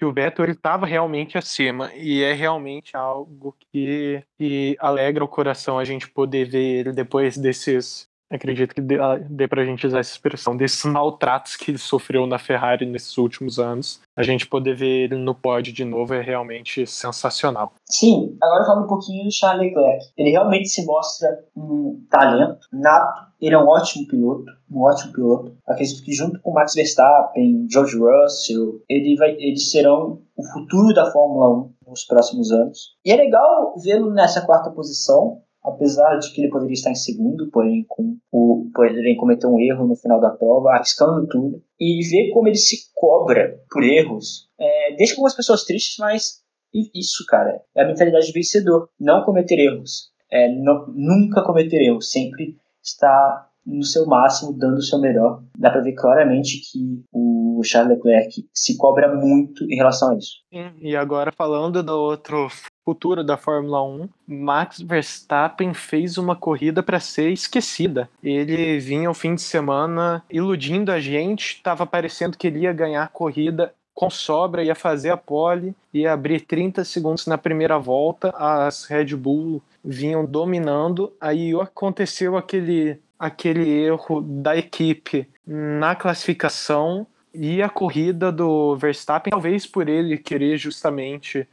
que 0.00 0.04
o 0.06 0.12
Vettel 0.14 0.46
estava 0.46 0.86
realmente 0.86 1.36
acima 1.36 1.92
e 1.94 2.22
é 2.22 2.32
realmente 2.32 2.96
algo 2.96 3.54
que, 3.70 4.24
que 4.38 4.74
alegra 4.80 5.22
o 5.22 5.28
coração 5.28 5.78
a 5.78 5.84
gente 5.84 6.08
poder 6.08 6.48
ver 6.48 6.86
ele 6.86 6.92
depois 6.94 7.36
desses 7.36 8.08
acredito 8.30 8.74
que 8.74 8.80
dê, 8.80 8.96
dê 9.28 9.48
pra 9.48 9.64
gente 9.64 9.86
usar 9.86 9.98
essa 9.98 10.12
expressão, 10.12 10.56
desses 10.56 10.84
maltratos 10.84 11.56
que 11.56 11.72
ele 11.72 11.78
sofreu 11.78 12.26
na 12.26 12.38
Ferrari 12.38 12.86
nesses 12.86 13.18
últimos 13.18 13.58
anos. 13.58 14.00
A 14.16 14.22
gente 14.22 14.46
poder 14.46 14.76
ver 14.76 15.04
ele 15.04 15.16
no 15.16 15.34
pódio 15.34 15.72
de 15.72 15.84
novo 15.84 16.14
é 16.14 16.20
realmente 16.20 16.86
sensacional. 16.86 17.72
Sim, 17.88 18.36
agora 18.40 18.64
falando 18.64 18.84
um 18.84 18.88
pouquinho 18.88 19.24
do 19.24 19.32
Charles 19.32 19.66
Leclerc. 19.66 20.06
Ele 20.16 20.30
realmente 20.30 20.68
se 20.68 20.84
mostra 20.86 21.28
um 21.56 22.00
talento 22.08 22.60
nato, 22.72 23.30
ele 23.40 23.54
é 23.54 23.58
um 23.58 23.66
ótimo 23.66 24.06
piloto, 24.06 24.52
um 24.70 24.82
ótimo 24.82 25.12
piloto. 25.12 25.56
Acredito 25.66 26.02
que 26.04 26.12
junto 26.12 26.40
com 26.40 26.52
Max 26.52 26.74
Verstappen, 26.74 27.66
George 27.70 27.98
Russell, 27.98 28.80
ele 28.88 29.16
vai, 29.16 29.32
eles 29.32 29.70
serão 29.70 30.20
o 30.36 30.42
futuro 30.52 30.94
da 30.94 31.10
Fórmula 31.10 31.64
1 31.64 31.72
nos 31.88 32.04
próximos 32.04 32.52
anos. 32.52 32.94
E 33.04 33.10
é 33.10 33.16
legal 33.16 33.74
vê-lo 33.82 34.12
nessa 34.12 34.42
quarta 34.42 34.70
posição, 34.70 35.42
apesar 35.62 36.16
de 36.16 36.32
que 36.32 36.40
ele 36.40 36.50
poderia 36.50 36.74
estar 36.74 36.90
em 36.90 36.94
segundo, 36.94 37.50
porém, 37.50 37.84
com 37.88 38.16
o, 38.32 38.70
poderia 38.74 39.16
cometer 39.16 39.46
um 39.46 39.60
erro 39.60 39.86
no 39.86 39.96
final 39.96 40.20
da 40.20 40.30
prova, 40.30 40.70
arriscando 40.70 41.26
tudo, 41.28 41.62
e 41.78 42.02
ver 42.08 42.32
como 42.32 42.48
ele 42.48 42.56
se 42.56 42.90
cobra 42.94 43.60
por 43.70 43.82
erros, 43.82 44.48
é, 44.58 44.94
deixa 44.96 45.14
algumas 45.14 45.34
pessoas 45.34 45.64
tristes, 45.64 45.96
mas 45.98 46.40
isso, 46.72 47.24
cara, 47.26 47.60
é 47.74 47.82
a 47.82 47.86
mentalidade 47.86 48.26
de 48.26 48.32
vencedor, 48.32 48.88
não 48.98 49.24
cometer 49.24 49.58
erros, 49.58 50.10
é, 50.30 50.48
não, 50.52 50.86
nunca 50.88 51.42
cometer 51.42 51.82
erros, 51.82 52.10
sempre 52.10 52.56
estar 52.82 53.50
no 53.66 53.84
seu 53.84 54.06
máximo, 54.06 54.56
dando 54.56 54.78
o 54.78 54.82
seu 54.82 54.98
melhor. 54.98 55.42
Dá 55.56 55.70
para 55.70 55.82
ver 55.82 55.92
claramente 55.92 56.60
que 56.60 57.04
o 57.12 57.60
Charles 57.62 57.96
Leclerc 57.96 58.48
se 58.52 58.76
cobra 58.76 59.14
muito 59.14 59.64
em 59.64 59.76
relação 59.76 60.12
a 60.12 60.16
isso. 60.16 60.38
Sim, 60.52 60.72
e 60.80 60.96
agora 60.96 61.30
falando 61.30 61.82
do 61.82 61.92
outro 61.92 62.48
futuro 62.90 63.22
da 63.22 63.36
Fórmula 63.36 63.84
1, 63.84 64.08
Max 64.26 64.80
Verstappen 64.80 65.72
fez 65.72 66.18
uma 66.18 66.34
corrida 66.34 66.82
para 66.82 66.98
ser 66.98 67.30
esquecida. 67.30 68.10
Ele 68.20 68.80
vinha 68.80 69.08
o 69.08 69.14
fim 69.14 69.36
de 69.36 69.42
semana 69.42 70.24
iludindo 70.28 70.90
a 70.90 70.98
gente, 70.98 71.54
estava 71.54 71.86
parecendo 71.86 72.36
que 72.36 72.48
ele 72.48 72.60
ia 72.60 72.72
ganhar 72.72 73.04
a 73.04 73.08
corrida 73.08 73.72
com 73.94 74.10
sobra, 74.10 74.64
ia 74.64 74.74
fazer 74.74 75.10
a 75.10 75.16
pole, 75.16 75.72
ia 75.94 76.12
abrir 76.12 76.40
30 76.40 76.84
segundos 76.84 77.28
na 77.28 77.38
primeira 77.38 77.78
volta, 77.78 78.30
as 78.36 78.86
Red 78.86 79.14
Bull 79.14 79.62
vinham 79.84 80.26
dominando, 80.26 81.12
aí 81.20 81.52
aconteceu 81.54 82.36
aquele, 82.36 82.98
aquele 83.16 83.70
erro 83.70 84.20
da 84.20 84.56
equipe 84.56 85.28
na 85.46 85.94
classificação 85.94 87.06
e 87.32 87.62
a 87.62 87.68
corrida 87.68 88.32
do 88.32 88.76
Verstappen, 88.76 89.30
talvez 89.30 89.64
por 89.64 89.88
ele 89.88 90.18
querer 90.18 90.56
justamente 90.56 91.46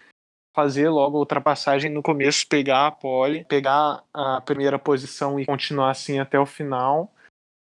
fazer 0.57 0.89
logo 0.89 1.17
a 1.17 1.19
ultrapassagem 1.19 1.91
no 1.91 2.01
começo, 2.01 2.47
pegar 2.47 2.87
a 2.87 2.91
pole, 2.91 3.45
pegar 3.45 4.03
a 4.11 4.41
primeira 4.41 4.79
posição 4.79 5.39
e 5.39 5.45
continuar 5.45 5.91
assim 5.91 6.17
até 6.17 6.39
o 6.39 6.47
final. 6.47 7.13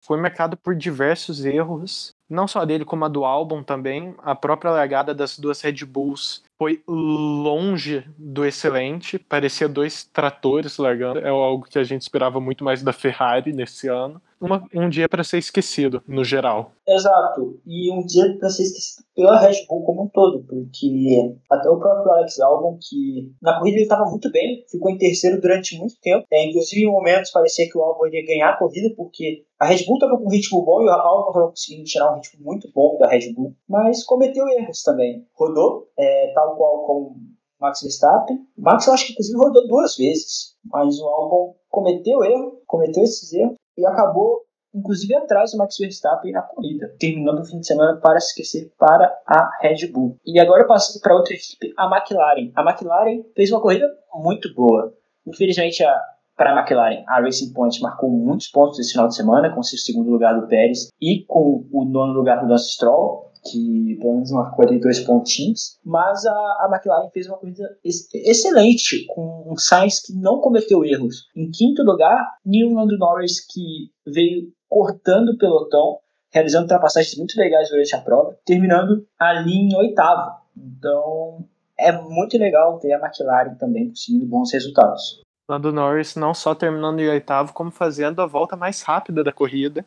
Foi 0.04 0.20
marcado 0.20 0.58
por 0.58 0.76
diversos 0.76 1.46
erros, 1.46 2.16
não 2.30 2.48
só 2.48 2.64
dele 2.64 2.86
como 2.86 3.06
a 3.06 3.08
do 3.08 3.26
álbum 3.26 3.64
também. 3.64 4.14
A 4.20 4.36
própria 4.36 4.72
largada 4.72 5.14
das 5.14 5.40
duas 5.40 5.62
Red 5.62 5.86
Bulls 5.86 6.44
foi 6.60 6.84
longe 6.86 8.06
do 8.18 8.46
excelente, 8.46 9.18
parecia 9.18 9.70
dois 9.70 10.04
tratores 10.04 10.78
largando, 10.78 11.20
é 11.20 11.30
algo 11.30 11.64
que 11.64 11.80
a 11.80 11.84
gente 11.86 12.02
esperava 12.02 12.42
muito 12.42 12.66
mais 12.66 12.84
da 12.84 12.92
Ferrari 12.92 13.54
nesse 13.54 13.88
ano. 13.88 14.22
Uma, 14.42 14.66
um 14.74 14.90
dia 14.90 15.08
para 15.10 15.24
ser 15.24 15.38
esquecido, 15.38 16.02
no 16.08 16.24
geral. 16.24 16.72
Exato, 16.88 17.60
e 17.66 17.92
um 17.92 18.06
dia 18.06 18.38
para 18.38 18.50
ser 18.50 18.64
esquecido 18.64 19.06
pela 19.14 19.40
Red 19.40 19.66
Bull 19.68 19.84
como 19.84 20.04
um 20.04 20.08
todo, 20.08 20.46
porque 20.48 21.36
até 21.50 21.70
o 21.70 21.78
próprio 21.78 22.12
Alex 22.14 22.40
Albon, 22.40 22.78
que 22.82 23.34
na 23.42 23.58
corrida 23.58 23.78
ele 23.78 23.84
estava 23.84 24.06
muito 24.06 24.32
bem, 24.32 24.64
ficou 24.70 24.90
em 24.92 24.98
terceiro 24.98 25.42
durante 25.42 25.78
muito 25.78 25.96
tempo, 26.02 26.26
é, 26.32 26.48
inclusive 26.48 26.82
em 26.82 26.92
momentos 26.92 27.32
parecia 27.32 27.70
que 27.70 27.78
o 27.78 27.82
Albon 27.82 28.08
ia 28.08 28.26
ganhar 28.26 28.52
a 28.52 28.58
corrida, 28.58 28.94
porque 28.96 29.44
a 29.60 29.66
Red 29.66 29.86
Bull 29.86 29.96
estava 29.96 30.18
com 30.18 30.26
um 30.26 30.32
ritmo 30.32 30.64
bom 30.64 30.82
e 30.82 30.86
o 30.86 30.90
Albon 30.90 31.30
estava 31.30 31.50
conseguindo 31.50 31.84
tirar 31.84 32.16
um 32.16 32.19
ritmo 32.20 32.44
muito 32.44 32.72
bom 32.74 32.98
da 32.98 33.08
Red 33.08 33.34
Bull, 33.34 33.56
mas 33.68 34.04
cometeu 34.04 34.48
erros 34.48 34.84
também. 34.84 35.26
Rodou, 35.34 35.90
é, 35.98 36.32
tal 36.34 36.56
qual 36.56 36.86
com 36.86 37.16
Max 37.60 37.82
Verstappen. 37.82 38.40
Max 38.58 38.88
eu 38.88 38.94
acho 38.94 39.08
que 39.08 39.14
inclusive 39.14 39.38
rodou 39.38 39.68
duas 39.68 39.98
vezes, 39.98 40.56
mas 40.66 41.00
o 41.00 41.08
Albon 41.08 41.56
cometeu 41.70 42.24
erro, 42.24 42.62
cometeu 42.66 43.04
esses 43.04 43.32
erros 43.34 43.56
e 43.78 43.86
acabou, 43.86 44.42
inclusive, 44.74 45.14
atrás 45.16 45.52
do 45.52 45.58
Max 45.58 45.78
Verstappen 45.78 46.32
na 46.32 46.42
corrida, 46.42 46.96
terminando 47.00 47.40
o 47.40 47.46
fim 47.46 47.60
de 47.60 47.68
semana 47.68 48.00
para 48.00 48.20
se 48.20 48.30
esquecer 48.30 48.72
para 48.78 49.06
a 49.26 49.50
Red 49.62 49.88
Bull. 49.88 50.18
E 50.26 50.40
agora 50.40 50.66
passando 50.66 51.02
para 51.02 51.16
outra 51.16 51.34
equipe, 51.34 51.74
a 51.78 51.86
McLaren. 51.86 52.52
A 52.56 52.62
McLaren 52.62 53.24
fez 53.36 53.52
uma 53.52 53.62
corrida 53.62 53.88
muito 54.14 54.54
boa. 54.54 54.94
Infelizmente, 55.26 55.84
a, 55.84 56.02
para 56.40 56.54
a 56.54 56.58
McLaren, 56.58 57.04
a 57.06 57.20
Racing 57.20 57.52
Point 57.52 57.82
marcou 57.82 58.10
muitos 58.10 58.48
pontos 58.48 58.80
esse 58.80 58.94
final 58.94 59.10
de 59.10 59.16
semana, 59.16 59.54
com 59.54 59.62
seu 59.62 59.78
segundo 59.78 60.10
lugar 60.10 60.40
do 60.40 60.48
Pérez 60.48 60.88
e 61.02 61.26
com 61.28 61.68
o 61.70 61.84
nono 61.84 62.14
lugar 62.14 62.40
do 62.40 62.50
Lance 62.50 62.72
Stroll 62.72 63.30
que 63.44 63.98
pelo 64.02 64.16
menos 64.16 64.32
marcou 64.32 64.66
ali 64.66 64.80
dois 64.80 65.00
pontinhos, 65.00 65.80
mas 65.84 66.26
a, 66.26 66.32
a 66.32 66.70
McLaren 66.72 67.10
fez 67.10 67.28
uma 67.28 67.38
corrida 67.38 67.64
ex 67.84 68.14
excelente, 68.14 69.06
com 69.08 69.46
um 69.48 69.58
Sainz 69.58 70.02
que 70.02 70.14
não 70.14 70.40
cometeu 70.40 70.84
erros. 70.84 71.28
Em 71.36 71.50
quinto 71.50 71.84
lugar, 71.84 72.36
Neil 72.46 72.74
Lando 72.74 72.98
Norris, 72.98 73.40
que 73.40 73.92
veio 74.06 74.52
cortando 74.68 75.30
o 75.30 75.38
pelotão, 75.38 76.00
realizando 76.32 76.64
ultrapassagens 76.64 77.18
muito 77.18 77.38
legais 77.38 77.70
durante 77.70 77.96
a 77.96 78.02
prova, 78.02 78.38
terminando 78.46 79.08
ali 79.18 79.54
em 79.54 79.76
oitavo. 79.76 80.32
Então, 80.58 81.46
é 81.78 81.92
muito 81.94 82.38
legal 82.38 82.78
ver 82.80 82.94
a 82.94 83.00
McLaren 83.00 83.56
também 83.56 83.88
conseguindo 83.88 84.26
bons 84.26 84.52
resultados. 84.52 85.22
Lando 85.50 85.74
Norris 85.74 86.16
não 86.16 86.32
só 86.32 86.54
terminando 86.54 87.00
em 87.00 87.10
oitavo, 87.10 87.54
como 87.54 87.72
fazendo 87.72 88.22
a 88.22 88.28
volta 88.28 88.56
mais 88.56 88.84
rápida 88.84 89.24
da 89.24 89.32
corrida 89.32 89.84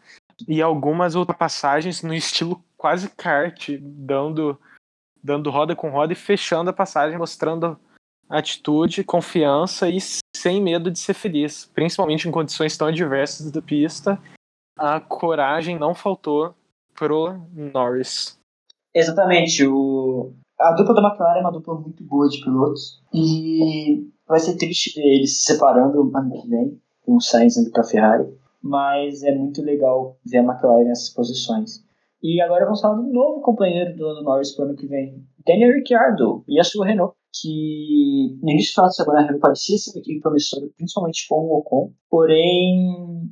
e 0.49 0.61
algumas 0.61 1.15
ultrapassagens 1.15 2.03
no 2.03 2.13
estilo 2.13 2.61
quase 2.77 3.09
kart, 3.11 3.69
dando, 3.81 4.59
dando 5.23 5.51
roda 5.51 5.77
com 5.77 5.89
roda 5.89 6.13
e 6.13 6.17
fechando 6.17 6.71
a 6.71 6.73
passagem, 6.73 7.17
mostrando 7.17 7.79
atitude, 8.29 9.05
confiança 9.05 9.89
e 9.89 9.99
sem 10.37 10.61
medo 10.61 10.91
de 10.91 10.99
ser 10.99 11.15
feliz, 11.15 11.71
principalmente 11.73 12.29
em 12.29 12.33
condições 12.33 12.77
tão 12.77 12.89
adversas 12.89 13.53
da 13.53 13.63
pista. 13.63 14.21
A 14.77 14.99
coragem 14.99 15.79
não 15.79 15.95
faltou 15.95 16.57
pro 16.93 17.39
Norris. 17.53 18.37
Exatamente. 18.93 19.65
O... 19.65 20.33
A 20.59 20.73
dupla 20.73 20.95
da 20.95 21.03
McLaren 21.03 21.39
é 21.39 21.41
uma 21.41 21.53
dupla 21.53 21.75
muito 21.75 22.03
boa 22.03 22.29
de 22.29 22.41
pilotos 22.41 23.01
e 23.13 24.11
vai 24.27 24.41
ser 24.41 24.57
triste 24.57 24.95
ver 24.95 25.17
eles 25.17 25.39
se 25.39 25.53
separando 25.53 26.11
ano 26.15 26.41
que 26.41 26.49
vem, 26.49 26.81
com 27.05 27.17
o 27.17 27.21
Sainz 27.21 27.57
indo 27.57 27.71
para 27.71 27.85
Ferrari, 27.85 28.27
mas 28.63 29.23
é 29.23 29.35
muito 29.35 29.63
legal 29.63 30.17
ver 30.25 30.39
a 30.39 30.43
McLaren 30.43 30.85
nessas 30.85 31.11
posições. 31.11 31.85
E 32.23 32.41
agora 32.41 32.65
vamos 32.65 32.81
falar 32.81 32.95
do 32.95 33.13
novo 33.13 33.41
companheiro 33.41 33.97
do 33.97 34.05
Lando 34.05 34.23
Norris 34.23 34.55
para 34.55 34.67
o 34.67 34.69
ano 34.69 34.77
que 34.77 34.87
vem, 34.87 35.27
Daniel 35.45 35.75
Ricciardo 35.75 36.45
e 36.47 36.61
a 36.61 36.65
sua 36.65 36.87
Renault, 36.87 37.17
que 37.35 38.39
no 38.41 38.51
início 38.51 38.81
de 38.81 38.95
semana 38.95 39.21
a 39.21 39.23
Renault 39.23 39.41
parecia 39.41 39.77
ser 39.77 39.91
uma 39.91 40.01
equipe 40.01 40.21
promissora, 40.21 40.67
principalmente 40.77 41.27
com 41.29 41.35
o 41.35 41.59
Ocon, 41.59 41.93
porém 42.09 43.29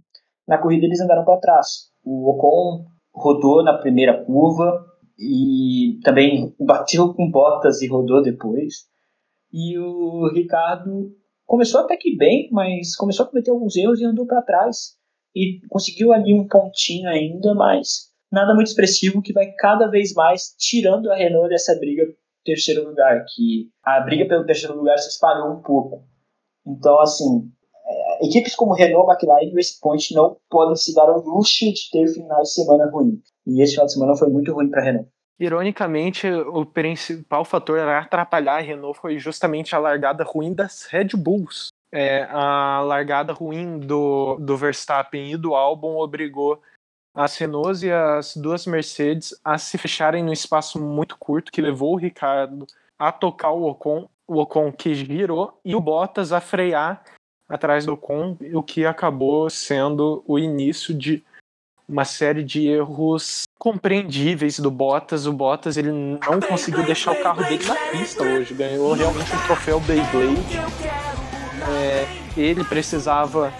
na 0.48 0.58
corrida 0.58 0.86
eles 0.86 1.00
andaram 1.00 1.24
para 1.24 1.38
trás. 1.38 1.90
O 2.04 2.30
Ocon 2.30 2.86
rodou 3.14 3.62
na 3.62 3.78
primeira 3.78 4.24
curva 4.24 4.84
e 5.16 6.00
também 6.02 6.52
bateu 6.58 7.14
com 7.14 7.30
botas 7.30 7.82
e 7.82 7.86
rodou 7.86 8.22
depois. 8.22 8.89
E 9.52 9.78
o 9.78 10.30
Ricardo 10.32 11.12
começou 11.46 11.80
até 11.80 11.96
que 11.96 12.16
bem, 12.16 12.48
mas 12.52 12.94
começou 12.96 13.26
a 13.26 13.28
cometer 13.28 13.50
alguns 13.50 13.76
erros 13.76 14.00
e 14.00 14.04
andou 14.04 14.26
para 14.26 14.42
trás. 14.42 14.96
E 15.34 15.60
conseguiu 15.68 16.12
ali 16.12 16.32
um 16.34 16.46
pontinho 16.46 17.08
ainda, 17.08 17.54
mas 17.54 18.10
nada 18.30 18.54
muito 18.54 18.68
expressivo 18.68 19.22
que 19.22 19.32
vai 19.32 19.52
cada 19.52 19.88
vez 19.88 20.12
mais 20.14 20.54
tirando 20.58 21.10
a 21.10 21.16
Renault 21.16 21.48
dessa 21.48 21.74
briga 21.78 22.04
terceiro 22.44 22.88
lugar, 22.88 23.24
que 23.34 23.70
a 23.82 24.00
briga 24.00 24.26
pelo 24.26 24.46
terceiro 24.46 24.76
lugar 24.76 24.98
se 24.98 25.08
espalhou 25.08 25.52
um 25.52 25.62
pouco. 25.62 26.04
Então, 26.66 27.00
assim, 27.00 27.50
é, 27.86 28.26
equipes 28.26 28.54
como 28.54 28.74
Renault, 28.74 29.10
McLaren 29.10 29.44
e 29.44 29.54
Racing 29.54 29.80
Point 29.80 30.14
não 30.14 30.36
podem 30.48 30.76
se 30.76 30.94
dar 30.94 31.10
o 31.10 31.20
luxo 31.20 31.64
de 31.64 31.90
ter 31.90 32.06
finais 32.08 32.48
de 32.48 32.54
semana 32.54 32.90
ruim. 32.90 33.20
E 33.46 33.62
esse 33.62 33.72
final 33.72 33.86
de 33.86 33.92
semana 33.92 34.16
foi 34.16 34.30
muito 34.30 34.52
ruim 34.52 34.70
para 34.70 34.82
Renault. 34.82 35.08
Ironicamente, 35.40 36.30
o 36.30 36.66
principal 36.66 37.46
fator 37.46 37.78
a 37.78 38.00
atrapalhar 38.00 38.58
a 38.58 38.60
Renault 38.60 39.00
foi 39.00 39.18
justamente 39.18 39.74
a 39.74 39.78
largada 39.78 40.22
ruim 40.22 40.52
das 40.52 40.84
Red 40.84 41.08
Bulls. 41.16 41.68
É, 41.90 42.24
a 42.24 42.82
largada 42.82 43.32
ruim 43.32 43.78
do, 43.78 44.36
do 44.36 44.54
Verstappen 44.54 45.32
e 45.32 45.36
do 45.38 45.54
Albon 45.54 45.96
obrigou 45.96 46.60
as 47.14 47.38
Renaults 47.38 47.82
e 47.82 47.90
as 47.90 48.36
duas 48.36 48.66
Mercedes 48.66 49.34
a 49.42 49.56
se 49.56 49.78
fecharem 49.78 50.22
num 50.22 50.32
espaço 50.32 50.78
muito 50.78 51.16
curto 51.18 51.50
que 51.50 51.62
levou 51.62 51.94
o 51.94 51.98
Ricardo 51.98 52.66
a 52.98 53.10
tocar 53.10 53.50
o 53.50 53.64
Ocon, 53.64 54.08
o 54.28 54.36
Ocon 54.36 54.70
que 54.70 54.94
girou 54.94 55.58
e 55.64 55.74
o 55.74 55.80
Bottas 55.80 56.32
a 56.32 56.40
frear 56.40 57.02
atrás 57.48 57.86
do 57.86 57.94
Ocon, 57.94 58.36
o 58.52 58.62
que 58.62 58.84
acabou 58.84 59.48
sendo 59.48 60.22
o 60.26 60.38
início 60.38 60.94
de 60.94 61.24
uma 61.90 62.04
série 62.04 62.44
de 62.44 62.68
erros 62.68 63.42
compreendíveis 63.58 64.60
do 64.60 64.70
Bottas. 64.70 65.26
O 65.26 65.32
Bottas 65.32 65.76
ele 65.76 65.90
não 65.90 66.40
conseguiu 66.40 66.84
deixar 66.84 67.12
o 67.12 67.22
carro 67.22 67.42
dele 67.42 67.64
na 67.66 67.74
pista 67.74 68.22
hoje, 68.22 68.54
ganhou 68.54 68.92
realmente 68.92 69.34
um 69.34 69.38
troféu 69.40 69.80
Beyblade. 69.80 70.60
É, 71.68 72.06
ele 72.36 72.62
precisava 72.62 73.52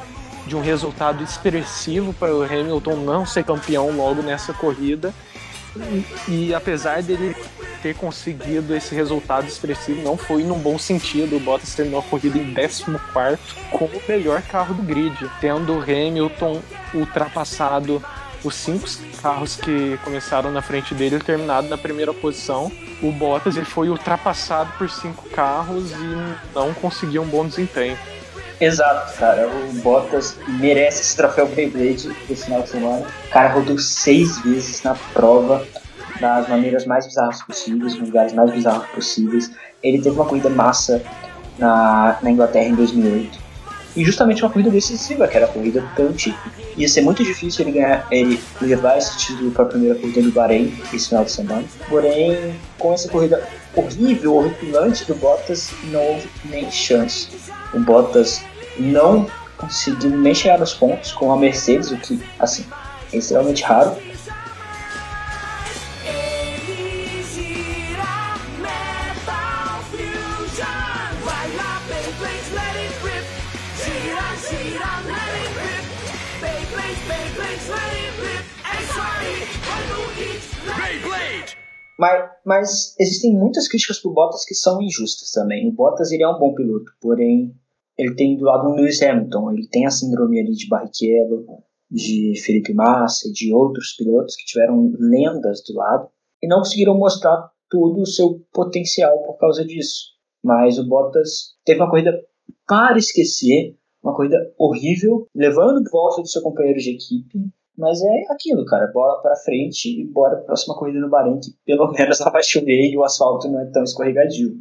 de 0.47 0.55
um 0.57 0.61
resultado 0.61 1.23
expressivo 1.25 2.12
para 2.14 2.35
o 2.35 2.43
Hamilton 2.43 2.97
não 2.97 3.27
ser 3.27 3.45
campeão 3.45 3.90
logo 3.90 4.23
nessa 4.23 4.55
corrida. 4.55 5.12
E, 5.77 6.05
e, 6.29 6.55
apesar 6.55 7.03
dele 7.03 7.37
ter 7.83 7.95
conseguido 7.95 8.75
esse 8.75 8.95
resultado 8.95 9.47
expressivo, 9.47 10.03
não 10.03 10.16
foi 10.16 10.43
num 10.43 10.59
bom 10.59 10.79
sentido. 10.79 11.37
O 11.37 11.40
Bottas 11.40 11.75
terminou 11.75 12.01
a 12.01 12.03
corrida 12.03 12.38
em 12.38 12.55
14 12.55 12.85
com 13.71 13.85
o 13.85 14.03
melhor 14.09 14.43
carro 14.43 14.75
do 14.75 14.83
grid, 14.83 15.16
tendo 15.40 15.75
o 15.75 15.83
Hamilton 15.83 16.61
ultrapassado 16.95 18.03
os 18.42 18.55
cinco 18.55 18.87
carros 19.22 19.57
que 19.57 19.98
começaram 20.05 20.50
na 20.50 20.62
frente 20.62 20.94
dele 20.94 21.18
terminado 21.18 21.68
na 21.68 21.76
primeira 21.76 22.12
posição. 22.12 22.70
O 23.03 23.11
Bottas 23.12 23.57
ele 23.57 23.66
foi 23.66 23.88
ultrapassado 23.88 24.72
por 24.79 24.88
cinco 24.90 25.29
carros 25.31 25.90
e 25.92 26.55
não 26.55 26.72
conseguiu 26.74 27.22
um 27.22 27.26
bom 27.26 27.46
desempenho. 27.46 27.96
Exato, 28.61 29.18
cara. 29.18 29.48
O 29.48 29.72
Bottas 29.81 30.37
merece 30.48 31.00
esse 31.00 31.16
troféu 31.16 31.48
Beyblade 31.48 32.14
esse 32.29 32.44
final 32.44 32.62
de 32.62 32.68
semana. 32.68 33.07
O 33.29 33.31
cara 33.31 33.48
rodou 33.50 33.79
seis 33.79 34.38
vezes 34.42 34.83
na 34.83 34.94
prova, 35.14 35.66
das 36.20 36.48
maneiras 36.48 36.85
mais 36.85 37.07
bizarras 37.07 37.42
possíveis, 37.42 37.94
nos 37.94 38.09
lugares 38.09 38.35
mais 38.35 38.50
bizarros 38.50 38.87
possíveis. 38.88 39.50
Ele 39.83 39.98
teve 39.98 40.14
uma 40.14 40.26
corrida 40.26 40.50
massa 40.50 41.03
na, 41.59 42.18
na 42.22 42.31
Inglaterra 42.31 42.66
em 42.66 42.74
2008. 42.74 43.38
E 43.96 44.05
justamente 44.05 44.42
uma 44.42 44.50
corrida 44.50 44.70
decisiva, 44.70 45.26
que 45.26 45.37
era 45.37 45.46
a 45.46 45.48
corrida 45.48 45.83
pênalti. 45.96 46.37
Ia 46.76 46.88
ser 46.88 47.02
muito 47.02 47.22
difícil 47.22 47.64
ele 47.64 47.78
ganhar, 47.78 48.06
ele 48.11 48.40
levar 48.61 48.96
esse 48.96 49.16
título 49.18 49.50
para 49.50 49.64
a 49.64 49.66
primeira 49.66 49.94
corrida 49.96 50.22
do 50.22 50.33
Bahrein 50.33 50.72
esse 50.92 51.09
final 51.09 51.24
de 51.24 51.33
semana. 51.33 51.64
Porém, 51.88 52.54
com 52.78 52.92
essa 52.92 53.09
corrida 53.09 53.46
horrível, 53.74 54.37
horripilante 54.37 55.04
do 55.04 55.14
Bottas, 55.14 55.70
não 55.85 56.00
houve 56.00 56.28
nem 56.44 56.70
chance. 56.70 57.28
O 57.74 57.80
Bottas 57.80 58.42
não 58.78 59.26
conseguiu 59.56 60.11
nem 60.11 60.35
chegar 60.35 60.59
nos 60.59 60.72
pontos 60.72 61.12
com 61.12 61.33
a 61.33 61.37
Mercedes, 61.37 61.90
o 61.90 61.96
que, 61.98 62.20
assim, 62.38 62.64
é 63.12 63.18
extremamente 63.18 63.62
raro. 63.62 63.96
Mas, 82.01 82.31
mas 82.47 82.97
existem 82.99 83.35
muitas 83.35 83.69
críticas 83.69 83.99
pro 83.99 84.15
Bottas 84.15 84.47
que 84.47 84.55
são 84.55 84.81
injustas 84.81 85.31
também. 85.33 85.69
O 85.69 85.73
Bottas 85.73 86.11
ele 86.11 86.23
é 86.23 86.29
um 86.29 86.39
bom 86.39 86.55
piloto, 86.55 86.91
porém 86.99 87.55
ele 87.99 88.15
tem 88.15 88.39
do 88.39 88.47
lado 88.47 88.71
um 88.71 88.75
Lewis 88.75 89.03
Hamilton, 89.03 89.53
ele 89.53 89.69
tem 89.69 89.85
a 89.85 89.91
síndrome 89.91 90.41
ali 90.41 90.53
de 90.53 90.67
Barrichello, 90.67 91.45
de 91.91 92.41
Felipe 92.43 92.73
Massa 92.73 93.29
e 93.29 93.33
de 93.33 93.53
outros 93.53 93.93
pilotos 93.93 94.35
que 94.35 94.47
tiveram 94.47 94.91
lendas 94.99 95.63
do 95.63 95.75
lado 95.75 96.09
e 96.43 96.49
não 96.49 96.61
conseguiram 96.61 96.97
mostrar 96.97 97.51
todo 97.69 98.01
o 98.01 98.07
seu 98.07 98.41
potencial 98.51 99.23
por 99.25 99.37
causa 99.37 99.63
disso. 99.63 100.07
Mas 100.43 100.79
o 100.79 100.89
Bottas 100.89 101.55
teve 101.67 101.81
uma 101.81 101.91
corrida 101.91 102.19
para 102.67 102.97
esquecer, 102.97 103.77
uma 104.03 104.17
corrida 104.17 104.39
horrível, 104.59 105.27
levando 105.35 105.85
volta 105.93 106.23
do 106.23 106.29
seu 106.29 106.41
companheiro 106.41 106.79
de 106.79 106.95
equipe, 106.95 107.39
mas 107.81 108.01
é 108.03 108.25
aquilo, 108.31 108.64
cara, 108.64 108.87
bola 108.93 109.21
para 109.21 109.35
frente 109.35 109.88
e 109.88 110.07
bora 110.07 110.37
para 110.37 110.43
a 110.43 110.47
próxima 110.47 110.77
corrida 110.77 111.01
no 111.01 111.11
Bahrein, 111.11 111.40
que 111.40 111.51
pelo 111.64 111.90
menos 111.93 112.21
ela 112.21 112.31
vai 112.31 112.43
chover 112.43 112.90
e 112.90 112.97
o 112.97 113.03
asfalto 113.03 113.49
não 113.49 113.61
é 113.61 113.66
tão 113.66 113.83
escorregadio. 113.83 114.55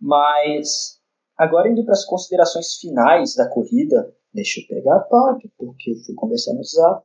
Mas 0.00 1.02
Agora, 1.42 1.68
indo 1.68 1.84
para 1.84 1.94
as 1.94 2.04
considerações 2.04 2.74
finais 2.76 3.34
da 3.34 3.48
corrida, 3.48 4.12
deixa 4.32 4.60
eu 4.60 4.66
pegar 4.68 4.96
a 4.96 5.00
pauta, 5.00 5.48
porque 5.58 5.90
eu 5.90 5.96
fui 6.04 6.14
conversar 6.14 6.54
no 6.54 6.62
Zap. 6.62 7.04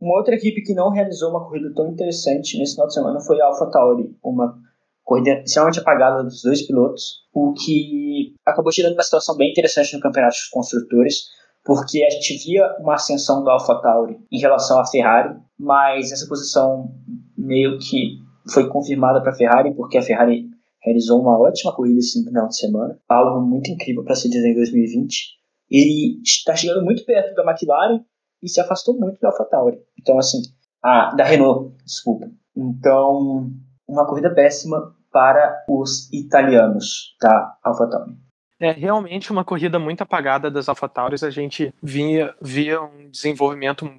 Uma 0.00 0.16
outra 0.16 0.34
equipe 0.34 0.62
que 0.62 0.74
não 0.74 0.90
realizou 0.90 1.30
uma 1.30 1.44
corrida 1.44 1.72
tão 1.74 1.90
interessante 1.90 2.58
nesse 2.58 2.72
final 2.72 2.86
de 2.86 2.94
semana 2.94 3.20
foi 3.20 3.40
a 3.40 3.46
AlphaTauri, 3.46 4.16
uma 4.22 4.58
corrida 5.02 5.42
extremamente 5.42 5.80
apagada 5.80 6.22
dos 6.22 6.42
dois 6.42 6.66
pilotos, 6.66 7.24
o 7.34 7.52
que 7.52 8.34
acabou 8.46 8.72
tirando 8.72 8.94
uma 8.94 9.02
situação 9.02 9.36
bem 9.36 9.50
interessante 9.50 9.94
no 9.94 10.00
campeonato 10.00 10.36
de 10.36 10.50
construtores, 10.50 11.26
porque 11.66 12.04
a 12.04 12.10
gente 12.10 12.38
via 12.44 12.76
uma 12.78 12.94
ascensão 12.94 13.42
do 13.42 13.50
AlphaTauri 13.50 14.16
em 14.30 14.38
relação 14.38 14.78
à 14.78 14.86
Ferrari, 14.86 15.36
mas 15.58 16.12
essa 16.12 16.26
posição 16.28 16.94
meio 17.36 17.76
que 17.78 18.20
foi 18.52 18.68
confirmada 18.68 19.20
para 19.20 19.32
a 19.32 19.34
Ferrari, 19.34 19.74
porque 19.74 19.98
a 19.98 20.02
Ferrari 20.02 20.48
realizou 20.80 21.20
uma 21.20 21.36
ótima 21.36 21.74
corrida 21.74 21.98
esse 21.98 22.22
final 22.22 22.46
de 22.46 22.56
semana, 22.56 22.96
algo 23.08 23.44
muito 23.44 23.68
incrível 23.68 24.04
para 24.04 24.14
se 24.14 24.30
dizer 24.30 24.48
em 24.48 24.54
2020. 24.54 25.36
Ele 25.68 26.20
está 26.22 26.54
chegando 26.54 26.84
muito 26.84 27.04
perto 27.04 27.34
da 27.34 27.42
McLaren 27.42 28.00
e 28.40 28.48
se 28.48 28.60
afastou 28.60 28.96
muito 28.96 29.20
da 29.20 29.28
AlphaTauri. 29.28 29.80
Então, 29.98 30.16
assim, 30.16 30.38
ah, 30.84 31.12
da 31.16 31.24
Renault, 31.24 31.74
desculpa. 31.84 32.30
Então, 32.56 33.50
uma 33.88 34.06
corrida 34.06 34.32
péssima 34.32 34.94
para 35.10 35.64
os 35.68 36.12
italianos 36.12 37.16
da 37.20 37.58
AlphaTauri. 37.64 38.25
É 38.58 38.70
realmente 38.70 39.30
uma 39.30 39.44
corrida 39.44 39.78
muito 39.78 40.02
apagada 40.02 40.50
das 40.50 40.68
AlphaTauris. 40.68 41.22
A 41.22 41.30
gente 41.30 41.72
via, 41.82 42.34
via 42.40 42.80
um 42.80 43.10
desenvolvimento 43.10 43.90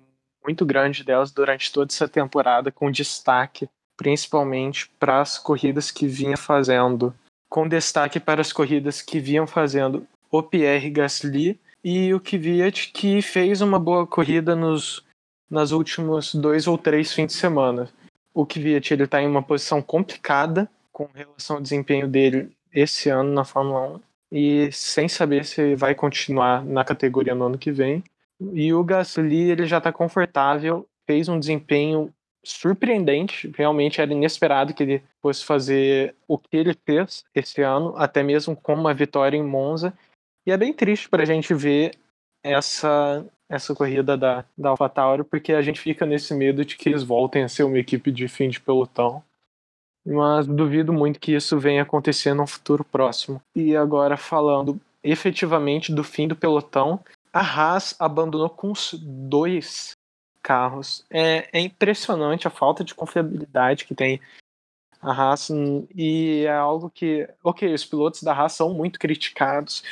muito 0.43 0.65
grande 0.65 1.04
delas 1.04 1.32
durante 1.32 1.72
toda 1.72 1.91
essa 1.91 2.08
temporada, 2.08 2.72
com 2.72 2.89
destaque 2.89 3.70
principalmente 3.98 4.89
para 5.00 5.22
as 5.22 5.39
corridas 5.39 5.89
que 5.89 6.08
vinha 6.08 6.38
fazendo, 6.38 7.13
com 7.50 7.67
destaque 7.67 8.20
para 8.20 8.41
as 8.41 8.54
corridas 8.54 9.02
que 9.02 9.20
vinham 9.20 9.48
fazendo 9.48 10.08
o 10.32 10.43
Pierre 10.43 10.91
Gasly 10.91 11.60
e 11.84 12.13
o 12.13 12.20
Kvyat, 12.20 12.91
que 12.91 13.22
fez 13.22 13.60
uma 13.62 13.80
boa 13.80 14.06
corrida 14.06 14.56
nos 14.56 15.04
nas 15.50 15.72
últimos 15.72 16.36
dois 16.36 16.67
ou 16.67 16.78
três 16.78 17.13
fins 17.13 17.28
de 17.28 17.34
semana. 17.34 17.89
O 18.34 18.46
Kvyat 18.46 18.93
ele 18.93 19.04
está 19.04 19.22
em 19.22 19.28
uma 19.28 19.41
posição 19.41 19.82
complicada 19.82 20.70
com 20.91 21.10
relação 21.13 21.56
ao 21.56 21.62
desempenho 21.62 22.08
dele 22.08 22.52
esse 22.72 23.10
ano 23.10 23.32
na 23.34 23.46
Fórmula 23.46 23.96
1 23.96 24.07
e 24.32 24.72
sem 24.72 25.08
saber 25.08 25.46
se 25.46 25.76
vai 25.76 25.96
continuar 25.96 26.63
na 26.66 26.84
categoria 26.84 27.36
no 27.36 27.46
ano 27.46 27.58
que 27.58 27.72
vem. 27.72 28.04
E 28.54 28.74
o 28.74 28.84
Gasly 28.84 29.52
ele 29.52 29.66
já 29.66 29.78
está 29.78 29.92
confortável, 29.92 30.88
fez 31.06 31.28
um 31.28 31.40
desempenho 31.40 32.13
surpreendente, 32.44 33.52
realmente 33.56 34.00
era 34.00 34.12
inesperado 34.12 34.74
que 34.74 34.84
ele 34.84 35.04
fosse 35.22 35.44
fazer 35.44 36.16
o 36.28 36.38
que 36.38 36.56
ele 36.56 36.76
fez 36.86 37.26
esse 37.34 37.62
ano, 37.62 37.94
até 37.98 38.24
mesmo 38.24 38.56
com 38.56 38.74
uma 38.74 38.94
vitória 38.94 39.38
em 39.38 39.44
Monza. 39.44 39.94
E 40.46 40.52
é 40.52 40.58
bem 40.58 40.74
triste 40.74 41.10
para 41.10 41.24
a 41.24 41.26
gente 41.26 41.54
ver 41.54 41.92
essa 42.44 43.26
essa 43.50 43.74
corrida 43.74 44.18
da, 44.18 44.44
da 44.58 44.70
AlphaTauri, 44.70 45.24
porque 45.24 45.54
a 45.54 45.62
gente 45.62 45.80
fica 45.80 46.06
nesse 46.06 46.34
medo 46.34 46.66
de 46.66 46.76
que 46.76 46.90
eles 46.90 47.02
voltem 47.02 47.44
a 47.44 47.50
ser 47.50 47.63
uma 47.63 47.80
equipe 47.80 48.12
de 48.12 48.28
fim 48.28 48.50
de 48.50 48.60
pelotão. 48.60 49.24
Mas 50.08 50.48
duvido 50.48 50.93
muito 50.93 51.20
que 51.20 51.34
isso 51.34 51.60
venha 51.60 51.82
acontecer 51.82 52.34
no 52.34 52.48
futuro 52.48 52.84
próximo. 52.84 53.41
E 53.54 53.76
agora 53.76 54.15
falando 54.15 54.80
efetivamente 55.04 55.94
do 55.94 56.04
fim 56.04 56.27
do 56.27 56.36
pelotão, 56.36 57.00
a 57.34 57.42
Haas 57.42 57.96
abandonou 58.00 58.50
com 58.50 58.71
os 58.71 58.96
dois 59.00 59.92
carros. 60.42 61.04
É, 61.10 61.50
é 61.52 61.60
impressionante 61.60 62.48
a 62.48 62.52
falta 62.52 62.84
de 62.84 62.96
confiabilidade 62.96 63.86
que 63.86 63.94
tem 63.94 64.19
a 65.02 65.12
Haas 65.12 65.50
e 65.96 66.44
é 66.46 66.54
algo 66.54 66.90
que, 66.90 67.29
ok, 67.44 67.73
os 67.73 67.86
pilotos 67.86 68.23
da 68.23 68.34
Haas 68.34 68.54
são 68.54 68.73
muito 68.73 69.00
criticados 69.00 69.84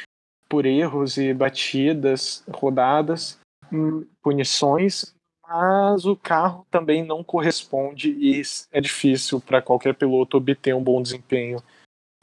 por 0.50 0.66
erros 0.66 1.18
e 1.18 1.34
batidas, 1.34 2.44
rodadas, 2.52 3.40
hum, 3.72 4.06
punições, 4.22 5.15
mas 5.48 6.06
o 6.06 6.16
carro 6.16 6.66
também 6.72 7.06
não 7.06 7.24
corresponde 7.24 8.12
e 8.12 8.42
é 8.72 8.82
difícil 8.82 9.40
para 9.40 9.62
qualquer 9.62 9.96
piloto 9.96 10.38
obter 10.38 10.74
um 10.76 10.84
bom 10.84 11.02
desempenho 11.02 11.62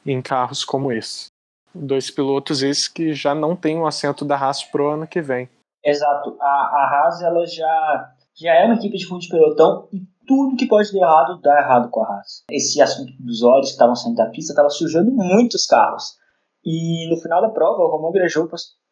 em 0.05 0.21
carros 0.21 0.65
como 0.65 0.93
esse. 0.93 1.31
Dois 1.75 2.11
pilotos 2.11 2.63
esses 2.63 2.89
que 2.89 3.15
já 3.15 3.35
não 3.35 3.57
têm 3.57 3.79
o 3.79 3.87
assento 3.87 4.25
da 4.25 4.37
Haas 4.37 4.63
pro 4.63 4.91
ano 4.91 5.07
que 5.07 5.23
vem. 5.23 5.49
Exato. 5.85 6.37
A, 6.41 6.45
a 6.45 7.05
Haas 7.05 7.23
ela 7.23 7.47
já 7.47 8.13
já 8.35 8.55
é 8.55 8.65
uma 8.65 8.75
equipe 8.75 8.97
de 8.97 9.07
fundo 9.07 9.21
de 9.21 9.29
pelotão 9.29 9.89
e 9.93 10.03
tudo 10.27 10.57
que 10.57 10.67
pode 10.67 10.93
dar 10.93 11.01
errado 11.01 11.41
dá 11.41 11.59
errado 11.59 11.91
com 11.91 12.03
a 12.03 12.07
Haas. 12.07 12.45
Esse 12.51 12.81
assunto 12.81 13.13
dos 13.19 13.43
olhos 13.43 13.67
que 13.67 13.73
estavam 13.73 13.95
saindo 13.95 14.17
da 14.17 14.27
pista 14.27 14.53
estava 14.53 14.71
sujando 14.71 15.11
muitos 15.11 15.67
carros. 15.67 16.17
E 16.65 17.09
no 17.11 17.17
final 17.17 17.41
da 17.43 17.49
prova, 17.49 17.83
o 17.83 18.13
Grosjean, 18.13 18.47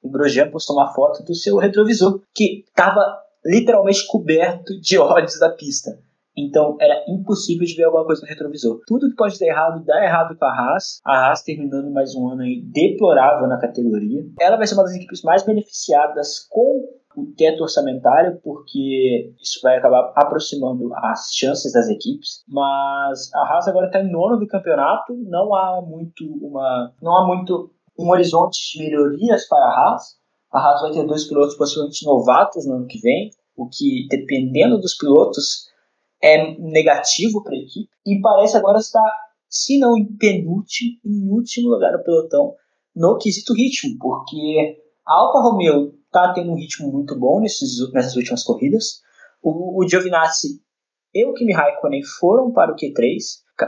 Grosjean 0.05 0.51
postou 0.51 0.77
uma 0.77 0.93
foto 0.93 1.23
do 1.23 1.35
seu 1.35 1.57
retrovisor, 1.57 2.21
que 2.35 2.65
estava 2.67 3.01
literalmente 3.45 4.07
coberto 4.07 4.79
de 4.81 4.97
óleos 4.99 5.39
da 5.39 5.51
pista. 5.51 5.99
Então 6.37 6.77
era 6.81 7.05
impossível 7.09 7.67
de 7.67 7.75
ver 7.75 7.85
alguma 7.85 8.05
coisa 8.05 8.23
no 8.23 8.29
retrovisor. 8.29 8.81
Tudo 8.87 9.11
que 9.11 9.17
pode 9.17 9.39
dar 9.39 9.47
errado, 9.47 9.85
dá 9.85 10.05
errado 10.05 10.37
com 10.39 10.45
a 10.45 10.49
Haas. 10.49 11.01
A 11.05 11.29
Haas 11.29 11.43
terminando 11.43 11.91
mais 11.91 12.15
um 12.15 12.29
ano 12.29 12.43
aí 12.43 12.63
deplorável 12.63 13.49
na 13.49 13.59
categoria. 13.59 14.25
Ela 14.41 14.57
vai 14.57 14.67
ser 14.67 14.75
uma 14.75 14.85
das 14.85 14.95
equipes 14.95 15.23
mais 15.23 15.45
beneficiadas 15.45 16.47
com 16.49 16.89
o 17.17 17.27
teto 17.37 17.63
orçamentário, 17.63 18.41
porque 18.43 19.35
isso 19.43 19.61
vai 19.63 19.77
acabar 19.77 20.13
aproximando 20.15 20.95
as 20.95 21.31
chances 21.33 21.73
das 21.73 21.89
equipes. 21.89 22.45
Mas 22.49 23.33
a 23.35 23.41
Haas 23.41 23.69
agora 23.69 23.87
está 23.87 24.01
em 24.01 24.11
nono 24.11 24.39
do 24.39 24.47
campeonato, 24.47 25.15
não 25.27 25.55
há 25.55 25.83
muito 25.83 26.25
uma, 26.41 26.95
não 27.03 27.17
há 27.17 27.27
muito 27.27 27.73
um 27.99 28.11
horizonte 28.11 28.73
de 28.73 28.85
melhorias 28.85 29.47
para 29.49 29.65
a 29.65 29.71
Haas. 29.71 30.20
A 30.53 30.59
Haas 30.59 30.83
vai 30.83 30.93
ter 30.93 31.07
dois 31.07 31.25
pilotos 31.25 31.57
possivelmente 31.57 32.05
novatos 32.05 32.67
no 32.67 32.75
ano 32.75 32.87
que 32.87 33.01
vem, 33.01 33.31
o 33.57 33.69
que, 33.69 34.07
dependendo 34.09 34.79
dos 34.79 34.95
pilotos, 34.95 35.69
é 36.23 36.57
negativo 36.59 37.43
para 37.43 37.55
a 37.55 37.59
equipe. 37.59 37.89
E 38.07 38.21
parece 38.21 38.57
agora 38.57 38.79
estar, 38.79 39.11
se 39.49 39.79
não 39.79 39.97
em 39.97 40.07
penúltimo, 40.17 40.99
em 41.05 41.29
último 41.31 41.71
lugar 41.71 41.93
no 41.93 42.03
pelotão 42.03 42.55
no 42.95 43.17
quesito 43.19 43.55
ritmo, 43.55 43.97
porque 43.99 44.83
a 45.07 45.15
Alfa 45.15 45.41
Romeo 45.41 45.95
está 46.07 46.33
tendo 46.33 46.51
um 46.51 46.57
ritmo 46.57 46.91
muito 46.91 47.19
bom 47.19 47.41
nesses, 47.41 47.91
nessas 47.93 48.17
últimas 48.17 48.43
corridas. 48.43 49.01
O, 49.43 49.81
o 49.83 49.89
Giovinazzi 49.89 50.61
e 51.15 51.25
o 51.25 51.33
Kimi 51.35 51.53
Raikkonen 51.53 52.03
foram 52.05 52.53
para 52.53 52.73
o 52.73 52.77
Q3, 52.77 53.19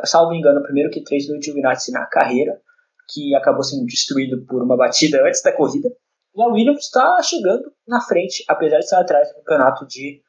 salvo 0.05 0.35
engano, 0.35 0.61
o 0.61 0.63
primeiro 0.63 0.91
Q3 0.91 1.29
do 1.29 1.43
Giovinazzi 1.43 1.93
na 1.93 2.05
carreira, 2.07 2.61
que 3.09 3.35
acabou 3.35 3.63
sendo 3.63 3.87
destruído 3.87 4.45
por 4.47 4.63
uma 4.63 4.77
batida 4.77 5.23
antes 5.27 5.43
da 5.43 5.53
corrida. 5.53 5.89
E 6.35 6.43
a 6.43 6.47
Williams 6.47 6.85
está 6.85 7.21
chegando 7.23 7.73
na 7.87 8.01
frente, 8.01 8.45
apesar 8.49 8.79
de 8.79 8.85
estar 8.85 9.01
atrás 9.01 9.29
do 9.29 9.35
campeonato 9.37 9.87
de 9.87 10.23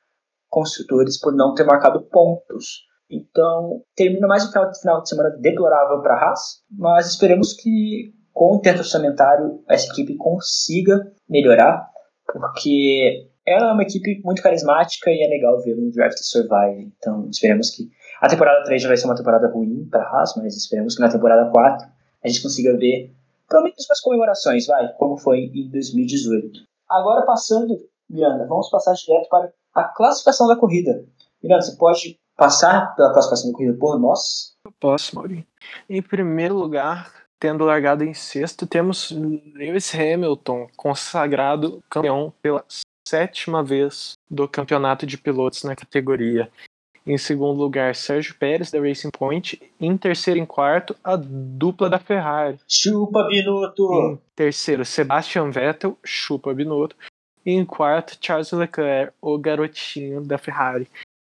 construtores 0.50 1.20
por 1.20 1.34
não 1.34 1.54
ter 1.54 1.64
marcado 1.64 2.02
pontos. 2.04 2.84
Então, 3.10 3.82
termina 3.96 4.28
mais 4.28 4.46
um 4.46 4.52
final, 4.52 5.02
de 5.02 5.10
semana 5.10 5.30
deplorável 5.40 6.02
para 6.02 6.16
a 6.16 6.30
Haas, 6.30 6.62
mas 6.70 7.08
esperemos 7.08 7.54
que 7.54 8.14
com 8.34 8.56
o 8.56 8.60
teto 8.60 8.80
orçamentário 8.80 9.64
essa 9.70 9.92
equipe 9.92 10.16
consiga 10.16 11.12
melhorar, 11.30 11.88
porque 12.26 13.30
ela 13.46 13.70
é 13.70 13.74
uma 13.74 13.84
equipe 13.84 14.22
muito 14.24 14.42
carismática 14.42 15.12
e 15.12 15.24
é 15.24 15.28
legal 15.28 15.62
ver 15.62 15.76
Drive 15.92 16.16
to 16.16 16.24
Survive. 16.24 16.92
Então, 16.98 17.30
esperemos 17.30 17.70
que 17.70 17.90
a 18.22 18.28
temporada 18.28 18.64
3 18.64 18.82
já 18.82 18.88
vai 18.88 18.98
ser 18.98 19.06
uma 19.06 19.16
temporada 19.16 19.48
ruim 19.48 19.88
para 19.90 20.04
a 20.04 20.20
Haas, 20.20 20.34
mas 20.36 20.56
esperemos 20.56 20.96
que 20.96 21.02
na 21.02 21.12
temporada 21.12 21.50
4 21.52 21.88
a 22.24 22.28
gente 22.28 22.42
consiga 22.42 22.76
ver 22.78 23.14
pelo 23.50 23.64
menos 23.64 23.86
umas 23.88 24.00
comemorações, 24.00 24.66
vai, 24.66 24.88
como 24.94 25.18
foi 25.18 25.40
em 25.40 25.70
2018. 25.70 26.62
Agora 26.90 27.26
passando, 27.26 27.78
Miranda, 28.10 28.46
vamos 28.48 28.70
passar 28.70 28.94
direto 28.94 29.28
para 29.30 29.52
a 29.74 29.84
classificação 29.86 30.48
da 30.48 30.56
corrida. 30.56 31.06
Miranda, 31.42 31.64
você 31.64 31.76
pode 31.76 32.20
passar 32.38 32.96
pela 32.96 33.12
classificação 33.14 33.52
da 33.52 33.58
corrida 33.58 33.78
por 33.78 34.00
nós? 34.00 34.56
Eu 34.66 34.72
posso, 34.80 35.16
Maurinho. 35.16 35.46
Em 35.90 36.02
primeiro 36.02 36.56
lugar, 36.56 37.12
tendo 37.40 37.66
largado 37.66 38.04
em 38.04 38.14
sexto, 38.14 38.66
temos 38.66 39.12
Lewis 39.12 39.94
Hamilton, 39.94 40.68
consagrado 40.78 41.84
campeão 41.90 42.34
pela 42.42 42.64
sétima 43.08 43.62
vez 43.62 44.14
do 44.30 44.48
campeonato 44.48 45.06
de 45.06 45.18
pilotos 45.18 45.64
na 45.64 45.76
categoria. 45.76 46.50
Em 47.06 47.18
segundo 47.18 47.60
lugar, 47.60 47.94
Sérgio 47.96 48.36
Pérez, 48.36 48.72
da 48.72 48.80
Racing 48.80 49.12
Point. 49.12 49.62
Em 49.80 49.98
terceiro 49.98 50.40
e 50.40 50.46
quarto, 50.46 50.96
a 51.04 51.18
dupla 51.18 51.90
da 51.90 52.00
Ferrari. 52.00 52.58
Chupa 52.68 53.28
Binotto! 53.28 53.94
Em 53.94 54.20
terceiro, 54.36 54.86
Sebastian 54.86 55.50
Vettel, 55.52 55.98
chupa 56.04 56.54
Binotto. 56.54 56.96
E 57.46 57.52
em 57.52 57.66
quarto, 57.66 58.18
Charles 58.22 58.52
Leclerc, 58.54 59.14
o 59.22 59.38
garotinho 59.38 60.22
da 60.22 60.38
Ferrari. 60.38 60.88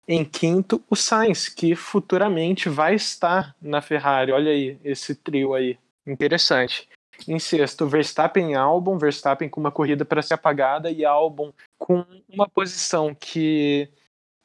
Em 0.08 0.24
quinto, 0.24 0.82
o 0.90 0.96
Sainz, 0.96 1.50
que 1.50 1.76
futuramente 1.76 2.70
vai 2.70 2.96
estar 2.96 3.54
na 3.62 3.82
Ferrari. 3.82 4.32
Olha 4.32 4.52
aí, 4.52 4.78
esse 4.86 5.14
trio 5.14 5.54
aí. 5.54 5.78
Interessante. 6.06 6.88
Em 7.28 7.40
sexto, 7.40 7.86
Verstappen 7.86 8.52
e 8.52 8.56
Albon. 8.56 8.98
Verstappen 8.98 9.50
com 9.50 9.60
uma 9.60 9.72
corrida 9.72 10.06
para 10.06 10.22
ser 10.22 10.36
apagada 10.36 10.90
e 10.90 11.04
Albon 11.04 11.52
com 11.78 12.06
uma 12.30 12.48
posição 12.48 13.14
que, 13.14 13.90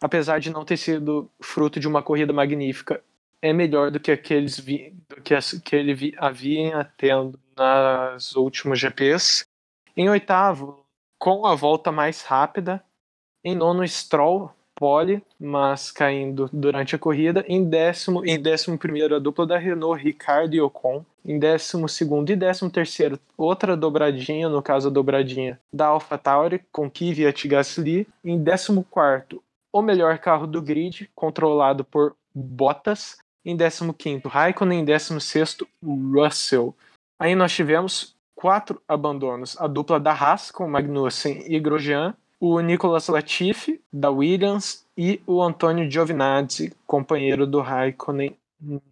apesar 0.03 0.40
de 0.40 0.50
não 0.50 0.64
ter 0.64 0.76
sido 0.76 1.30
fruto 1.40 1.78
de 1.78 1.86
uma 1.86 2.03
corrida 2.03 2.32
magnífica, 2.32 3.03
é 3.40 3.53
melhor 3.53 3.90
do 3.90 4.00
que 4.00 4.11
aqueles 4.11 4.59
vi, 4.59 4.94
do 5.09 5.22
que, 5.22 5.34
as, 5.34 5.53
que 5.53 5.74
ele 5.74 5.94
vi, 5.94 6.14
havia 6.18 6.90
tendo 6.96 7.38
nas 7.57 8.34
últimos 8.36 8.78
GPs. 8.78 9.44
Em 9.96 10.09
oitavo, 10.09 10.84
com 11.18 11.46
a 11.46 11.55
volta 11.55 11.92
mais 11.92 12.22
rápida. 12.22 12.82
Em 13.44 13.55
nono, 13.55 13.86
Stroll, 13.86 14.53
pole, 14.74 15.22
mas 15.38 15.90
caindo 15.90 16.48
durante 16.53 16.94
a 16.94 16.98
corrida. 16.98 17.44
Em 17.48 17.64
décimo, 17.64 18.24
em 18.24 18.40
décimo 18.40 18.78
primeiro, 18.78 19.14
a 19.14 19.18
dupla 19.18 19.46
da 19.46 19.59
Renault, 19.59 20.03
Ricardo 20.03 20.55
e 20.55 20.61
Ocon. 20.61 21.05
Em 21.24 21.38
décimo 21.38 21.88
segundo 21.88 22.30
e 22.30 22.36
décimo 22.36 22.68
terceiro, 22.68 23.16
outra 23.38 23.76
dobradinha, 23.76 24.48
no 24.48 24.61
caso 24.61 24.88
a 24.88 24.90
dobradinha 24.90 25.61
da 25.72 25.86
AlphaTauri, 25.86 26.61
com 26.72 26.90
Kvyat 26.90 27.46
Gasly. 27.46 28.09
Em 28.24 28.42
décimo 28.42 28.84
quarto, 28.90 29.40
o 29.73 29.81
melhor 29.81 30.18
carro 30.18 30.47
do 30.47 30.61
grid, 30.61 31.11
controlado 31.14 31.85
por 31.85 32.14
Bottas. 32.35 33.18
Em 33.45 33.57
décimo 33.57 33.93
quinto, 33.93 34.29
Raikkonen. 34.29 34.81
Em 34.81 34.85
décimo 34.85 35.20
sexto, 35.20 35.66
Russell. 35.83 36.75
Aí 37.18 37.35
nós 37.35 37.53
tivemos 37.53 38.14
quatro 38.35 38.81
abandonos. 38.87 39.61
A 39.61 39.66
dupla 39.66 39.99
da 39.99 40.12
Haas 40.12 40.51
com 40.51 40.68
Magnussen 40.68 41.45
e 41.47 41.59
Grosjean, 41.59 42.14
o 42.41 42.61
Nicolas 42.61 43.09
Latifi 43.09 43.81
da 43.93 44.11
Williams 44.11 44.85
e 44.97 45.23
o 45.27 45.43
Antônio 45.43 45.91
Giovinazzi, 45.91 46.75
companheiro 46.87 47.47
do 47.47 47.61
Raikkonen 47.61 48.37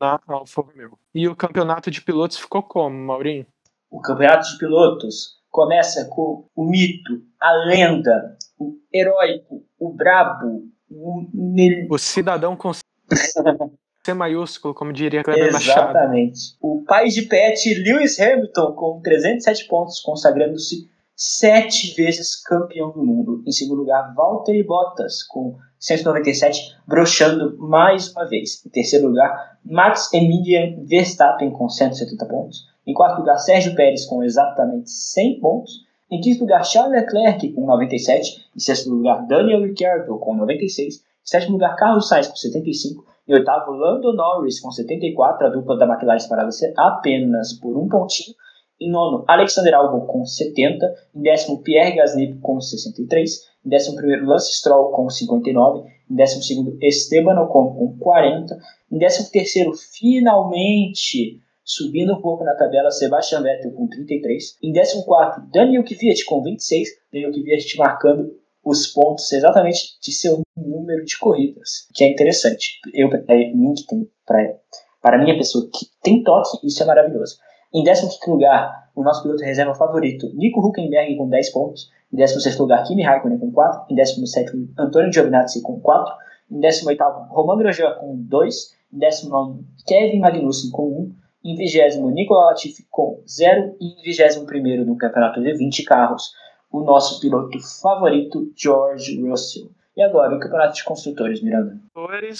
na 0.00 0.20
Alfa 0.26 0.62
Romeo. 0.62 0.98
E 1.14 1.28
o 1.28 1.36
campeonato 1.36 1.90
de 1.90 2.00
pilotos 2.00 2.38
ficou 2.38 2.62
como, 2.62 2.96
Maurinho? 2.96 3.46
O 3.90 4.00
campeonato 4.00 4.48
de 4.50 4.58
pilotos 4.58 5.40
começa 5.50 6.08
com 6.08 6.44
o 6.54 6.64
mito, 6.64 7.22
a 7.40 7.52
lenda, 7.66 8.36
o 8.58 8.78
heróico, 8.92 9.64
o 9.78 9.92
brabo, 9.92 10.69
o, 10.90 11.98
cidadão 11.98 12.56
com 12.56 12.72
C 14.04 14.14
maiúsculo, 14.14 14.74
como 14.74 14.92
diria 14.92 15.22
Kleber 15.22 15.52
Machado. 15.52 15.90
Exatamente. 15.90 16.56
O 16.60 16.82
pai 16.84 17.08
de 17.08 17.22
Pet, 17.22 17.74
Lewis 17.74 18.18
Hamilton, 18.18 18.72
com 18.72 19.00
307 19.02 19.68
pontos, 19.68 20.00
consagrando-se 20.00 20.88
sete 21.14 21.94
vezes 21.94 22.42
campeão 22.42 22.90
do 22.92 23.04
mundo. 23.04 23.42
Em 23.46 23.52
segundo 23.52 23.80
lugar, 23.80 24.14
Valtteri 24.14 24.62
Bottas, 24.62 25.22
com 25.22 25.54
197, 25.78 26.74
brochando 26.86 27.58
mais 27.58 28.10
uma 28.12 28.26
vez. 28.26 28.64
Em 28.64 28.70
terceiro 28.70 29.08
lugar, 29.08 29.58
Max 29.62 30.10
Emilian 30.14 30.82
Verstappen, 30.86 31.50
com 31.50 31.68
170 31.68 32.24
pontos. 32.24 32.66
Em 32.86 32.94
quarto 32.94 33.18
lugar, 33.18 33.36
Sérgio 33.36 33.74
Pérez, 33.74 34.06
com 34.06 34.24
exatamente 34.24 34.90
100 34.90 35.40
pontos. 35.40 35.89
Em 36.10 36.20
quinto 36.20 36.40
lugar, 36.40 36.64
Charles 36.64 37.02
Leclerc, 37.02 37.52
com 37.52 37.66
97. 37.66 38.50
Em 38.56 38.58
sexto 38.58 38.90
lugar, 38.90 39.26
Daniel 39.28 39.62
Ricciardo, 39.62 40.18
com 40.18 40.34
96. 40.34 40.96
Em 40.96 41.00
sétimo 41.22 41.52
lugar, 41.52 41.76
Carlos 41.76 42.08
Sainz, 42.08 42.26
com 42.26 42.34
75. 42.34 43.04
Em 43.28 43.34
oitavo, 43.34 43.70
Lando 43.70 44.12
Norris 44.12 44.58
com 44.58 44.72
74, 44.72 45.46
a 45.46 45.50
dupla 45.50 45.78
da 45.78 45.86
McLaren 45.86 46.18
separada 46.18 46.50
apenas 46.76 47.52
por 47.52 47.78
um 47.78 47.88
pontinho. 47.88 48.34
Em 48.80 48.90
nono, 48.90 49.24
Alexander 49.28 49.74
Albon 49.74 50.06
com 50.06 50.24
70. 50.24 50.92
Em 51.14 51.22
décimo, 51.22 51.62
Pierre 51.62 51.94
Gasly 51.94 52.34
com 52.40 52.60
63. 52.60 53.48
Em 53.64 53.68
décimo 53.68 53.96
primeiro, 53.96 54.26
Lance 54.26 54.52
Stroll 54.54 54.90
com 54.90 55.08
59. 55.08 55.88
Em 56.10 56.14
décimo 56.16 56.42
segundo, 56.42 56.76
Esteban 56.82 57.40
Ocon 57.40 57.74
com 57.74 57.98
40. 57.98 58.58
Em 58.90 58.98
décimo 58.98 59.28
terceiro, 59.30 59.72
finalmente, 59.74 61.38
subindo 61.70 62.14
um 62.14 62.20
pouco 62.20 62.42
na 62.42 62.54
tabela, 62.54 62.90
Sebastian 62.90 63.42
Vettel 63.42 63.72
com 63.72 63.86
33. 63.86 64.58
Em 64.62 64.72
décimo 64.72 65.04
quarto, 65.04 65.40
Daniel 65.52 65.84
Kvyat 65.84 66.24
com 66.24 66.42
26. 66.42 66.88
Daniel 67.12 67.32
Kvyat 67.32 67.78
marcando 67.78 68.36
os 68.64 68.88
pontos 68.88 69.32
exatamente 69.32 69.98
de 70.02 70.12
seu 70.12 70.42
número 70.56 71.04
de 71.04 71.16
corridas, 71.18 71.88
que 71.94 72.04
é 72.04 72.10
interessante. 72.10 72.80
Eu, 72.92 73.08
para 73.08 73.36
mim, 73.54 73.74
que 73.74 73.86
tem, 73.86 74.10
para, 74.26 74.56
para 75.00 75.18
minha 75.18 75.36
pessoa 75.36 75.64
que 75.72 75.86
tem 76.02 76.22
toque, 76.24 76.58
isso 76.66 76.82
é 76.82 76.86
maravilhoso. 76.86 77.36
Em 77.72 77.84
15 77.84 78.18
lugar, 78.26 78.90
o 78.96 79.04
nosso 79.04 79.22
piloto 79.22 79.44
reserva 79.44 79.74
favorito, 79.74 80.28
Nico 80.34 80.60
Huckenberg, 80.60 81.16
com 81.16 81.28
10 81.28 81.52
pontos. 81.52 81.88
Em 82.12 82.16
16 82.16 82.58
lugar, 82.58 82.82
Kimi 82.82 83.04
Raikkonen, 83.04 83.38
com 83.38 83.52
4. 83.52 83.86
Em 83.90 83.94
17, 83.94 84.72
Antônio 84.76 85.12
Giovinazzi, 85.12 85.62
com 85.62 85.78
4. 85.78 86.14
Em 86.50 86.58
18, 86.58 87.00
Roman 87.30 87.58
Grosjean, 87.58 87.94
com 87.94 88.16
2. 88.16 88.74
Em 88.92 88.98
19, 88.98 89.64
Kevin 89.86 90.18
Magnussen, 90.18 90.72
com 90.72 90.82
1. 90.82 91.20
Em 91.42 91.56
20, 91.56 92.00
Nicolas 92.12 92.50
Latifi, 92.50 92.86
com 92.90 93.22
0. 93.26 93.76
E 93.80 94.00
em 94.00 94.02
21, 94.02 94.84
no 94.84 94.96
campeonato 94.96 95.40
de 95.40 95.52
20 95.54 95.82
carros, 95.84 96.32
o 96.70 96.82
nosso 96.82 97.20
piloto 97.20 97.58
favorito, 97.80 98.52
George 98.56 99.20
Russell. 99.20 99.70
E 99.96 100.02
agora, 100.02 100.36
o 100.36 100.40
campeonato 100.40 100.76
de 100.76 100.84
construtores, 100.84 101.42
Miranda? 101.42 101.78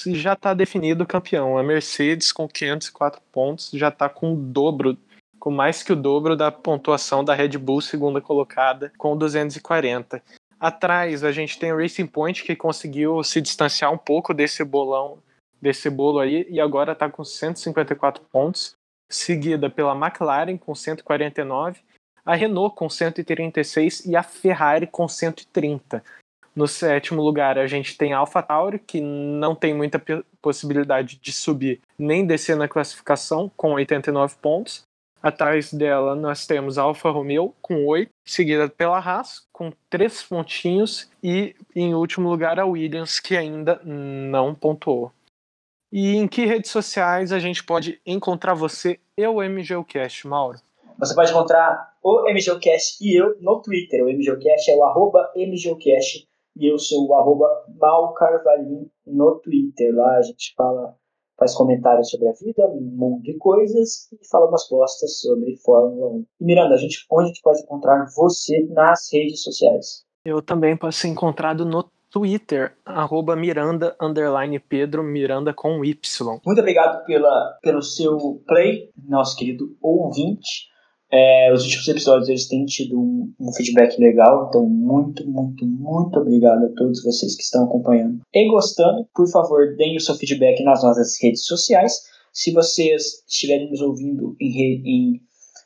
Já 0.06 0.34
está 0.34 0.54
definido 0.54 1.04
o 1.04 1.06
campeão. 1.06 1.58
A 1.58 1.62
Mercedes, 1.62 2.30
com 2.30 2.46
504 2.46 3.20
pontos, 3.32 3.70
já 3.72 3.88
está 3.88 4.08
com 4.08 4.34
o 4.34 4.36
dobro, 4.36 4.96
com 5.38 5.50
mais 5.50 5.82
que 5.82 5.92
o 5.92 5.96
dobro 5.96 6.36
da 6.36 6.52
pontuação 6.52 7.24
da 7.24 7.34
Red 7.34 7.58
Bull, 7.58 7.80
segunda 7.80 8.20
colocada, 8.20 8.92
com 8.96 9.16
240. 9.16 10.22
Atrás, 10.60 11.24
a 11.24 11.32
gente 11.32 11.58
tem 11.58 11.72
o 11.72 11.78
Racing 11.78 12.06
Point, 12.06 12.44
que 12.44 12.54
conseguiu 12.54 13.22
se 13.24 13.40
distanciar 13.40 13.92
um 13.92 13.98
pouco 13.98 14.32
desse 14.32 14.62
bolão, 14.62 15.18
desse 15.60 15.90
bolo 15.90 16.18
aí, 16.18 16.46
e 16.50 16.60
agora 16.60 16.92
está 16.92 17.08
com 17.08 17.24
154 17.24 18.22
pontos, 18.30 18.76
seguida 19.10 19.68
pela 19.68 19.94
McLaren, 19.94 20.56
com 20.56 20.74
149, 20.74 21.80
a 22.24 22.34
Renault 22.34 22.76
com 22.76 22.88
136 22.88 24.06
e 24.06 24.16
a 24.16 24.22
Ferrari 24.22 24.86
com 24.86 25.08
130. 25.08 26.02
No 26.54 26.66
sétimo 26.66 27.22
lugar, 27.22 27.58
a 27.58 27.66
gente 27.66 27.96
tem 27.96 28.12
a 28.12 28.18
AlphaTauri, 28.18 28.78
que 28.78 29.00
não 29.00 29.54
tem 29.54 29.74
muita 29.74 30.02
possibilidade 30.42 31.18
de 31.20 31.32
subir 31.32 31.80
nem 31.98 32.26
descer 32.26 32.56
na 32.56 32.68
classificação, 32.68 33.50
com 33.56 33.72
89 33.74 34.36
pontos. 34.40 34.82
Atrás 35.22 35.72
dela, 35.72 36.14
nós 36.14 36.46
temos 36.46 36.78
a 36.78 36.82
Alfa 36.82 37.10
Romeo, 37.10 37.54
com 37.60 37.86
8, 37.86 38.10
seguida 38.26 38.68
pela 38.68 38.98
Haas, 38.98 39.46
com 39.52 39.70
3 39.90 40.22
pontinhos. 40.22 41.10
E, 41.22 41.54
em 41.76 41.94
último 41.94 42.28
lugar, 42.28 42.58
a 42.58 42.64
Williams, 42.64 43.20
que 43.20 43.36
ainda 43.36 43.80
não 43.84 44.54
pontuou. 44.54 45.12
E 45.92 46.14
em 46.14 46.28
que 46.28 46.46
redes 46.46 46.70
sociais 46.70 47.32
a 47.32 47.40
gente 47.40 47.64
pode 47.64 48.00
encontrar 48.06 48.54
você 48.54 49.00
e 49.16 49.26
o 49.26 49.42
MGUcast, 49.42 50.26
Mauro? 50.28 50.58
Você 50.98 51.14
pode 51.14 51.30
encontrar 51.30 51.94
o 52.02 52.30
MGUcast 52.30 52.98
e 53.00 53.20
eu 53.20 53.34
no 53.40 53.60
Twitter. 53.60 54.04
O 54.04 54.08
MGUcast 54.08 54.70
é 54.70 54.76
o 54.76 54.84
arroba 54.84 55.32
MGUcast 55.34 56.28
e 56.56 56.70
eu 56.70 56.78
sou 56.78 57.08
o 57.08 57.14
arroba 57.14 57.46
no 59.06 59.40
Twitter. 59.40 59.94
Lá 59.94 60.18
a 60.18 60.22
gente 60.22 60.54
fala, 60.54 60.94
faz 61.36 61.54
comentários 61.54 62.08
sobre 62.08 62.28
a 62.28 62.32
vida, 62.32 62.66
um 62.68 62.96
monte 62.96 63.32
de 63.32 63.38
coisas 63.38 64.08
e 64.12 64.28
fala 64.28 64.46
umas 64.46 64.68
postas 64.68 65.18
sobre 65.18 65.56
Fórmula 65.56 66.08
1. 66.08 66.26
E 66.40 66.44
Miranda, 66.44 66.74
a 66.74 66.78
gente, 66.78 67.04
onde 67.10 67.24
a 67.24 67.28
gente 67.28 67.42
pode 67.42 67.62
encontrar 67.62 68.06
você 68.14 68.64
nas 68.70 69.12
redes 69.12 69.42
sociais? 69.42 70.04
Eu 70.24 70.40
também 70.40 70.76
posso 70.76 70.98
ser 70.98 71.08
encontrado 71.08 71.64
no 71.64 71.90
Twitter, 72.10 72.72
arroba 72.84 73.36
Miranda, 73.36 73.96
underline 74.00 74.58
Pedro, 74.58 75.02
Miranda 75.02 75.54
com 75.54 75.84
Y. 75.84 76.40
Muito 76.44 76.58
obrigado 76.58 77.04
pela, 77.04 77.58
pelo 77.62 77.82
seu 77.82 78.42
play, 78.46 78.90
nosso 79.08 79.36
querido 79.36 79.76
ouvinte. 79.80 80.70
É, 81.12 81.52
os 81.52 81.64
últimos 81.64 81.88
episódios 81.88 82.28
eles 82.28 82.46
têm 82.46 82.64
tido 82.64 83.00
um, 83.00 83.32
um, 83.40 83.52
feedback 83.52 83.98
legal, 84.00 84.46
então 84.48 84.64
muito, 84.64 85.28
muito, 85.28 85.66
muito 85.66 86.20
obrigado 86.20 86.66
a 86.66 86.68
todos 86.76 87.02
vocês 87.02 87.34
que 87.34 87.42
estão 87.42 87.64
acompanhando 87.64 88.20
e 88.32 88.48
gostando. 88.48 89.08
Por 89.12 89.28
favor, 89.28 89.74
deem 89.76 89.96
o 89.96 90.00
seu 90.00 90.14
feedback 90.14 90.62
nas 90.62 90.84
nossas 90.84 91.20
redes 91.20 91.44
sociais. 91.44 91.94
Se 92.32 92.52
vocês 92.52 93.24
estiverem 93.28 93.68
nos 93.70 93.80
ouvindo 93.80 94.36
em, 94.40 94.82
em 94.84 95.20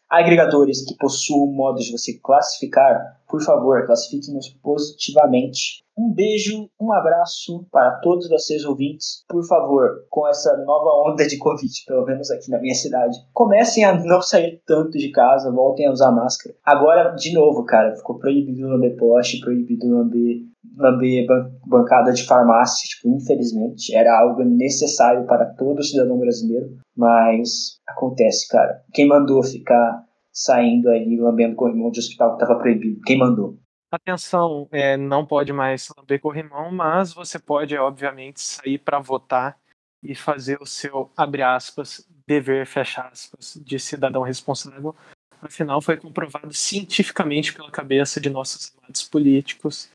agregadores 0.08 0.84
que 0.84 0.96
possuam 0.96 1.46
modos 1.52 1.84
de 1.84 1.92
você 1.92 2.18
classificar, 2.22 3.20
por 3.28 3.42
favor, 3.42 3.84
classifiquem-nos 3.86 4.48
positivamente. 4.62 5.82
Um 5.96 6.12
beijo, 6.12 6.68
um 6.80 6.92
abraço 6.92 7.66
para 7.70 8.00
todos 8.00 8.28
vocês 8.28 8.64
ouvintes. 8.64 9.24
Por 9.28 9.46
favor, 9.46 10.04
com 10.10 10.26
essa 10.28 10.56
nova 10.64 11.10
onda 11.10 11.26
de 11.26 11.38
Covid, 11.38 11.72
pelo 11.86 12.04
menos 12.04 12.30
aqui 12.30 12.50
na 12.50 12.60
minha 12.60 12.74
cidade, 12.74 13.16
comecem 13.32 13.84
a 13.84 13.94
não 13.94 14.20
sair 14.20 14.60
tanto 14.66 14.98
de 14.98 15.10
casa, 15.10 15.52
voltem 15.52 15.86
a 15.86 15.92
usar 15.92 16.10
máscara. 16.10 16.54
Agora, 16.64 17.14
de 17.14 17.32
novo, 17.32 17.64
cara, 17.64 17.94
ficou 17.94 18.18
proibido 18.18 18.68
lamber 18.68 18.96
poste, 18.96 19.40
proibido 19.40 19.88
lamber, 19.88 20.42
lamber 20.76 21.26
bancada 21.66 22.12
de 22.12 22.24
farmácia, 22.26 22.88
tipo, 22.88 23.08
infelizmente. 23.08 23.94
Era 23.94 24.18
algo 24.18 24.44
necessário 24.44 25.26
para 25.26 25.46
todo 25.54 25.82
cidadão 25.82 26.18
brasileiro, 26.18 26.78
mas 26.96 27.80
acontece, 27.86 28.48
cara. 28.48 28.82
Quem 28.92 29.06
mandou 29.06 29.42
ficar 29.42 30.04
saindo 30.32 30.88
aí 30.88 31.16
lambendo 31.16 31.54
corrimão 31.54 31.90
de 31.90 32.00
hospital 32.00 32.36
que 32.36 32.42
estava 32.42 32.58
proibido? 32.58 33.00
Quem 33.06 33.18
mandou? 33.18 33.56
Atenção, 33.90 34.68
é, 34.72 34.96
não 34.96 35.24
pode 35.24 35.52
mais 35.52 35.88
lamber 35.96 36.20
corrimão, 36.20 36.72
mas 36.72 37.12
você 37.12 37.38
pode, 37.38 37.76
obviamente, 37.76 38.40
sair 38.40 38.78
para 38.78 38.98
votar 38.98 39.56
e 40.02 40.14
fazer 40.14 40.60
o 40.60 40.66
seu, 40.66 41.10
abre 41.16 41.42
aspas, 41.42 42.06
dever, 42.26 42.66
fecha 42.66 43.02
aspas, 43.02 43.60
de 43.64 43.78
cidadão 43.78 44.22
responsável. 44.22 44.94
Afinal, 45.40 45.80
foi 45.80 45.96
comprovado 45.96 46.52
cientificamente 46.52 47.54
pela 47.54 47.70
cabeça 47.70 48.20
de 48.20 48.28
nossos 48.30 48.74
amados 48.78 49.04
políticos 49.04 49.90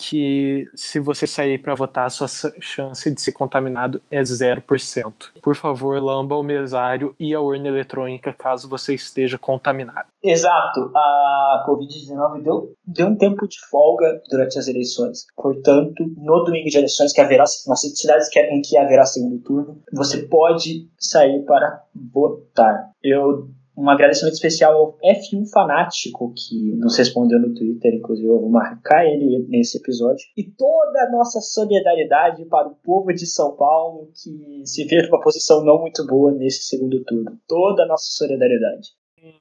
que 0.00 0.66
se 0.74 0.98
você 0.98 1.26
sair 1.26 1.58
para 1.58 1.74
votar, 1.74 2.06
a 2.06 2.10
sua 2.10 2.26
chance 2.58 3.10
de 3.10 3.20
ser 3.20 3.32
contaminado 3.32 4.00
é 4.10 4.22
0%. 4.22 5.12
Por 5.42 5.54
favor, 5.54 6.02
lamba 6.02 6.36
o 6.36 6.42
mesário 6.42 7.14
e 7.20 7.34
a 7.34 7.40
urna 7.40 7.68
eletrônica 7.68 8.32
caso 8.32 8.66
você 8.66 8.94
esteja 8.94 9.36
contaminado. 9.36 10.08
Exato. 10.22 10.90
A 10.94 11.66
Covid-19 11.68 12.42
deu, 12.42 12.74
deu 12.86 13.06
um 13.08 13.16
tempo 13.16 13.46
de 13.46 13.58
folga 13.70 14.22
durante 14.30 14.58
as 14.58 14.68
eleições. 14.68 15.26
Portanto, 15.36 16.02
no 16.16 16.44
domingo 16.44 16.70
de 16.70 16.78
eleições, 16.78 17.12
que 17.12 17.20
haverá, 17.20 17.44
nas 17.66 17.80
cidades 17.80 18.28
em 18.34 18.62
que 18.62 18.78
haverá 18.78 19.04
segundo 19.04 19.38
turno, 19.42 19.82
você 19.92 20.22
pode 20.22 20.88
sair 20.98 21.44
para 21.44 21.82
votar. 21.94 22.90
Eu 23.02 23.50
um 23.80 23.88
agradecimento 23.88 24.34
especial 24.34 24.76
ao 24.76 24.98
F1 24.98 25.50
Fanático, 25.50 26.34
que 26.36 26.72
nos 26.76 26.98
respondeu 26.98 27.40
no 27.40 27.54
Twitter, 27.54 27.94
inclusive 27.94 28.28
eu 28.28 28.40
vou 28.40 28.50
marcar 28.50 29.06
ele 29.06 29.46
nesse 29.48 29.78
episódio. 29.78 30.24
E 30.36 30.44
toda 30.44 31.04
a 31.04 31.10
nossa 31.10 31.40
solidariedade 31.40 32.44
para 32.44 32.68
o 32.68 32.74
povo 32.74 33.12
de 33.12 33.26
São 33.26 33.56
Paulo, 33.56 34.10
que 34.14 34.66
se 34.66 34.84
vê 34.84 35.02
numa 35.02 35.20
posição 35.20 35.64
não 35.64 35.80
muito 35.80 36.06
boa 36.06 36.30
nesse 36.32 36.64
segundo 36.64 37.02
turno. 37.04 37.38
Toda 37.48 37.84
a 37.84 37.86
nossa 37.86 38.06
solidariedade. 38.10 38.90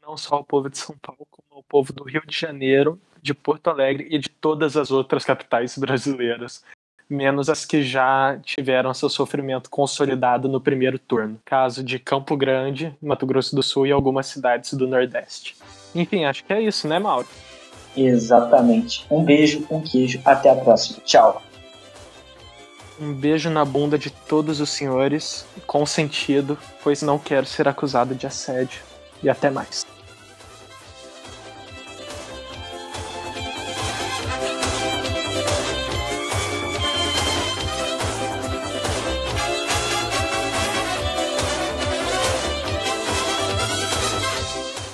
Não 0.02 0.16
só 0.16 0.40
o 0.40 0.46
povo 0.46 0.70
de 0.70 0.78
São 0.78 0.96
Paulo, 1.02 1.28
como 1.30 1.62
o 1.62 1.64
povo 1.64 1.92
do 1.92 2.04
Rio 2.04 2.22
de 2.26 2.38
Janeiro, 2.38 3.00
de 3.22 3.34
Porto 3.34 3.70
Alegre 3.70 4.08
e 4.10 4.18
de 4.18 4.30
todas 4.30 4.78
as 4.78 4.92
outras 4.92 5.26
capitais 5.26 5.78
brasileiras 5.78 6.64
menos 7.10 7.50
as 7.50 7.66
que 7.66 7.82
já 7.82 8.38
tiveram 8.44 8.94
seu 8.94 9.10
sofrimento 9.10 9.70
consolidado 9.70 10.48
no 10.48 10.62
primeiro 10.62 11.00
turno. 11.00 11.40
Caso 11.44 11.84
de 11.84 11.98
Campo 11.98 12.38
Grande, 12.38 12.96
Mato 13.02 13.26
Grosso 13.26 13.56
do 13.56 13.64
Sul 13.64 13.88
e 13.88 13.92
algumas 13.92 14.28
cidades 14.28 14.74
do 14.74 14.88
Nordeste. 14.88 15.56
Enfim, 15.96 16.26
acho 16.26 16.44
que 16.44 16.54
é 16.54 16.62
isso, 16.62 16.88
né, 16.88 17.00
Mauro? 17.00 17.28
Exatamente. 17.98 19.06
Um 19.10 19.24
beijo, 19.24 19.66
um 19.72 19.82
queijo, 19.82 20.22
até 20.24 20.50
a 20.50 20.56
próxima. 20.56 21.00
Tchau. 21.04 21.42
Um 23.02 23.14
beijo 23.14 23.50
na 23.50 23.66
bunda 23.66 23.98
de 23.98 24.12
todos 24.12 24.60
os 24.60 24.70
senhores, 24.70 25.46
com 25.66 25.86
sentido, 25.86 26.58
pois 26.84 27.02
não 27.02 27.18
quero 27.18 27.46
ser 27.46 27.68
acusado 27.68 28.14
de 28.14 28.28
assédio. 28.28 28.82
E 29.24 29.30
até 29.30 29.50
mais. 29.50 29.86